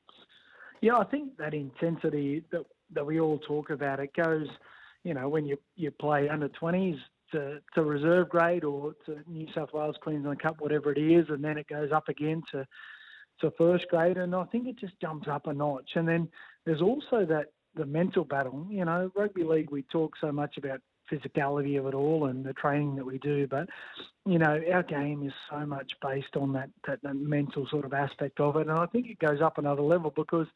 Yeah, 0.83 0.99
I 0.99 1.05
think 1.05 1.39
that 1.39 1.55
intensity 1.55 2.45
that 2.53 2.67
that 2.93 3.05
we 3.05 3.19
all 3.19 3.39
talk 3.39 3.71
about 3.71 3.99
it 3.99 4.15
goes, 4.15 4.47
you 5.05 5.15
know, 5.15 5.29
when 5.31 5.47
you 5.47 5.57
you 5.75 5.91
play 5.91 6.29
under 6.29 6.49
twenties 6.49 6.99
to, 7.33 7.61
to 7.75 7.83
reserve 7.83 8.29
grade 8.29 8.65
or 8.65 8.95
to 9.07 9.19
New 9.27 9.47
South 9.55 9.73
Wales 9.73 9.97
Queensland 10.01 10.41
Cup, 10.41 10.57
whatever 10.61 10.93
it 10.93 10.99
is, 10.99 11.27
and 11.29 11.43
then 11.43 11.59
it 11.59 11.69
goes 11.69 11.91
up 11.93 12.09
again 12.09 12.43
to 12.53 12.67
to 13.41 13.51
first 13.59 13.87
grade, 13.89 14.17
and 14.17 14.35
I 14.35 14.45
think 14.45 14.67
it 14.67 14.79
just 14.79 14.99
jumps 14.99 15.29
up 15.29 15.47
a 15.47 15.53
notch. 15.53 15.91
And 15.95 16.09
then 16.09 16.27
there's 16.65 16.81
also 16.81 17.27
that 17.27 17.49
the 17.75 17.85
mental 17.85 18.25
battle. 18.25 18.67
You 18.71 18.85
know, 18.85 19.11
rugby 19.15 19.45
league 19.45 19.71
we 19.71 19.83
talk 19.83 20.15
so 20.21 20.33
much 20.33 20.57
about 20.57 20.81
physicality 21.13 21.79
of 21.79 21.87
it 21.87 21.95
all 21.95 22.27
and 22.27 22.45
the 22.45 22.53
training 22.55 22.97
that 22.97 23.05
we 23.05 23.19
do, 23.19 23.47
but 23.47 23.69
you 24.25 24.39
know, 24.39 24.61
our 24.73 24.83
game 24.83 25.23
is 25.25 25.33
so 25.49 25.65
much 25.65 25.93
based 26.03 26.35
on 26.37 26.53
that, 26.53 26.69
that, 26.87 27.01
that 27.03 27.15
mental 27.15 27.67
sort 27.71 27.85
of 27.85 27.93
aspect 27.93 28.41
of 28.41 28.57
it, 28.57 28.67
and 28.67 28.73
I 28.73 28.87
think 28.87 29.07
it 29.09 29.19
goes 29.19 29.41
up 29.41 29.59
another 29.59 29.83
level 29.83 30.13
because 30.15 30.49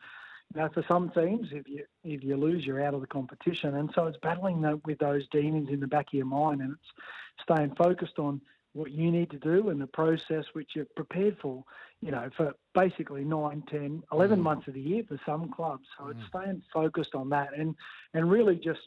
know, 0.57 0.69
for 0.73 0.85
some 0.89 1.11
teams, 1.11 1.49
if 1.53 1.69
you 1.69 1.85
if 2.05 2.25
you 2.25 2.37
lose, 2.37 2.67
you're 2.67 2.85
out 2.85 2.95
of 2.95 3.01
the 3.01 3.07
competition, 3.07 3.77
and 3.77 3.91
so 3.95 4.07
it's 4.07 4.19
battling 4.23 4.61
that 4.63 4.85
with 4.85 4.99
those 4.99 5.27
demons 5.29 5.69
in 5.71 5.81
the 5.81 5.87
back 5.87 6.09
of 6.09 6.15
your 6.15 6.27
mind, 6.27 6.61
and 6.61 6.73
it's 6.73 7.43
staying 7.43 7.75
focused 7.77 8.19
on 8.19 8.41
what 8.73 8.93
you 8.93 9.11
need 9.11 9.31
to 9.31 9.39
do 9.39 9.71
and 9.71 9.81
the 9.81 9.87
process 9.87 10.45
which 10.53 10.71
you're 10.75 10.87
prepared 10.97 11.37
for. 11.41 11.63
You 12.01 12.11
know, 12.11 12.31
for 12.37 12.55
basically 12.75 13.25
nine, 13.25 13.63
ten, 13.69 14.03
eleven 14.13 14.41
mm. 14.41 14.45
months 14.45 14.67
of 14.69 14.75
the 14.75 14.81
year 14.81 15.03
for 15.07 15.21
some 15.27 15.53
clubs. 15.53 15.87
So 15.99 16.09
it's 16.09 16.21
mm. 16.21 16.29
staying 16.29 16.63
focused 16.73 17.15
on 17.15 17.29
that, 17.31 17.51
and 17.57 17.75
and 18.15 18.31
really 18.31 18.57
just 18.57 18.81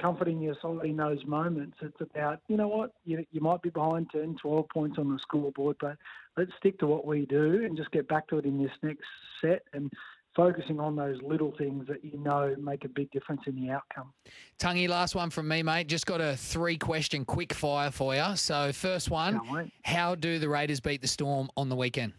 comforting 0.00 0.40
yourself 0.40 0.82
in 0.84 0.96
those 0.96 1.24
moments. 1.26 1.76
It's 1.82 2.00
about, 2.00 2.40
you 2.48 2.56
know 2.56 2.68
what, 2.68 2.92
you, 3.04 3.24
you 3.32 3.40
might 3.40 3.62
be 3.62 3.70
behind 3.70 4.08
10, 4.10 4.36
12 4.40 4.66
points 4.72 4.98
on 4.98 5.12
the 5.12 5.18
scoreboard, 5.18 5.76
but 5.80 5.96
let's 6.36 6.52
stick 6.58 6.78
to 6.78 6.86
what 6.86 7.06
we 7.06 7.26
do 7.26 7.64
and 7.64 7.76
just 7.76 7.90
get 7.90 8.08
back 8.08 8.26
to 8.28 8.38
it 8.38 8.46
in 8.46 8.62
this 8.62 8.72
next 8.82 9.04
set 9.42 9.62
and 9.72 9.92
focusing 10.34 10.78
on 10.80 10.96
those 10.96 11.18
little 11.22 11.52
things 11.58 11.86
that 11.88 12.04
you 12.04 12.18
know 12.18 12.54
make 12.58 12.84
a 12.84 12.88
big 12.88 13.10
difference 13.10 13.42
in 13.46 13.54
the 13.54 13.70
outcome. 13.70 14.12
Tungy, 14.58 14.88
last 14.88 15.14
one 15.14 15.30
from 15.30 15.48
me, 15.48 15.62
mate. 15.62 15.88
Just 15.88 16.06
got 16.06 16.20
a 16.20 16.36
three 16.36 16.76
question 16.76 17.24
quick 17.24 17.52
fire 17.52 17.90
for 17.90 18.14
you. 18.14 18.36
So, 18.36 18.72
first 18.72 19.10
one 19.10 19.70
How 19.84 20.14
do 20.14 20.38
the 20.38 20.48
Raiders 20.48 20.80
beat 20.80 21.02
the 21.02 21.08
Storm 21.08 21.50
on 21.56 21.68
the 21.68 21.76
weekend? 21.76 22.12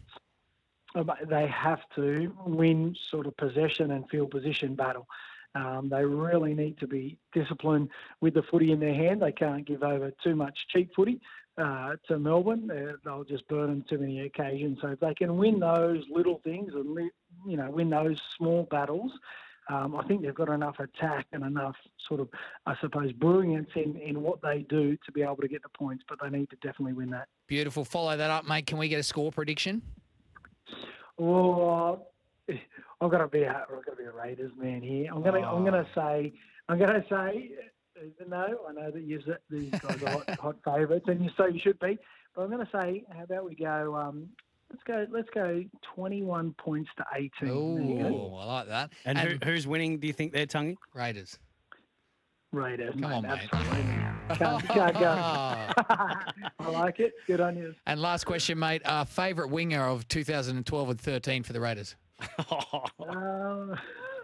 Uh, 0.94 1.04
They 1.28 1.46
have 1.46 1.80
to 1.96 2.32
win 2.46 2.94
sort 3.10 3.26
of 3.26 3.36
possession 3.36 3.92
and 3.92 4.08
field 4.10 4.30
position 4.30 4.74
battle. 4.74 5.06
Um, 5.54 5.90
they 5.90 6.04
really 6.04 6.54
need 6.54 6.78
to 6.78 6.86
be 6.86 7.18
disciplined 7.34 7.90
with 8.22 8.34
the 8.34 8.42
footy 8.50 8.72
in 8.72 8.80
their 8.80 8.94
hand. 8.94 9.20
They 9.20 9.32
can't 9.32 9.66
give 9.66 9.82
over 9.82 10.10
too 10.24 10.34
much 10.34 10.56
cheap 10.70 10.90
footy 10.96 11.20
uh, 11.58 11.96
to 12.08 12.18
Melbourne. 12.18 12.66
They're, 12.66 12.96
they'll 13.04 13.24
just 13.24 13.46
burn 13.48 13.68
them 13.68 13.84
too 13.88 13.98
many 13.98 14.20
occasions. 14.20 14.78
So 14.80 14.88
if 14.88 15.00
they 15.00 15.14
can 15.14 15.36
win 15.36 15.60
those 15.60 16.04
little 16.10 16.40
things 16.42 16.72
and 16.74 17.10
you 17.46 17.56
know 17.56 17.70
win 17.70 17.90
those 17.90 18.20
small 18.36 18.64
battles, 18.70 19.12
um, 19.68 19.96
I 19.96 20.06
think 20.06 20.22
they've 20.22 20.34
got 20.34 20.48
enough 20.48 20.76
attack 20.78 21.26
and 21.32 21.44
enough 21.44 21.76
sort 22.08 22.20
of, 22.20 22.28
I 22.66 22.74
suppose, 22.80 23.12
brilliance 23.12 23.70
in, 23.76 23.96
in 23.96 24.20
what 24.22 24.42
they 24.42 24.66
do 24.68 24.96
to 25.04 25.12
be 25.12 25.22
able 25.22 25.36
to 25.36 25.48
get 25.48 25.62
the 25.62 25.68
points. 25.68 26.04
But 26.08 26.18
they 26.22 26.30
need 26.36 26.50
to 26.50 26.56
definitely 26.56 26.94
win 26.94 27.10
that. 27.10 27.28
Beautiful. 27.46 27.84
Follow 27.84 28.16
that 28.16 28.30
up, 28.30 28.46
mate. 28.46 28.66
Can 28.66 28.78
we 28.78 28.88
get 28.88 28.98
a 28.98 29.04
score 29.04 29.30
prediction? 29.30 29.82
Oh, 31.18 32.06
I've 32.48 33.10
got 33.10 33.18
to 33.18 33.28
be 33.28 33.42
a, 33.42 33.64
I've 33.68 33.84
got 33.84 33.92
to 33.92 33.96
be 33.96 34.04
a 34.04 34.12
Raiders 34.12 34.52
man 34.58 34.82
here. 34.82 35.10
I'm 35.12 35.22
gonna 35.22 35.40
I'm 35.40 35.64
gonna 35.64 35.86
say 35.94 36.32
I'm 36.68 36.78
gonna 36.78 37.04
say 37.08 37.52
even 37.96 38.30
though 38.30 38.66
I 38.68 38.72
know 38.72 38.90
that 38.90 39.02
you're, 39.02 39.20
these 39.48 39.70
guys 39.70 40.02
are 40.02 40.10
hot, 40.10 40.40
hot 40.40 40.56
favourites 40.64 41.04
and 41.06 41.22
you 41.22 41.30
so 41.36 41.46
you 41.46 41.60
should 41.60 41.78
be, 41.78 41.98
but 42.34 42.42
I'm 42.42 42.50
gonna 42.50 42.68
say 42.72 43.04
how 43.10 43.24
about 43.24 43.44
we 43.44 43.54
go 43.54 43.94
um, 43.94 44.28
let's 44.72 44.82
go 44.84 45.06
let's 45.10 45.28
go 45.34 45.62
21 45.94 46.54
points 46.54 46.90
to 46.96 47.04
18. 47.14 47.30
There. 47.98 48.06
Oh, 48.06 48.36
I 48.40 48.44
like 48.44 48.68
that. 48.68 48.92
And, 49.04 49.18
who, 49.18 49.36
who's 49.44 49.66
winning, 49.66 49.98
do 49.98 50.06
you 50.06 50.12
think, 50.12 50.32
they're 50.32 50.46
Tungy? 50.46 50.76
Raiders. 50.94 51.38
Raiders. 52.52 52.94
Come 53.00 53.12
on, 53.12 53.22
mate. 53.22 53.48
absolutely. 53.52 54.36
Can't, 54.36 54.68
can't 54.68 54.94
go. 54.94 55.10
I 56.58 56.68
like 56.70 57.00
it. 57.00 57.12
Good 57.26 57.40
on 57.40 57.56
you. 57.56 57.74
And 57.86 58.00
last 58.00 58.24
question, 58.24 58.58
mate. 58.58 58.82
Uh, 58.84 59.04
favourite 59.04 59.50
winger 59.50 59.82
of 59.82 60.06
2012 60.08 60.90
and 60.90 61.00
13 61.00 61.42
for 61.42 61.52
the 61.52 61.60
Raiders? 61.60 61.96
Um, 62.98 63.76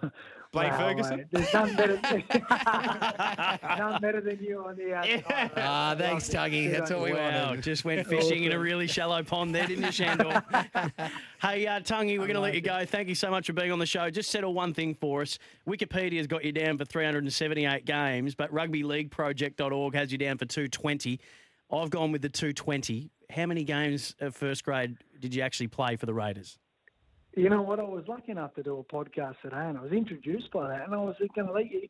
Blake 0.50 0.70
wow, 0.72 0.78
Ferguson? 0.78 1.16
mate. 1.18 1.26
There's 1.30 1.52
none 1.52 1.76
better, 1.76 1.96
none 3.78 4.00
better 4.00 4.20
than 4.22 4.38
you 4.40 4.64
on 4.64 4.76
the 4.76 4.94
outside. 4.94 5.50
Ah, 5.56 5.94
thanks, 5.98 6.28
Tuggy. 6.28 6.70
That's 6.72 6.90
all 6.90 7.02
we 7.02 7.12
Wow, 7.12 7.48
wanted. 7.48 7.64
just 7.64 7.84
went 7.84 8.06
fishing 8.06 8.44
in 8.44 8.52
a 8.52 8.58
really 8.58 8.86
shallow 8.86 9.22
pond 9.22 9.54
there, 9.54 9.66
didn't 9.66 9.84
you, 9.84 9.92
Shandor? 9.92 10.42
hey, 11.42 11.66
uh, 11.66 11.80
Tungy, 11.80 12.12
we're 12.18 12.26
going 12.26 12.34
to 12.34 12.40
let 12.40 12.54
you 12.54 12.62
go. 12.62 12.84
Thank 12.86 13.08
you 13.08 13.14
so 13.14 13.30
much 13.30 13.46
for 13.46 13.52
being 13.52 13.70
on 13.72 13.78
the 13.78 13.84
show. 13.86 14.08
Just 14.08 14.30
settle 14.30 14.54
one 14.54 14.72
thing 14.72 14.94
for 14.94 15.20
us. 15.20 15.38
Wikipedia's 15.68 16.26
got 16.26 16.44
you 16.44 16.52
down 16.52 16.78
for 16.78 16.86
378 16.86 17.84
games, 17.84 18.34
but 18.34 18.50
rugbyleagueproject.org 18.52 19.94
has 19.94 20.12
you 20.12 20.18
down 20.18 20.38
for 20.38 20.46
220. 20.46 21.20
I've 21.70 21.90
gone 21.90 22.10
with 22.10 22.22
the 22.22 22.30
220. 22.30 23.10
How 23.30 23.44
many 23.44 23.64
games 23.64 24.14
of 24.20 24.34
first 24.34 24.64
grade 24.64 24.96
did 25.20 25.34
you 25.34 25.42
actually 25.42 25.68
play 25.68 25.96
for 25.96 26.06
the 26.06 26.14
Raiders? 26.14 26.58
You 27.36 27.50
know 27.50 27.62
what? 27.62 27.78
I 27.78 27.84
was 27.84 28.04
lucky 28.08 28.32
enough 28.32 28.54
to 28.54 28.62
do 28.62 28.78
a 28.78 28.84
podcast 28.84 29.36
today, 29.42 29.56
and 29.56 29.78
I 29.78 29.82
was 29.82 29.92
introduced 29.92 30.50
by 30.50 30.68
that. 30.68 30.84
And 30.86 30.94
I 30.94 30.98
was 30.98 31.14
going 31.34 31.46
to 31.46 31.52
let 31.52 31.70
you 31.70 31.88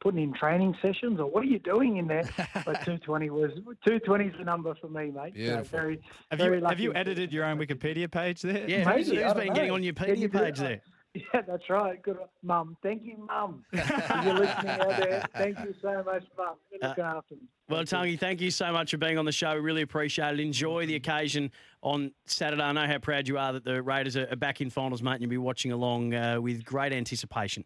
put 0.00 0.14
in 0.14 0.32
training 0.34 0.76
sessions, 0.82 1.18
or 1.18 1.26
what 1.26 1.42
are 1.42 1.46
you 1.46 1.58
doing 1.58 1.96
in 1.96 2.06
there? 2.06 2.28
But 2.36 2.74
220 2.84 3.30
was 3.30 3.50
220 3.84 4.26
is 4.26 4.34
the 4.38 4.44
number 4.44 4.74
for 4.80 4.88
me, 4.88 5.10
mate. 5.10 5.32
So 5.36 5.62
very, 5.62 6.00
Have 6.30 6.38
very 6.38 6.58
you 6.58 6.66
have 6.66 6.80
you 6.80 6.94
edited 6.94 7.32
your 7.32 7.44
own 7.44 7.58
Wikipedia 7.58 8.10
page 8.10 8.42
there? 8.42 8.68
Yeah, 8.68 8.84
who's, 8.84 9.08
Maybe, 9.08 9.22
who's 9.22 9.32
don't 9.32 9.44
been 9.44 9.54
getting 9.54 9.70
on 9.70 9.82
your 9.82 9.94
Can 9.94 10.06
Pedia 10.06 10.18
you 10.18 10.28
do 10.28 10.38
page 10.38 10.58
there? 10.58 10.82
Yeah, 11.14 11.42
that's 11.46 11.70
right. 11.70 12.02
Good, 12.02 12.18
Mum. 12.42 12.76
Thank 12.82 13.04
you, 13.04 13.16
Mum. 13.28 13.64
You're 13.72 14.34
listening 14.34 14.68
out 14.68 14.88
there. 14.88 15.24
Thank 15.34 15.60
you 15.60 15.72
so 15.80 16.02
much, 16.04 16.24
Mum. 16.36 16.56
You're 16.72 16.84
uh, 16.84 16.88
looking 16.88 17.04
after 17.04 17.34
me. 17.36 17.40
Well, 17.68 17.84
Tangy, 17.84 18.16
thank 18.16 18.40
you 18.40 18.50
so 18.50 18.72
much 18.72 18.90
for 18.90 18.98
being 18.98 19.16
on 19.16 19.24
the 19.24 19.30
show. 19.30 19.54
We 19.54 19.60
really 19.60 19.82
appreciate 19.82 20.34
it. 20.34 20.40
Enjoy 20.40 20.86
the 20.86 20.96
occasion 20.96 21.52
on 21.84 22.12
Saturday. 22.24 22.62
I 22.62 22.72
know 22.72 22.86
how 22.86 22.98
proud 22.98 23.28
you 23.28 23.38
are 23.38 23.52
that 23.52 23.64
the 23.64 23.82
Raiders 23.82 24.16
are 24.16 24.26
are 24.30 24.36
back 24.36 24.60
in 24.60 24.70
finals, 24.70 25.02
mate, 25.02 25.12
and 25.12 25.22
you'll 25.22 25.30
be 25.30 25.38
watching 25.38 25.70
along 25.70 26.14
uh, 26.14 26.40
with 26.40 26.64
great 26.64 26.92
anticipation. 26.92 27.64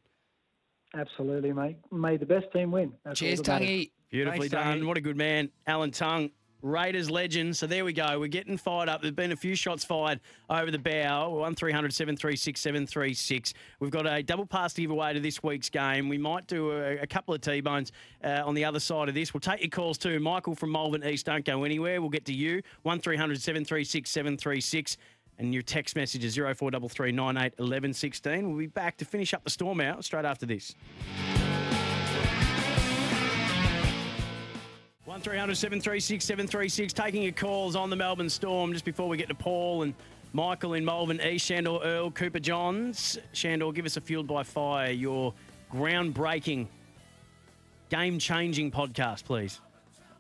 Absolutely, 0.95 1.53
mate. 1.53 1.77
May 1.93 2.17
the 2.17 2.27
best 2.27 2.47
team 2.53 2.73
win. 2.73 2.93
That's 3.05 3.19
Cheers, 3.19 3.41
that. 3.43 3.63
Tungy. 3.63 3.93
Beautifully 4.11 4.49
Thanks, 4.49 4.53
done. 4.53 4.65
Tangy. 4.65 4.87
What 4.87 4.97
a 4.97 5.01
good 5.01 5.17
man. 5.17 5.51
Alan 5.67 5.91
Tongue, 5.91 6.31
Raiders 6.63 7.11
legend. 7.11 7.57
So 7.57 7.67
there 7.67 7.85
we 7.85 7.93
go. 7.93 8.19
We're 8.19 8.29
getting 8.29 8.57
fired 8.57 8.89
up. 8.89 9.03
There's 9.03 9.15
been 9.15 9.33
a 9.33 9.37
few 9.37 9.55
shots 9.55 9.85
fired 9.85 10.21
over 10.51 10.71
the 10.71 10.79
bow. 10.79 11.31
1300 11.31 11.93
736 11.93 12.61
736. 12.61 13.55
We've 13.81 13.91
got 13.91 14.07
a 14.07 14.23
double 14.23 14.47
pass 14.47 14.73
to 14.75 14.83
give 14.83 14.91
away 14.91 15.13
to 15.13 15.21
this 15.21 15.43
week's 15.43 15.69
game. 15.69 16.09
We 16.09 16.19
might 16.19 16.47
do 16.47 16.73
a, 16.73 16.99
a 16.99 17.07
couple 17.07 17.35
of 17.35 17.41
T-bones 17.41 17.93
uh, 18.25 18.43
on 18.45 18.55
the 18.55 18.65
other 18.65 18.81
side 18.81 19.09
of 19.09 19.15
this. 19.15 19.33
We'll 19.33 19.41
take 19.41 19.61
your 19.61 19.71
calls 19.71 19.99
too. 19.99 20.19
Michael 20.21 20.55
from 20.55 20.73
Malvern 20.73 21.05
East, 21.05 21.27
don't 21.27 21.45
go 21.45 21.65
anywhere. 21.65 22.01
We'll 22.01 22.11
get 22.11 22.25
to 22.27 22.35
you. 22.35 22.63
1300 22.83 23.41
736 23.41 24.11
736. 24.11 24.97
And 25.41 25.55
your 25.55 25.63
text 25.63 25.95
message 25.95 26.25
is 26.25 26.35
0433 26.35 27.13
98 27.13 27.55
11 27.59 27.95
16. 27.95 28.49
We'll 28.49 28.59
be 28.59 28.67
back 28.67 28.97
to 28.97 29.05
finish 29.05 29.33
up 29.33 29.45
the 29.45 29.51
storm 29.51 29.81
out 29.81 30.05
straight 30.05 30.25
after 30.25 30.47
this. 30.47 30.75
1300 35.19 35.57
736 35.57 36.25
736. 36.25 36.93
Taking 36.93 37.25
your 37.25 37.33
calls 37.33 37.75
on 37.75 37.91
the 37.91 37.97
Melbourne 37.97 38.31
Storm 38.31 38.73
just 38.73 38.85
before 38.85 39.09
we 39.09 39.17
get 39.17 39.27
to 39.27 39.35
Paul 39.35 39.83
and 39.83 39.93
Michael 40.33 40.75
in 40.75 40.85
Melbourne 40.85 41.21
East, 41.21 41.45
Shandor 41.45 41.81
Earl, 41.83 42.13
Cooper 42.13 42.39
Johns. 42.39 43.19
Shandor, 43.33 43.73
give 43.73 43.85
us 43.85 43.97
a 43.97 44.01
Fueled 44.01 44.29
by 44.29 44.45
Fire, 44.45 44.93
your 44.93 45.35
groundbreaking, 45.73 46.69
game 47.91 48.21
changing 48.21 48.71
podcast, 48.71 49.25
please. 49.25 49.61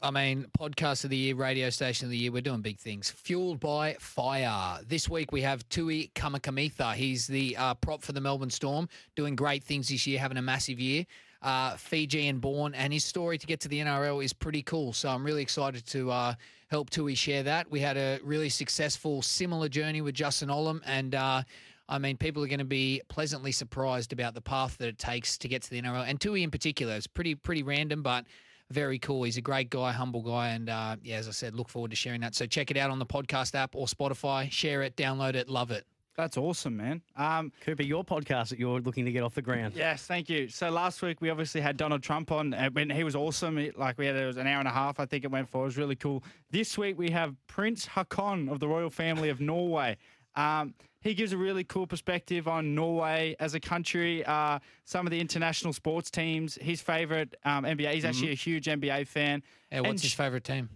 I 0.03 0.11
mean, 0.11 0.46
podcast 0.59 1.05
of 1.05 1.11
the 1.11 1.16
year, 1.16 1.36
radio 1.36 1.70
station 1.70 2.07
of 2.07 2.11
the 2.11 2.18
year. 2.18 2.32
We're 2.32 2.42
doing 2.42 2.61
big 2.61 2.78
things. 2.78 3.09
Fueled 3.09 3.61
by 3.61 3.96
fire. 4.01 4.80
This 4.88 5.09
week 5.09 5.30
we 5.30 5.42
have 5.42 5.68
Tui 5.68 6.11
Kamikamica. 6.16 6.94
He's 6.94 7.28
the 7.28 7.57
uh, 7.57 7.74
prop 7.74 8.03
for 8.03 8.11
the 8.11 8.20
Melbourne 8.20 8.51
Storm, 8.51 8.88
doing 9.14 9.36
great 9.36 9.62
things 9.62 9.90
this 9.90 10.09
year, 10.09 10.18
having 10.18 10.38
a 10.38 10.42
massive 10.42 10.80
year. 10.80 11.07
Uh, 11.41 11.76
Fijian 11.76 12.41
born, 12.41 12.74
and 12.74 12.93
his 12.93 13.05
story 13.05 13.39
to 13.39 13.47
get 13.47 13.61
to 13.61 13.68
the 13.68 13.78
NRL 13.78 14.24
is 14.24 14.32
pretty 14.32 14.62
cool. 14.62 14.93
So 14.93 15.09
I'm 15.09 15.24
really 15.24 15.43
excited 15.43 15.86
to 15.86 16.11
uh, 16.11 16.34
help 16.68 16.91
Tui 16.91 17.14
share 17.14 17.45
that. 17.45 17.70
We 17.70 17.80
had 17.80 17.97
a 17.97 18.18
really 18.24 18.49
successful, 18.49 19.22
similar 19.22 19.68
journey 19.68 20.01
with 20.01 20.14
Justin 20.14 20.49
Olam, 20.49 20.80
and 20.84 21.14
uh, 21.14 21.43
I 21.89 21.99
mean, 21.99 22.16
people 22.16 22.43
are 22.43 22.49
going 22.49 22.59
to 22.59 22.64
be 22.64 23.03
pleasantly 23.09 23.53
surprised 23.53 24.12
about 24.12 24.34
the 24.34 24.41
path 24.41 24.76
that 24.78 24.89
it 24.89 24.99
takes 24.99 25.39
to 25.39 25.49
get 25.49 25.62
to 25.62 25.70
the 25.70 25.80
NRL, 25.80 26.09
and 26.09 26.20
Tui 26.20 26.43
in 26.43 26.51
particular. 26.51 26.95
It's 26.95 27.07
pretty 27.07 27.34
pretty 27.34 27.62
random, 27.62 28.03
but 28.03 28.26
very 28.70 28.99
cool. 28.99 29.22
He's 29.22 29.36
a 29.39 29.43
great 29.43 29.70
guy, 29.70 29.93
humble 29.93 30.22
guy, 30.22 30.49
and 30.49 30.68
uh, 30.68 30.97
yeah, 31.03 31.16
as 31.16 31.28
I 31.28 31.32
said, 31.32 31.55
look 31.55 31.68
forward 31.68 31.91
to 31.91 31.97
sharing 31.97 32.20
that. 32.20 32.34
So 32.34 32.47
check 32.47 32.70
it 32.70 32.76
out 32.76 32.91
on 32.91 32.99
the 32.99 33.07
podcast 33.07 33.55
app 33.55 33.74
or 33.74 33.86
Spotify. 33.86 34.51
Share 34.51 34.82
it, 34.82 34.97
download 34.97 35.34
it, 35.34 35.49
love 35.49 35.70
it. 35.70 35.86
That's 36.19 36.37
awesome, 36.37 36.77
man. 36.77 37.01
Um, 37.14 37.53
Cooper, 37.61 37.85
your 37.85 38.03
podcast 38.05 38.49
that 38.49 38.59
you're 38.59 38.81
looking 38.81 39.05
to 39.05 39.12
get 39.12 39.23
off 39.23 39.37
the 39.37 39.41
ground. 39.41 39.75
Yes, 39.77 40.03
thank 40.05 40.29
you. 40.29 40.49
So 40.49 40.69
last 40.69 41.01
week 41.01 41.21
we 41.21 41.31
obviously 41.31 41.61
had 41.61 41.77
Donald 41.77 42.03
Trump 42.03 42.33
on, 42.33 42.53
and 42.55 42.93
he 42.93 43.05
was 43.05 43.14
awesome. 43.14 43.57
It- 43.57 43.79
like 43.79 43.97
we 43.99 44.07
had 44.07 44.16
it 44.16 44.27
was 44.27 44.37
an 44.37 44.49
hour 44.49 44.59
and 44.59 44.66
a 44.66 44.73
half, 44.73 44.99
I 44.99 45.07
think 45.07 45.23
it 45.23 45.31
went 45.31 45.49
for. 45.49 45.62
It 45.62 45.66
was 45.66 45.77
really 45.77 45.95
cool. 45.95 46.25
This 46.51 46.77
week 46.77 46.99
we 46.99 47.11
have 47.12 47.37
Prince 47.47 47.87
Haakon 47.87 48.49
of 48.51 48.59
the 48.59 48.66
royal 48.66 48.91
family 48.91 49.29
of 49.29 49.41
Norway. 49.41 49.97
Um, 50.35 50.75
he 51.01 51.14
gives 51.14 51.33
a 51.33 51.37
really 51.37 51.62
cool 51.62 51.87
perspective 51.87 52.49
on 52.49 52.75
Norway 52.75 53.37
as 53.39 53.55
a 53.55 53.61
country, 53.61 54.25
uh, 54.25 54.59
some 54.85 55.07
of 55.07 55.12
the 55.12 55.21
international 55.21 55.73
sports 55.73 56.11
teams, 56.11 56.57
his 56.61 56.81
favorite 56.81 57.37
um, 57.45 57.62
NBA. 57.62 57.93
He's 57.95 58.05
actually 58.05 58.33
a 58.33 58.35
huge 58.35 58.66
NBA 58.66 59.07
fan. 59.07 59.45
Yeah, 59.71 59.83
what's 59.83 59.91
And 59.91 60.01
his 60.01 60.11
sh- 60.11 60.14
favorite 60.16 60.43
team? 60.43 60.69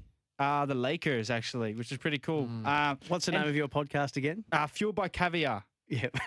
Uh, 0.42 0.66
the 0.66 0.74
Lakers, 0.74 1.30
actually, 1.30 1.74
which 1.74 1.92
is 1.92 1.98
pretty 1.98 2.18
cool. 2.18 2.48
Uh, 2.64 2.96
What's 3.08 3.26
the 3.26 3.32
and- 3.32 3.40
name 3.42 3.48
of 3.48 3.54
your 3.56 3.68
podcast 3.68 4.16
again? 4.16 4.44
uh, 4.52 4.66
Fueled 4.66 4.94
by 4.96 5.08
Caviar. 5.08 5.64
Yeah. 5.88 6.08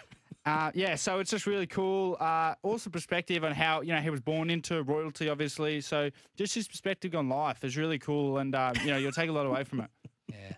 Uh, 0.48 0.70
yeah, 0.76 0.94
so 0.94 1.18
it's 1.18 1.32
just 1.32 1.48
really 1.48 1.66
cool. 1.66 2.16
Uh, 2.20 2.54
also, 2.62 2.88
perspective 2.92 3.44
on 3.44 3.52
how 3.52 3.82
you 3.82 3.92
know 3.92 4.00
he 4.00 4.12
was 4.12 4.22
born 4.22 4.52
into 4.52 4.84
royalty, 4.84 5.28
obviously. 5.28 5.82
So 5.82 6.12
just 6.38 6.54
his 6.54 6.68
perspective 6.68 7.16
on 7.16 7.28
life 7.30 7.64
is 7.64 7.76
really 7.76 7.98
cool, 7.98 8.38
and 8.38 8.54
uh, 8.54 8.72
you 8.84 8.92
know 8.92 8.98
you'll 8.98 9.12
take 9.12 9.28
a 9.30 9.34
lot 9.34 9.48
away 9.48 9.64
from 9.64 9.80
it. 9.82 9.90
Yeah. 10.32 10.54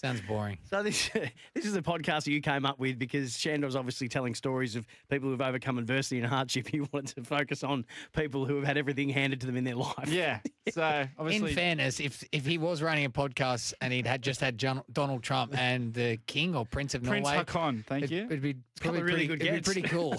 Sounds 0.00 0.22
boring. 0.22 0.56
So 0.70 0.82
this 0.82 1.10
this 1.54 1.66
is 1.66 1.76
a 1.76 1.82
podcast 1.82 2.24
that 2.24 2.30
you 2.30 2.40
came 2.40 2.64
up 2.64 2.78
with 2.78 2.98
because 2.98 3.36
Shandor's 3.36 3.76
obviously 3.76 4.08
telling 4.08 4.34
stories 4.34 4.74
of 4.74 4.86
people 5.10 5.28
who've 5.28 5.40
overcome 5.42 5.76
adversity 5.76 6.18
and 6.18 6.26
hardship. 6.26 6.68
You 6.80 6.88
wanted 6.92 7.16
to 7.16 7.24
focus 7.24 7.64
on 7.64 7.84
people 8.14 8.46
who 8.46 8.54
have 8.56 8.64
had 8.64 8.78
everything 8.78 9.08
handed 9.08 9.40
to 9.40 9.46
them 9.46 9.56
in 9.56 9.64
their 9.64 9.74
life. 9.74 10.08
Yeah. 10.08 10.38
So 10.70 11.04
obviously, 11.18 11.50
In 11.50 11.56
fairness, 11.56 11.98
if 11.98 12.22
if 12.30 12.46
he 12.46 12.56
was 12.56 12.80
running 12.80 13.04
a 13.04 13.10
podcast 13.10 13.74
and 13.80 13.92
he'd 13.92 14.06
had 14.06 14.22
just 14.22 14.40
had 14.40 14.56
John, 14.56 14.82
Donald 14.92 15.24
Trump 15.24 15.58
and 15.58 15.92
the 15.92 16.16
King 16.26 16.54
or 16.54 16.64
Prince 16.64 16.94
of 16.94 17.02
Prince 17.02 17.24
Norway, 17.24 17.38
Haakon, 17.38 17.84
thank 17.88 18.04
it, 18.04 18.10
you. 18.12 18.24
It'd 18.26 18.40
be 18.40 18.54
probably 18.78 19.00
of 19.00 19.06
really 19.06 19.26
pretty, 19.26 19.44
good 19.44 19.48
it'd 19.48 19.64
be 19.64 19.80
pretty 19.80 19.88
cool. 19.88 20.16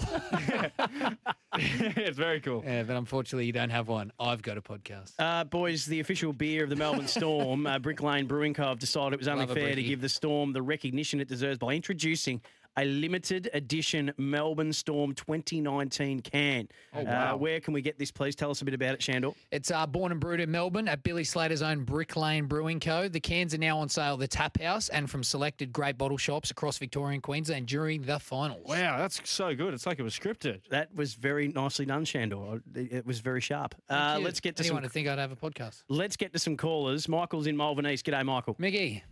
it's 1.58 2.16
very 2.16 2.40
cool. 2.40 2.62
yeah, 2.64 2.82
but 2.82 2.96
unfortunately, 2.96 3.44
you 3.44 3.52
don't 3.52 3.70
have 3.70 3.88
one. 3.88 4.12
I've 4.18 4.40
got 4.42 4.56
a 4.56 4.62
podcast. 4.62 5.12
Uh, 5.18 5.44
boys, 5.44 5.84
the 5.84 6.00
official 6.00 6.32
beer 6.32 6.64
of 6.64 6.70
the 6.70 6.76
Melbourne 6.76 7.08
Storm, 7.08 7.66
uh, 7.66 7.78
Brick 7.78 8.02
Lane 8.02 8.26
Brewing 8.26 8.54
Co. 8.54 8.64
have 8.68 8.78
decided 8.78 9.14
it 9.14 9.18
was 9.18 9.28
only 9.28 9.46
Love 9.46 9.54
fair 9.54 9.74
to 9.74 9.82
give 9.82 10.00
the 10.00 10.08
Storm 10.08 10.52
the 10.52 10.62
recognition 10.62 11.20
it 11.20 11.28
deserves 11.28 11.58
by 11.58 11.74
introducing 11.74 12.40
a 12.76 12.84
limited 12.84 13.50
edition 13.52 14.12
Melbourne 14.16 14.72
Storm 14.72 15.14
2019 15.14 16.20
can. 16.20 16.68
Oh, 16.94 17.02
wow. 17.02 17.34
Uh, 17.34 17.36
where 17.36 17.60
can 17.60 17.74
we 17.74 17.82
get 17.82 17.98
this, 17.98 18.10
please? 18.10 18.34
Tell 18.34 18.50
us 18.50 18.62
a 18.62 18.64
bit 18.64 18.74
about 18.74 18.94
it, 18.94 19.02
Shandor. 19.02 19.32
It's 19.50 19.70
uh, 19.70 19.86
born 19.86 20.12
and 20.12 20.20
brewed 20.20 20.40
in 20.40 20.50
Melbourne 20.50 20.88
at 20.88 21.02
Billy 21.02 21.24
Slater's 21.24 21.62
own 21.62 21.84
Brick 21.84 22.16
Lane 22.16 22.46
Brewing 22.46 22.80
Co. 22.80 23.08
The 23.08 23.20
cans 23.20 23.52
are 23.54 23.58
now 23.58 23.78
on 23.78 23.88
sale 23.88 24.14
at 24.14 24.20
the 24.20 24.28
Tap 24.28 24.60
House 24.60 24.88
and 24.88 25.10
from 25.10 25.22
selected 25.22 25.72
great 25.72 25.98
bottle 25.98 26.18
shops 26.18 26.50
across 26.50 26.78
Victoria 26.78 27.14
and 27.14 27.22
Queensland 27.22 27.66
during 27.66 28.02
the 28.02 28.18
finals. 28.18 28.64
Wow, 28.66 28.98
that's 28.98 29.20
so 29.28 29.54
good. 29.54 29.74
It's 29.74 29.86
like 29.86 29.98
it 29.98 30.02
was 30.02 30.18
scripted. 30.18 30.60
That 30.70 30.94
was 30.94 31.14
very 31.14 31.48
nicely 31.48 31.84
done, 31.84 32.04
Shandor. 32.04 32.60
It 32.74 33.02
it 33.02 33.06
was 33.06 33.18
very 33.18 33.40
sharp. 33.40 33.74
Uh, 33.90 34.20
let's 34.22 34.38
get 34.38 34.54
to 34.56 34.62
Anyone 34.62 34.82
some. 34.82 34.88
to 34.88 34.92
think 34.92 35.08
I'd 35.08 35.18
have 35.18 35.32
a 35.32 35.36
podcast? 35.36 35.82
Let's 35.88 36.16
get 36.16 36.32
to 36.34 36.38
some 36.38 36.56
callers. 36.56 37.08
Michael's 37.08 37.46
in 37.48 37.56
Malvern 37.56 37.86
East. 37.86 38.06
G'day, 38.06 38.24
Michael. 38.24 38.54
Mickey. 38.58 39.02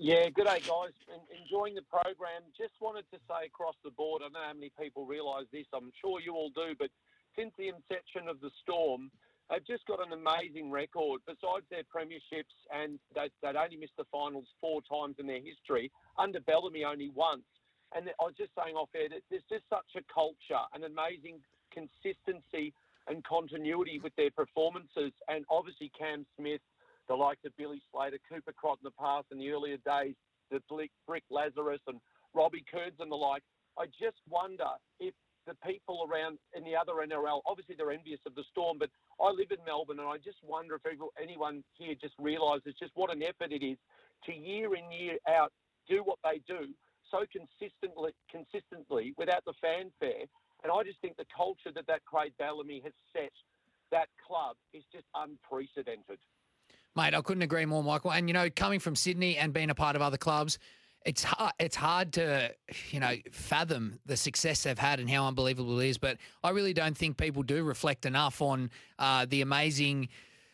Yeah, 0.00 0.30
good 0.32 0.48
day, 0.48 0.64
guys. 0.64 0.96
En- 1.12 1.28
Enjoying 1.44 1.74
the 1.76 1.84
program. 1.84 2.40
Just 2.56 2.72
wanted 2.80 3.04
to 3.12 3.20
say 3.28 3.44
across 3.52 3.76
the 3.84 3.90
board, 3.92 4.22
I 4.24 4.32
don't 4.32 4.32
know 4.32 4.48
how 4.48 4.54
many 4.56 4.72
people 4.80 5.04
realise 5.04 5.44
this. 5.52 5.66
I'm 5.76 5.92
sure 6.00 6.20
you 6.24 6.32
all 6.32 6.48
do, 6.56 6.72
but 6.78 6.88
since 7.36 7.52
the 7.58 7.68
inception 7.68 8.24
of 8.24 8.40
the 8.40 8.48
Storm, 8.64 9.10
they've 9.52 9.66
just 9.68 9.84
got 9.84 10.00
an 10.00 10.16
amazing 10.16 10.70
record. 10.72 11.20
Besides 11.28 11.68
their 11.68 11.84
premierships, 11.84 12.56
and 12.72 12.98
they, 13.14 13.28
they'd 13.44 13.60
only 13.60 13.76
missed 13.76 14.00
the 14.00 14.08
finals 14.10 14.48
four 14.58 14.80
times 14.88 15.16
in 15.20 15.26
their 15.26 15.44
history. 15.44 15.92
Under 16.16 16.40
Bellamy, 16.40 16.82
only 16.82 17.10
once. 17.12 17.44
And 17.94 18.08
I 18.08 18.24
was 18.24 18.34
just 18.38 18.52
saying 18.56 18.76
off 18.76 18.88
air 18.96 19.10
that 19.12 19.20
there's 19.28 19.44
just 19.52 19.68
such 19.68 20.00
a 20.00 20.04
culture, 20.08 20.64
an 20.72 20.88
amazing 20.88 21.44
consistency 21.76 22.72
and 23.04 23.20
continuity 23.28 24.00
with 24.02 24.16
their 24.16 24.30
performances. 24.32 25.12
And 25.28 25.44
obviously, 25.50 25.92
Cam 25.92 26.24
Smith, 26.40 26.64
the 27.10 27.16
likes 27.16 27.42
of 27.44 27.50
Billy 27.58 27.82
Slater, 27.90 28.22
Cooper 28.30 28.54
Cronk 28.54 28.78
in 28.78 28.86
the 28.86 28.94
past 28.94 29.26
in 29.32 29.38
the 29.38 29.50
earlier 29.50 29.78
days, 29.84 30.14
the 30.52 30.62
Brick 31.08 31.24
Lazarus 31.28 31.82
and 31.88 31.98
Robbie 32.34 32.64
Kearns 32.70 32.94
and 33.00 33.10
the 33.10 33.16
like. 33.16 33.42
I 33.76 33.86
just 33.86 34.22
wonder 34.30 34.78
if 35.00 35.12
the 35.44 35.58
people 35.66 36.06
around 36.06 36.38
in 36.54 36.62
the 36.62 36.76
other 36.78 37.02
NRL, 37.02 37.42
obviously 37.50 37.74
they're 37.74 37.90
envious 37.90 38.20
of 38.26 38.36
the 38.36 38.44
Storm, 38.52 38.78
but 38.78 38.90
I 39.20 39.30
live 39.34 39.50
in 39.50 39.58
Melbourne 39.66 39.98
and 39.98 40.06
I 40.06 40.18
just 40.22 40.38
wonder 40.46 40.78
if 40.78 40.86
anyone 41.20 41.64
here 41.74 41.96
just 42.00 42.14
realises 42.20 42.74
just 42.78 42.92
what 42.94 43.10
an 43.10 43.24
effort 43.24 43.50
it 43.50 43.66
is 43.66 43.78
to 44.26 44.32
year 44.32 44.76
in, 44.76 44.86
year 44.92 45.18
out 45.26 45.50
do 45.88 46.04
what 46.04 46.18
they 46.22 46.38
do 46.46 46.70
so 47.10 47.26
consistently, 47.26 48.14
consistently 48.30 49.14
without 49.18 49.44
the 49.44 49.54
fanfare. 49.58 50.30
And 50.62 50.70
I 50.70 50.84
just 50.84 51.00
think 51.00 51.16
the 51.16 51.26
culture 51.34 51.74
that 51.74 51.88
that 51.88 52.04
Craig 52.04 52.30
Bellamy 52.38 52.82
has 52.84 52.92
set 53.12 53.32
that 53.90 54.06
club 54.24 54.54
is 54.72 54.84
just 54.92 55.06
unprecedented. 55.16 56.22
Mate, 56.96 57.14
I 57.14 57.20
couldn't 57.20 57.42
agree 57.42 57.66
more, 57.66 57.84
Michael. 57.84 58.12
And 58.12 58.28
you 58.28 58.34
know, 58.34 58.48
coming 58.50 58.80
from 58.80 58.96
Sydney 58.96 59.36
and 59.36 59.52
being 59.52 59.70
a 59.70 59.74
part 59.74 59.96
of 59.96 60.02
other 60.02 60.16
clubs, 60.16 60.58
it's 61.06 61.22
hard, 61.22 61.52
it's 61.58 61.76
hard 61.76 62.12
to 62.14 62.52
you 62.90 63.00
know 63.00 63.14
fathom 63.32 63.98
the 64.06 64.16
success 64.16 64.64
they've 64.64 64.78
had 64.78 65.00
and 65.00 65.08
how 65.08 65.26
unbelievable 65.26 65.78
it 65.80 65.88
is. 65.88 65.98
But 65.98 66.18
I 66.42 66.50
really 66.50 66.72
don't 66.72 66.96
think 66.96 67.16
people 67.16 67.42
do 67.42 67.62
reflect 67.62 68.06
enough 68.06 68.42
on 68.42 68.70
uh, 68.98 69.26
the 69.28 69.42
amazing. 69.42 70.08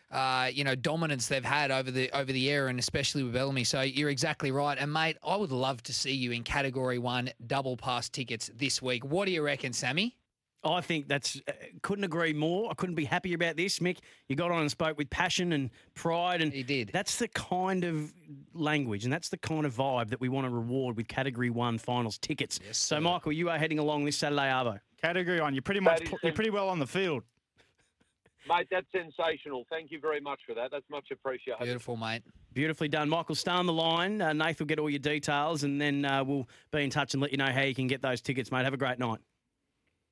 Uh, 0.09 0.49
you 0.55 0.62
know, 0.62 0.76
dominance 0.76 1.26
they've 1.26 1.45
had 1.45 1.72
over 1.72 1.91
the 1.91 2.09
over 2.16 2.32
the 2.32 2.49
era, 2.49 2.70
and 2.70 2.78
especially 2.78 3.24
with 3.24 3.32
Bellamy. 3.32 3.64
So 3.64 3.80
you're 3.80 4.09
exactly 4.09 4.53
right. 4.53 4.78
And 4.78 4.93
mate, 4.93 5.16
I 5.26 5.34
would 5.34 5.51
love 5.51 5.82
to 5.82 5.93
see 5.93 6.12
you 6.12 6.30
in 6.30 6.45
Category 6.45 6.99
One 6.99 7.30
double 7.45 7.76
pass 7.76 8.09
tickets 8.09 8.49
this 8.55 8.80
week. 8.80 9.05
What 9.05 9.26
do 9.26 9.32
you 9.32 9.43
reckon, 9.43 9.72
Sammy? 9.72 10.16
I 10.64 10.80
think 10.80 11.09
that's 11.09 11.40
uh, 11.48 11.52
couldn't 11.82 12.04
agree 12.04 12.32
more. 12.32 12.70
I 12.70 12.74
couldn't 12.74 12.96
be 12.96 13.04
happier 13.04 13.36
about 13.36 13.57
this, 13.57 13.78
Mick. 13.78 13.98
You 14.28 14.36
got 14.36 14.50
on 14.50 14.61
and 14.61 14.70
spoke 14.70 14.98
with 14.98 15.09
passion 15.11 15.52
and 15.52 15.70
pride, 15.94 16.42
and 16.42 16.52
he 16.52 16.62
did. 16.62 16.90
That's 16.92 17.16
the 17.16 17.28
kind 17.28 17.84
of 17.84 18.12
language 18.52 19.04
and 19.04 19.12
that's 19.12 19.28
the 19.28 19.36
kind 19.36 19.64
of 19.64 19.74
vibe 19.74 20.09
that 20.11 20.20
we 20.20 20.28
want 20.28 20.46
to 20.46 20.50
reward 20.50 20.96
with 20.96 21.09
Category 21.09 21.50
One 21.50 21.78
finals 21.78 22.18
tickets. 22.18 22.59
Yes, 22.64 22.78
so, 22.78 23.00
Michael, 23.00 23.32
you 23.32 23.50
are 23.50 23.59
heading 23.59 23.78
along 23.78 24.04
this 24.04 24.16
Saturday, 24.16 24.42
Arvo. 24.42 24.78
Category 25.00 25.40
one. 25.40 25.54
You're 25.54 25.62
pretty 25.62 25.80
much 25.80 26.04
pl- 26.04 26.18
you're 26.22 26.32
pretty 26.32 26.50
well 26.50 26.68
on 26.68 26.78
the 26.78 26.86
field. 26.86 27.22
Mate, 28.48 28.68
that's 28.70 28.86
sensational. 28.92 29.66
Thank 29.68 29.90
you 29.90 29.98
very 29.98 30.20
much 30.20 30.40
for 30.46 30.54
that. 30.54 30.70
That's 30.70 30.88
much 30.88 31.11
appreciated. 31.11 31.64
Beautiful, 31.64 31.96
mate. 31.96 32.22
Beautifully 32.54 32.86
done, 32.86 33.09
Michael. 33.09 33.34
Stay 33.34 33.50
on 33.50 33.66
the 33.66 33.72
line. 33.72 34.22
Uh, 34.22 34.32
Nath 34.32 34.61
will 34.61 34.66
get 34.66 34.78
all 34.78 34.88
your 34.88 35.00
details, 35.00 35.64
and 35.64 35.80
then 35.80 36.04
uh, 36.04 36.22
we'll 36.22 36.48
be 36.70 36.84
in 36.84 36.90
touch 36.90 37.12
and 37.12 37.20
let 37.20 37.32
you 37.32 37.38
know 37.38 37.50
how 37.50 37.62
you 37.62 37.74
can 37.74 37.88
get 37.88 38.02
those 38.02 38.20
tickets, 38.20 38.52
mate. 38.52 38.62
Have 38.64 38.72
a 38.72 38.76
great 38.76 39.00
night. 39.00 39.18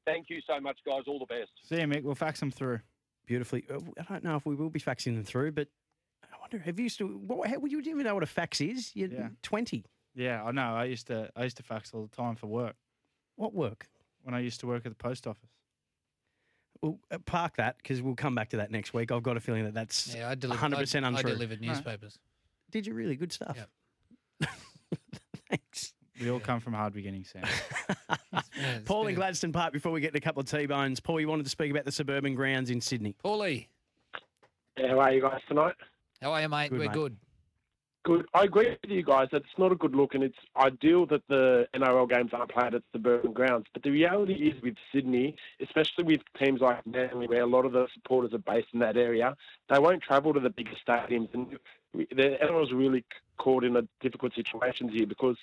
Thank 0.07 0.29
you 0.31 0.41
so 0.47 0.61
much, 0.61 0.79
guys. 0.87 1.03
All 1.07 1.19
the 1.19 1.27
best. 1.27 1.51
See 1.69 1.77
you, 1.81 1.87
Mick. 1.87 2.03
We'll 2.03 2.15
fax 2.15 2.41
them 2.41 2.51
through. 2.51 2.81
Beautifully. 3.27 3.65
Uh, 3.71 3.79
I 3.99 4.03
don't 4.13 4.25
know 4.25 4.37
if 4.37 4.45
we 4.45 4.55
will 4.55 4.69
be 4.71 4.81
faxing 4.81 5.15
them 5.15 5.25
through, 5.25 5.53
but 5.53 5.69
I 6.23 6.37
wonder. 6.41 6.59
Have 6.59 6.79
you 6.79 6.89
still? 6.89 7.07
What, 7.09 7.49
how 7.49 7.59
would 7.59 7.73
you 7.73 7.81
even 7.81 8.03
know 8.05 8.15
what 8.15 8.23
a 8.23 8.27
fax 8.27 8.61
is? 8.61 8.91
You're 8.95 9.09
Yeah. 9.09 9.29
twenty. 9.43 9.85
Yeah, 10.15 10.45
I 10.45 10.51
know. 10.53 10.75
I 10.77 10.85
used 10.85 11.07
to 11.09 11.31
I 11.35 11.45
used 11.45 11.57
to 11.57 11.63
fax 11.63 11.93
all 11.95 12.03
the 12.03 12.15
time 12.17 12.37
for 12.37 12.47
work. 12.49 12.77
What 13.37 13.55
work? 13.55 13.89
When 14.23 14.35
I 14.35 14.41
used 14.41 14.61
to 14.61 14.67
work 14.67 14.85
at 14.87 14.91
the 14.91 14.97
post 14.97 15.27
office. 15.27 15.49
Well, 16.83 16.99
uh, 17.11 17.19
park 17.25 17.57
that 17.57 17.79
because 17.79 18.03
we'll 18.03 18.15
come 18.15 18.35
back 18.35 18.51
to 18.51 18.59
that 18.59 18.71
next 18.71 18.93
week. 18.93 19.11
I've 19.11 19.23
got 19.23 19.37
a 19.39 19.41
feeling 19.41 19.65
that 19.65 19.73
that's 19.75 20.15
Yeah, 20.15 20.29
I 20.29 20.35
delivered. 20.35 20.61
100 20.61 20.77
percent 20.77 21.05
I, 21.07 21.09
untrue. 21.09 21.31
I 21.31 21.33
delivered 21.33 21.61
newspapers. 21.63 22.19
Did 22.71 22.87
you 22.87 22.93
really? 22.93 23.17
Good 23.17 23.33
stuff. 23.33 23.57
Thanks. 25.49 25.94
We 26.21 26.31
all 26.31 26.39
come 26.41 26.61
from 26.61 26.75
hard 26.75 26.93
beginnings, 26.93 27.33
Sam. 27.33 28.43
Paul 28.85 29.09
in 29.09 29.15
Gladstone 29.17 29.53
Park. 29.53 29.73
Before 29.73 29.91
we 29.93 30.01
get 30.01 30.13
to 30.13 30.19
a 30.19 30.21
couple 30.21 30.41
of 30.41 30.49
T-bones, 30.51 31.01
Paul, 31.01 31.21
you 31.21 31.29
wanted 31.29 31.43
to 31.45 31.51
speak 31.51 31.71
about 31.73 31.85
the 31.85 31.93
suburban 31.93 32.35
grounds 32.35 32.71
in 32.71 32.81
Sydney. 32.81 33.17
Paulie, 33.25 33.67
Yeah, 34.79 34.89
how 34.91 35.01
are 35.01 35.13
you 35.13 35.21
guys 35.21 35.41
tonight? 35.49 35.75
how 36.23 36.33
are 36.33 36.41
you, 36.41 36.49
mate? 36.49 36.71
Good, 36.71 36.79
We're 36.79 36.85
mate. 36.87 36.95
good. 36.95 37.17
Good. 38.05 38.27
I 38.35 38.45
agree 38.45 38.69
with 38.83 38.91
you 38.91 39.03
guys 39.03 39.29
that 39.33 39.39
it's 39.39 39.59
not 39.59 39.73
a 39.73 39.75
good 39.75 39.95
look, 39.97 40.15
and 40.15 40.23
it's 40.23 40.37
ideal 40.57 41.07
that 41.07 41.23
the 41.29 41.67
NRL 41.75 42.09
games 42.09 42.31
aren't 42.35 42.51
played 42.53 42.75
at 42.75 42.83
suburban 42.93 43.33
grounds. 43.33 43.67
But 43.73 43.83
the 43.83 43.91
reality 43.91 44.35
is, 44.35 44.63
with 44.63 44.75
Sydney, 44.93 45.37
especially 45.61 46.05
with 46.05 46.21
teams 46.39 46.61
like 46.61 46.87
Manly, 46.87 47.27
where 47.27 47.43
a 47.43 47.47
lot 47.47 47.65
of 47.65 47.73
the 47.73 47.87
supporters 47.95 48.35
are 48.35 48.39
based 48.39 48.69
in 48.75 48.81
that 48.81 48.99
area, 48.99 49.35
they 49.71 49.79
won't 49.79 50.03
travel 50.03 50.35
to 50.35 50.41
the 50.41 50.51
bigger 50.51 50.77
stadiums, 50.87 51.33
and 51.33 51.59
we- 51.95 52.07
the 52.15 52.37
NRL's 52.43 52.73
really 52.73 53.01
c- 53.01 53.07
caught 53.39 53.65
in 53.65 53.75
a 53.77 53.83
difficult 54.01 54.35
situation 54.35 54.89
here 54.91 55.07
because 55.07 55.37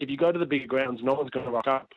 if 0.00 0.10
you 0.10 0.16
go 0.16 0.32
to 0.32 0.38
the 0.38 0.46
bigger 0.46 0.66
grounds, 0.66 1.00
no 1.02 1.14
one's 1.14 1.30
going 1.30 1.46
to 1.46 1.52
rock 1.52 1.68
up. 1.68 1.92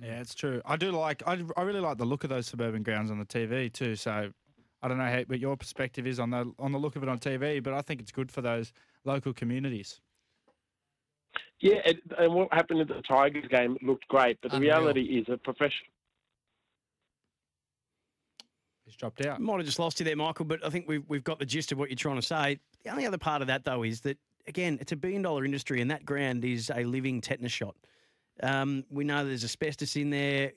Yeah, 0.00 0.20
it's 0.20 0.34
true. 0.34 0.60
I 0.64 0.76
do 0.76 0.90
like. 0.90 1.22
I, 1.26 1.42
I 1.56 1.62
really 1.62 1.80
like 1.80 1.96
the 1.98 2.04
look 2.04 2.24
of 2.24 2.30
those 2.30 2.46
suburban 2.46 2.82
grounds 2.82 3.10
on 3.10 3.18
the 3.18 3.24
TV 3.24 3.72
too. 3.72 3.96
So 3.96 4.30
I 4.82 4.88
don't 4.88 4.98
know 4.98 5.04
how, 5.04 5.22
what 5.26 5.40
your 5.40 5.56
perspective 5.56 6.06
is 6.06 6.20
on 6.20 6.30
the 6.30 6.52
on 6.58 6.72
the 6.72 6.78
look 6.78 6.96
of 6.96 7.02
it 7.02 7.08
on 7.08 7.18
TV, 7.18 7.62
but 7.62 7.72
I 7.72 7.80
think 7.80 8.00
it's 8.00 8.12
good 8.12 8.30
for 8.30 8.42
those 8.42 8.72
local 9.04 9.32
communities. 9.32 10.00
Yeah, 11.60 11.76
it, 11.86 11.98
and 12.18 12.34
what 12.34 12.52
happened 12.52 12.80
at 12.80 12.88
the 12.88 13.00
Tigers 13.02 13.46
game 13.48 13.78
looked 13.80 14.06
great, 14.08 14.38
but 14.42 14.50
the 14.50 14.58
Unreal. 14.58 14.78
reality 14.78 15.02
is 15.02 15.26
a 15.32 15.38
professional. 15.38 15.88
He's 18.84 18.94
dropped 18.94 19.24
out. 19.24 19.40
Might 19.40 19.56
have 19.56 19.66
just 19.66 19.78
lost 19.78 19.98
you 19.98 20.04
there, 20.04 20.16
Michael, 20.16 20.44
but 20.44 20.64
I 20.64 20.70
think 20.70 20.86
we've, 20.86 21.02
we've 21.08 21.24
got 21.24 21.38
the 21.38 21.46
gist 21.46 21.72
of 21.72 21.78
what 21.78 21.88
you're 21.88 21.96
trying 21.96 22.16
to 22.16 22.22
say. 22.22 22.58
The 22.84 22.90
only 22.90 23.06
other 23.06 23.18
part 23.18 23.42
of 23.42 23.48
that, 23.48 23.64
though, 23.64 23.82
is 23.82 24.00
that, 24.02 24.16
again, 24.48 24.78
it's 24.80 24.92
a 24.92 24.96
billion 24.96 25.22
dollar 25.22 25.44
industry 25.44 25.80
and 25.80 25.90
that 25.90 26.04
ground 26.04 26.44
is 26.44 26.70
a 26.74 26.84
living 26.84 27.20
tetanus 27.20 27.52
shot. 27.52 27.74
Um, 28.42 28.84
we 28.90 29.04
know 29.04 29.24
there's 29.26 29.44
asbestos 29.44 29.96
in 29.96 30.10
there. 30.10 30.52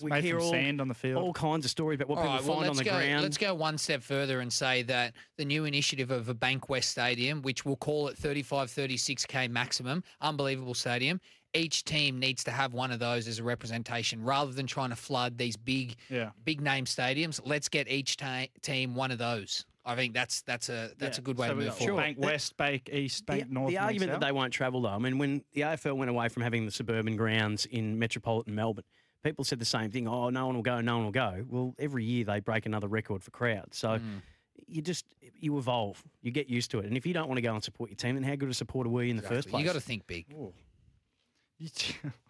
we 0.00 0.10
made 0.10 0.22
hear 0.22 0.36
from 0.36 0.44
all, 0.44 0.50
sand 0.52 0.80
on 0.80 0.86
the 0.86 0.94
field. 0.94 1.20
all 1.20 1.32
kinds 1.32 1.64
of 1.64 1.70
stories 1.72 1.96
about 1.96 2.08
what 2.08 2.18
All 2.18 2.24
people 2.24 2.36
right, 2.36 2.44
well, 2.44 2.56
find 2.58 2.70
on 2.70 2.76
let's 2.76 2.78
the 2.78 2.84
go, 2.84 2.90
ground. 2.96 3.22
Let's 3.22 3.36
go 3.36 3.54
one 3.54 3.78
step 3.78 4.02
further 4.02 4.40
and 4.40 4.52
say 4.52 4.82
that 4.82 5.14
the 5.36 5.44
new 5.44 5.64
initiative 5.64 6.12
of 6.12 6.28
a 6.28 6.34
Bankwest 6.34 6.84
Stadium, 6.84 7.42
which 7.42 7.64
we'll 7.64 7.74
call 7.76 8.06
it 8.08 8.16
35, 8.16 8.68
36k 8.70 9.50
maximum, 9.50 10.04
unbelievable 10.20 10.74
stadium. 10.74 11.20
Each 11.52 11.82
team 11.84 12.18
needs 12.20 12.44
to 12.44 12.50
have 12.52 12.74
one 12.74 12.92
of 12.92 12.98
those 13.00 13.26
as 13.26 13.38
a 13.40 13.42
representation, 13.42 14.22
rather 14.22 14.52
than 14.52 14.66
trying 14.68 14.90
to 14.90 14.96
flood 14.96 15.36
these 15.38 15.56
big, 15.56 15.96
Yeah. 16.10 16.30
big 16.44 16.60
name 16.60 16.84
stadiums. 16.84 17.40
Let's 17.44 17.68
get 17.68 17.88
each 17.88 18.18
ta- 18.18 18.46
team 18.62 18.94
one 18.94 19.10
of 19.10 19.18
those. 19.18 19.64
I 19.88 19.94
think 19.94 20.12
that's 20.14 20.42
that's 20.42 20.68
a 20.68 20.90
that's 20.98 21.16
Yeah. 21.18 21.22
a 21.22 21.24
good 21.24 21.38
way 21.38 21.46
So 21.46 21.54
to 21.54 21.56
move 21.60 21.68
got 21.68 21.78
forward. 21.78 21.96
Bank 22.02 22.18
West, 22.18 22.56
Bank 22.56 22.90
East, 22.92 23.24
Bank 23.24 23.46
the, 23.48 23.54
North. 23.54 23.68
the 23.70 23.76
Bank 23.76 23.86
argument 23.86 24.12
that 24.12 24.20
they 24.20 24.32
won't 24.32 24.52
travel 24.52 24.82
though. 24.82 24.88
I 24.88 24.98
mean, 24.98 25.18
when 25.18 25.44
the 25.54 25.60
AFL 25.62 25.96
went 25.96 26.10
away 26.10 26.28
from 26.28 26.42
having 26.42 26.64
the 26.66 26.72
suburban 26.72 27.16
grounds 27.16 27.66
in 27.66 27.98
metropolitan 27.98 28.54
Melbourne, 28.54 28.84
people 29.22 29.44
said 29.44 29.60
the 29.60 29.64
same 29.64 29.90
thing. 29.92 30.08
Oh, 30.08 30.28
no 30.30 30.46
one 30.46 30.56
will 30.56 30.62
go, 30.62 30.80
no 30.80 30.96
one 30.96 31.04
will 31.04 31.12
go. 31.12 31.44
Well, 31.48 31.74
every 31.78 32.04
year 32.04 32.24
they 32.24 32.40
break 32.40 32.66
another 32.66 32.88
record 32.88 33.22
for 33.22 33.30
crowds. 33.30 33.78
So 33.78 33.90
Mm. 33.98 34.22
you 34.66 34.82
just 34.82 35.06
you 35.38 35.56
evolve, 35.58 36.02
you 36.22 36.32
get 36.32 36.48
used 36.48 36.70
to 36.72 36.80
it. 36.80 36.86
And 36.86 36.96
if 36.96 37.06
you 37.06 37.14
don't 37.14 37.28
want 37.28 37.38
to 37.38 37.42
go 37.42 37.54
and 37.54 37.62
support 37.62 37.88
your 37.90 37.96
team, 37.96 38.14
then 38.16 38.24
how 38.24 38.34
good 38.34 38.48
a 38.50 38.54
supporter 38.54 38.90
were 38.90 39.04
you 39.04 39.10
in 39.10 39.16
the 39.16 39.22
first 39.22 39.48
place? 39.48 39.60
You 39.60 39.66
got 39.66 39.74
to 39.74 39.80
think 39.80 40.06
big. 40.08 40.26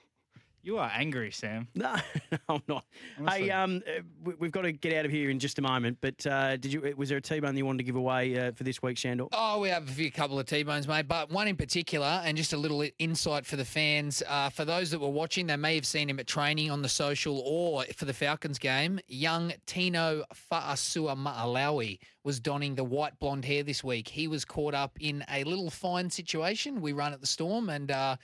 You, 0.67 0.73
you 0.75 0.79
are 0.79 0.91
angry, 0.93 1.31
Sam. 1.31 1.69
No, 1.75 1.95
I'm 2.49 2.63
not. 2.69 2.85
Honestly. 3.19 3.45
Hey, 3.45 3.51
um, 3.51 3.83
uh, 3.87 4.01
we- 4.25 4.35
we've 4.35 4.51
got 4.51 4.63
to 4.63 4.73
get 4.73 4.93
out 4.95 5.05
of 5.05 5.11
here 5.11 5.31
in 5.31 5.39
just 5.39 5.59
a 5.59 5.63
moment. 5.63 5.99
But 6.01 6.27
uh, 6.27 6.57
did 6.57 6.73
you? 6.73 6.95
Was 6.97 7.09
there 7.09 7.19
a 7.19 7.21
T-bone 7.21 7.57
you 7.57 7.65
wanted 7.65 7.79
to 7.79 7.85
give 7.85 7.97
away 7.97 8.39
uh, 8.39 8.53
for 8.53 8.65
this 8.65 8.83
week, 8.83 8.97
Shandor? 8.99 9.29
Oh, 9.33 9.61
we 9.61 9.69
have 9.69 9.89
a 9.89 9.93
few 9.93 10.11
couple 10.11 10.39
of 10.39 10.47
T-bones, 10.47 10.89
mate, 10.89 11.07
but 11.09 11.31
one 11.31 11.47
in 11.49 11.57
particular, 11.57 12.21
and 12.25 12.37
just 12.37 12.53
a 12.53 12.57
little 12.57 12.85
insight 12.99 13.47
for 13.47 13.57
the 13.57 13.65
fans. 13.65 14.23
Uh, 14.27 14.51
for 14.51 14.65
those 14.65 14.91
that 14.91 15.01
were 15.01 15.09
watching, 15.11 15.47
they 15.47 15.57
may 15.57 15.75
have 15.77 15.87
seen 15.87 16.11
him 16.11 16.19
at 16.19 16.27
training 16.27 16.71
on 16.71 16.83
the 16.83 16.89
social 16.89 17.41
or 17.41 17.85
for 17.97 18.05
the 18.05 18.15
Falcons 18.15 18.59
game. 18.59 18.99
Young 19.09 19.53
Tino 19.67 20.25
Fa'asuamaleaui 20.51 21.99
was 22.25 22.41
donning 22.41 22.75
the 22.75 22.85
white 22.85 23.19
blonde 23.21 23.45
hair 23.45 23.63
this 23.63 23.85
week. 23.85 24.09
He 24.09 24.27
was 24.27 24.45
caught 24.45 24.75
up 24.75 24.97
in 25.01 25.25
a 25.31 25.45
little 25.45 25.71
fine 25.71 26.11
situation 26.11 26.81
we 26.81 26.93
run 26.93 27.13
at 27.13 27.21
the 27.21 27.27
Storm, 27.27 27.69
and 27.69 27.91
uh, 27.91 28.17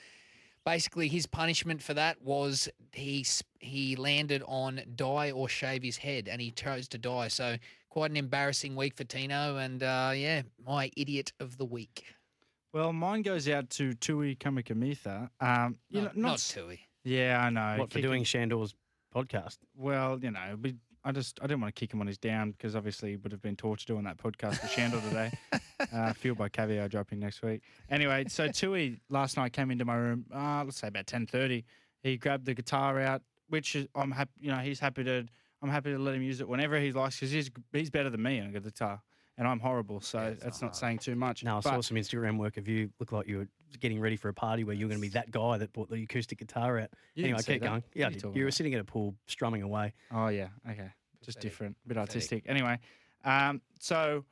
basically 0.65 1.09
his 1.09 1.27
punishment 1.27 1.83
for 1.83 1.95
that 1.95 2.21
was 2.23 2.69
he 2.93 3.25
he 3.61 3.97
landed 3.97 4.43
on 4.47 4.81
die 4.97 5.31
or 5.31 5.49
shave 5.49 5.83
his 5.83 5.97
head, 5.99 6.29
and 6.29 6.41
he 6.41 6.51
chose 6.51 6.89
to 6.89 6.99
die. 6.99 7.29
So 7.29 7.57
quite 7.89 8.11
an 8.11 8.17
embarrassing 8.17 8.75
week 8.77 8.97
for 8.97 9.05
Tino, 9.05 9.57
and 9.57 9.83
uh, 9.83 10.13
yeah, 10.15 10.43
my 10.67 10.91
idiot 10.97 11.33
of 11.41 11.57
the 11.59 11.65
week. 11.65 12.05
Well, 12.73 12.93
mine 12.93 13.21
goes 13.23 13.49
out 13.49 13.69
to 13.71 13.93
Tui 13.95 14.35
Kamikamica. 14.37 15.29
Um, 15.41 15.77
you 15.91 16.01
No, 16.01 16.07
know, 16.07 16.13
not 16.15 16.35
s- 16.35 16.53
Tui. 16.55 16.81
Yeah, 17.05 17.43
I 17.45 17.51
know. 17.51 17.77
What 17.81 17.91
for 17.91 17.97
Kicking- 17.99 18.09
doing 18.11 18.25
Shandor's 18.25 18.75
podcast? 19.15 19.59
Well, 19.77 20.19
you 20.23 20.31
know, 20.31 20.57
we, 20.63 20.77
I 21.05 21.13
just 21.13 21.39
I 21.43 21.47
didn't 21.47 21.61
want 21.61 21.75
to 21.75 21.79
kick 21.79 21.93
him 21.93 22.01
on 22.01 22.07
his 22.07 22.19
down 22.19 22.53
because 22.53 22.77
obviously 22.77 23.11
he 23.11 23.17
would 23.17 23.33
have 23.33 23.43
been 23.43 23.57
tortured 23.57 23.87
doing 23.87 24.05
that 24.05 24.19
podcast 24.19 24.63
with 24.63 24.71
Shandor 24.71 25.01
today. 25.01 25.33
uh, 25.93 26.13
fueled 26.13 26.39
by 26.39 26.49
caviar 26.49 26.89
dropping 26.89 27.19
next 27.19 27.43
week. 27.43 27.63
Anyway, 27.91 28.25
so 28.29 28.49
Tui 28.49 29.01
last 29.09 29.37
night 29.37 29.53
came 29.53 29.71
into 29.71 29.85
my 29.85 29.97
room. 29.97 30.25
Uh, 30.33 30.63
let's 30.65 30.79
say 30.79 30.89
about 30.89 31.07
ten 31.07 31.27
thirty. 31.27 31.65
He 32.03 32.17
grabbed 32.17 32.47
the 32.47 32.55
guitar 32.55 33.01
out, 33.01 33.23
which 33.49 33.75
is, 33.77 33.87
I'm 33.95 34.11
happy. 34.13 34.31
You 34.41 34.51
know, 34.53 34.59
he's 34.59 34.81
happy 34.81 35.05
to. 35.05 35.27
I'm 35.61 35.71
happy 35.71 35.93
to 35.93 35.99
let 35.99 36.15
him 36.17 36.23
use 36.23 36.41
it 36.41 36.49
whenever 36.49 36.79
he 36.81 36.91
likes 36.93 37.17
because 37.17 37.31
he's 37.31 37.51
he's 37.73 37.91
better 37.91 38.11
than 38.11 38.23
me 38.23 38.41
on 38.41 38.55
a 38.55 38.61
guitar, 38.61 39.01
and 39.39 39.47
I'm 39.47 39.61
horrible. 39.61 40.01
So 40.01 40.37
that's 40.41 40.63
not 40.63 40.77
saying 40.77 40.99
too 40.99 41.15
much. 41.17 41.43
No, 41.45 41.53
I 41.53 41.61
But- 41.61 41.63
saw 41.65 41.81
some 41.81 41.97
Instagram 41.97 42.37
work 42.39 42.57
of 42.57 42.69
you. 42.69 42.91
Look 43.01 43.13
like 43.13 43.27
you 43.29 43.39
were 43.39 43.49
getting 43.81 44.01
ready 44.01 44.17
for 44.17 44.29
a 44.29 44.35
party 44.35 44.65
where 44.65 44.75
you 44.75 44.87
were 44.87 44.91
going 44.91 45.01
to 45.01 45.07
be 45.07 45.13
that 45.13 45.31
guy 45.31 45.59
that 45.59 45.73
brought 45.73 45.91
the 45.91 46.03
acoustic 46.03 46.39
guitar 46.39 46.79
out. 46.79 46.91
You 47.15 47.25
anyway, 47.25 47.39
keep 47.39 47.61
that. 47.61 47.69
going. 47.69 47.83
Yeah, 47.95 48.07
I 48.07 48.11
you 48.11 48.15
did. 48.15 48.23
you 48.23 48.31
were 48.43 48.49
about? 48.49 48.55
sitting 48.55 48.75
at 48.75 48.81
a 48.81 48.85
pool 48.85 49.15
strumming 49.27 49.63
away. 49.63 49.95
Oh 50.13 50.29
yeah, 50.29 50.49
okay, 50.69 50.91
just 51.25 51.41
different, 51.41 51.77
a 51.85 51.89
bit 51.89 51.99
artistic. 51.99 52.45
Anyway, 52.47 52.79
um, 53.25 53.61
so 53.79 54.25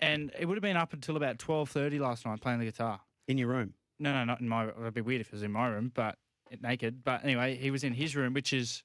and 0.00 0.32
it 0.38 0.46
would 0.46 0.56
have 0.56 0.62
been 0.62 0.76
up 0.76 0.92
until 0.92 1.16
about 1.16 1.38
twelve 1.38 1.70
thirty 1.70 1.98
last 1.98 2.26
night 2.26 2.40
playing 2.40 2.58
the 2.58 2.66
guitar 2.66 3.00
in 3.28 3.38
your 3.38 3.48
room. 3.48 3.74
No, 3.98 4.12
no, 4.12 4.24
not 4.24 4.40
in 4.40 4.48
my. 4.48 4.68
It'd 4.68 4.94
be 4.94 5.00
weird 5.00 5.20
if 5.20 5.28
it 5.28 5.32
was 5.32 5.42
in 5.42 5.52
my 5.52 5.68
room, 5.68 5.92
but 5.94 6.18
naked. 6.62 7.04
But 7.04 7.24
anyway, 7.24 7.56
he 7.56 7.70
was 7.70 7.84
in 7.84 7.92
his 7.92 8.16
room, 8.16 8.34
which 8.34 8.52
is 8.52 8.82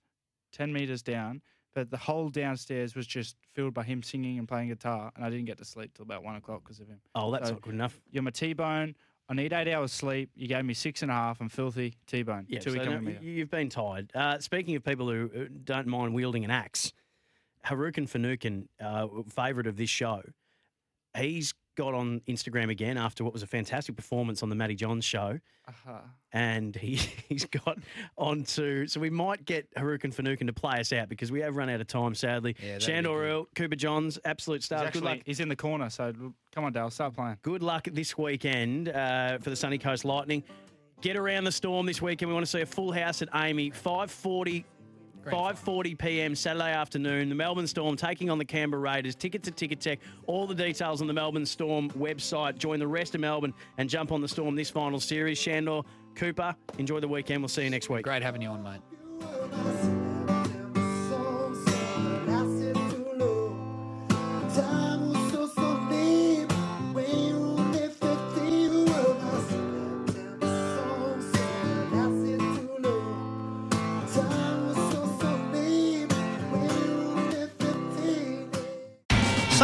ten 0.52 0.72
meters 0.72 1.02
down. 1.02 1.42
But 1.76 1.92
the 1.92 1.98
whole 1.98 2.30
downstairs 2.30 2.96
was 2.96 3.06
just 3.06 3.36
filled 3.54 3.74
by 3.76 3.84
him 3.84 4.02
singing 4.02 4.40
and 4.40 4.48
playing 4.48 4.70
guitar, 4.70 5.12
and 5.16 5.24
I 5.24 5.30
didn't 5.30 5.46
get 5.46 5.60
to 5.60 5.66
sleep 5.66 5.94
till 5.94 6.04
about 6.04 6.24
one 6.24 6.36
o'clock 6.36 6.64
because 6.64 6.80
of 6.80 6.88
him. 6.88 7.00
Oh, 7.14 7.32
that's 7.32 7.48
So 7.48 7.54
not 7.54 7.62
good 7.62 7.74
enough. 7.76 8.00
You're 8.12 8.24
my 8.24 8.32
T-bone. 8.32 8.96
I 9.30 9.36
need 9.36 9.54
eight 9.54 9.72
hours 9.72 9.92
sleep. 9.92 10.32
You 10.36 10.48
gave 10.48 10.66
me 10.66 10.74
six 10.74 11.04
and 11.04 11.12
a 11.12 11.14
half. 11.14 11.40
I'm 11.40 11.50
filthy. 11.50 11.94
T-bone. 12.08 12.48
Yeah, 12.50 12.62
so 12.62 12.72
no, 12.72 13.00
you've 13.22 13.52
been 13.52 13.70
tired. 13.70 14.12
Uh, 14.16 14.40
speaking 14.40 14.76
of 14.76 14.84
people 14.84 15.08
who 15.08 15.48
don't 15.64 15.86
mind 15.86 16.16
wielding 16.16 16.44
an 16.44 16.52
axe, 16.52 16.92
Harukin 17.66 18.10
Fanukin, 18.10 18.68
uh, 18.84 19.08
favourite 19.30 19.68
of 19.68 19.78
this 19.78 19.90
show, 19.90 20.24
he's 21.16 21.54
got 21.80 21.94
on 21.94 22.22
Instagram 22.28 22.70
again 22.70 22.98
after 22.98 23.24
what 23.24 23.32
was 23.32 23.42
a 23.42 23.48
fantastic 23.48 23.96
performance 23.96 24.44
on 24.44 24.50
the 24.50 24.56
Matty 24.56 24.76
Johns 24.76 25.06
show. 25.06 25.40
Uh-huh. 25.66 26.00
And 26.34 26.76
he, 26.76 26.96
he's 27.30 27.46
got 27.46 27.78
onto. 28.18 28.86
So 28.86 29.00
we 29.00 29.10
might 29.10 29.46
get 29.46 29.74
Harukin 29.76 30.14
Fanukin 30.14 30.48
to 30.48 30.54
play 30.54 30.82
us 30.82 30.92
out 30.92 31.08
because 31.08 31.32
we 31.32 31.40
have 31.40 31.56
run 31.56 31.70
out 31.70 31.80
of 31.80 31.88
time, 31.88 32.16
sadly. 32.16 32.54
that'd 32.60 32.84
Shandor. 32.84 33.24
Earl, 33.24 33.48
Cooper 33.56 33.78
Johns, 33.78 34.20
absolute 34.26 34.58
He's, 34.58 34.66
stars. 34.66 34.92
Good 34.92 35.04
luck. 35.04 35.20
he's 35.26 35.40
in 35.40 35.48
the 35.48 35.56
corner, 35.56 35.90
so 35.90 36.12
come 36.54 36.66
on, 36.66 36.74
Dale, 36.74 36.90
start 36.90 37.16
playing. 37.16 37.38
Good 37.44 37.64
luck 37.64 37.88
this 37.90 38.18
weekend 38.18 38.90
uh, 38.90 39.38
for 39.38 39.50
the 39.50 39.56
Sunny 39.56 39.78
Coast 39.78 40.04
Lightning. 40.04 40.44
Get 41.00 41.16
around 41.16 41.46
the 41.46 41.52
storm 41.52 41.86
this 41.86 42.02
weekend. 42.02 42.28
We 42.28 42.34
want 42.34 42.46
to 42.46 42.52
see 42.52 42.60
a 42.60 42.66
full 42.66 42.92
house 42.92 43.22
at 43.22 43.32
AAMI. 43.32 43.74
540 43.74 44.66
5:40 45.26 45.98
p.m. 45.98 46.36
Saturday 46.36 46.72
afternoon. 46.72 47.30
The 47.30 47.36
Melbourne 47.36 47.68
Storm 47.68 47.96
taking 47.96 48.30
on 48.30 48.38
the 48.38 48.46
Canberra 48.46 48.82
Raiders. 48.82 49.16
Tickets 49.16 49.48
at 49.48 49.56
Ticketek. 49.56 50.00
All 50.28 50.48
the 50.48 50.56
details 50.56 51.02
on 51.02 51.08
the 51.08 51.14
Melbourne 51.14 51.46
Storm 51.46 51.90
website. 51.92 52.58
Join 52.58 52.80
the 52.80 52.88
rest 52.88 53.16
of 53.16 53.22
Melbourne 53.22 53.54
and 53.78 53.90
jump 53.90 54.12
on 54.12 54.22
the 54.22 54.28
Storm 54.28 54.56
this 54.56 54.70
final 54.70 55.00
series. 55.00 55.38
Shandor, 55.38 55.84
Cooper, 56.16 56.56
enjoy 56.78 57.00
the 57.00 57.08
weekend. 57.08 57.42
We'll 57.42 57.50
see 57.50 57.64
you 57.64 57.70
next 57.70 57.90
week. 57.90 58.04
Great 58.04 58.24
having 58.24 58.42
you 58.42 58.50
on, 58.50 58.64
mate. 58.64 59.79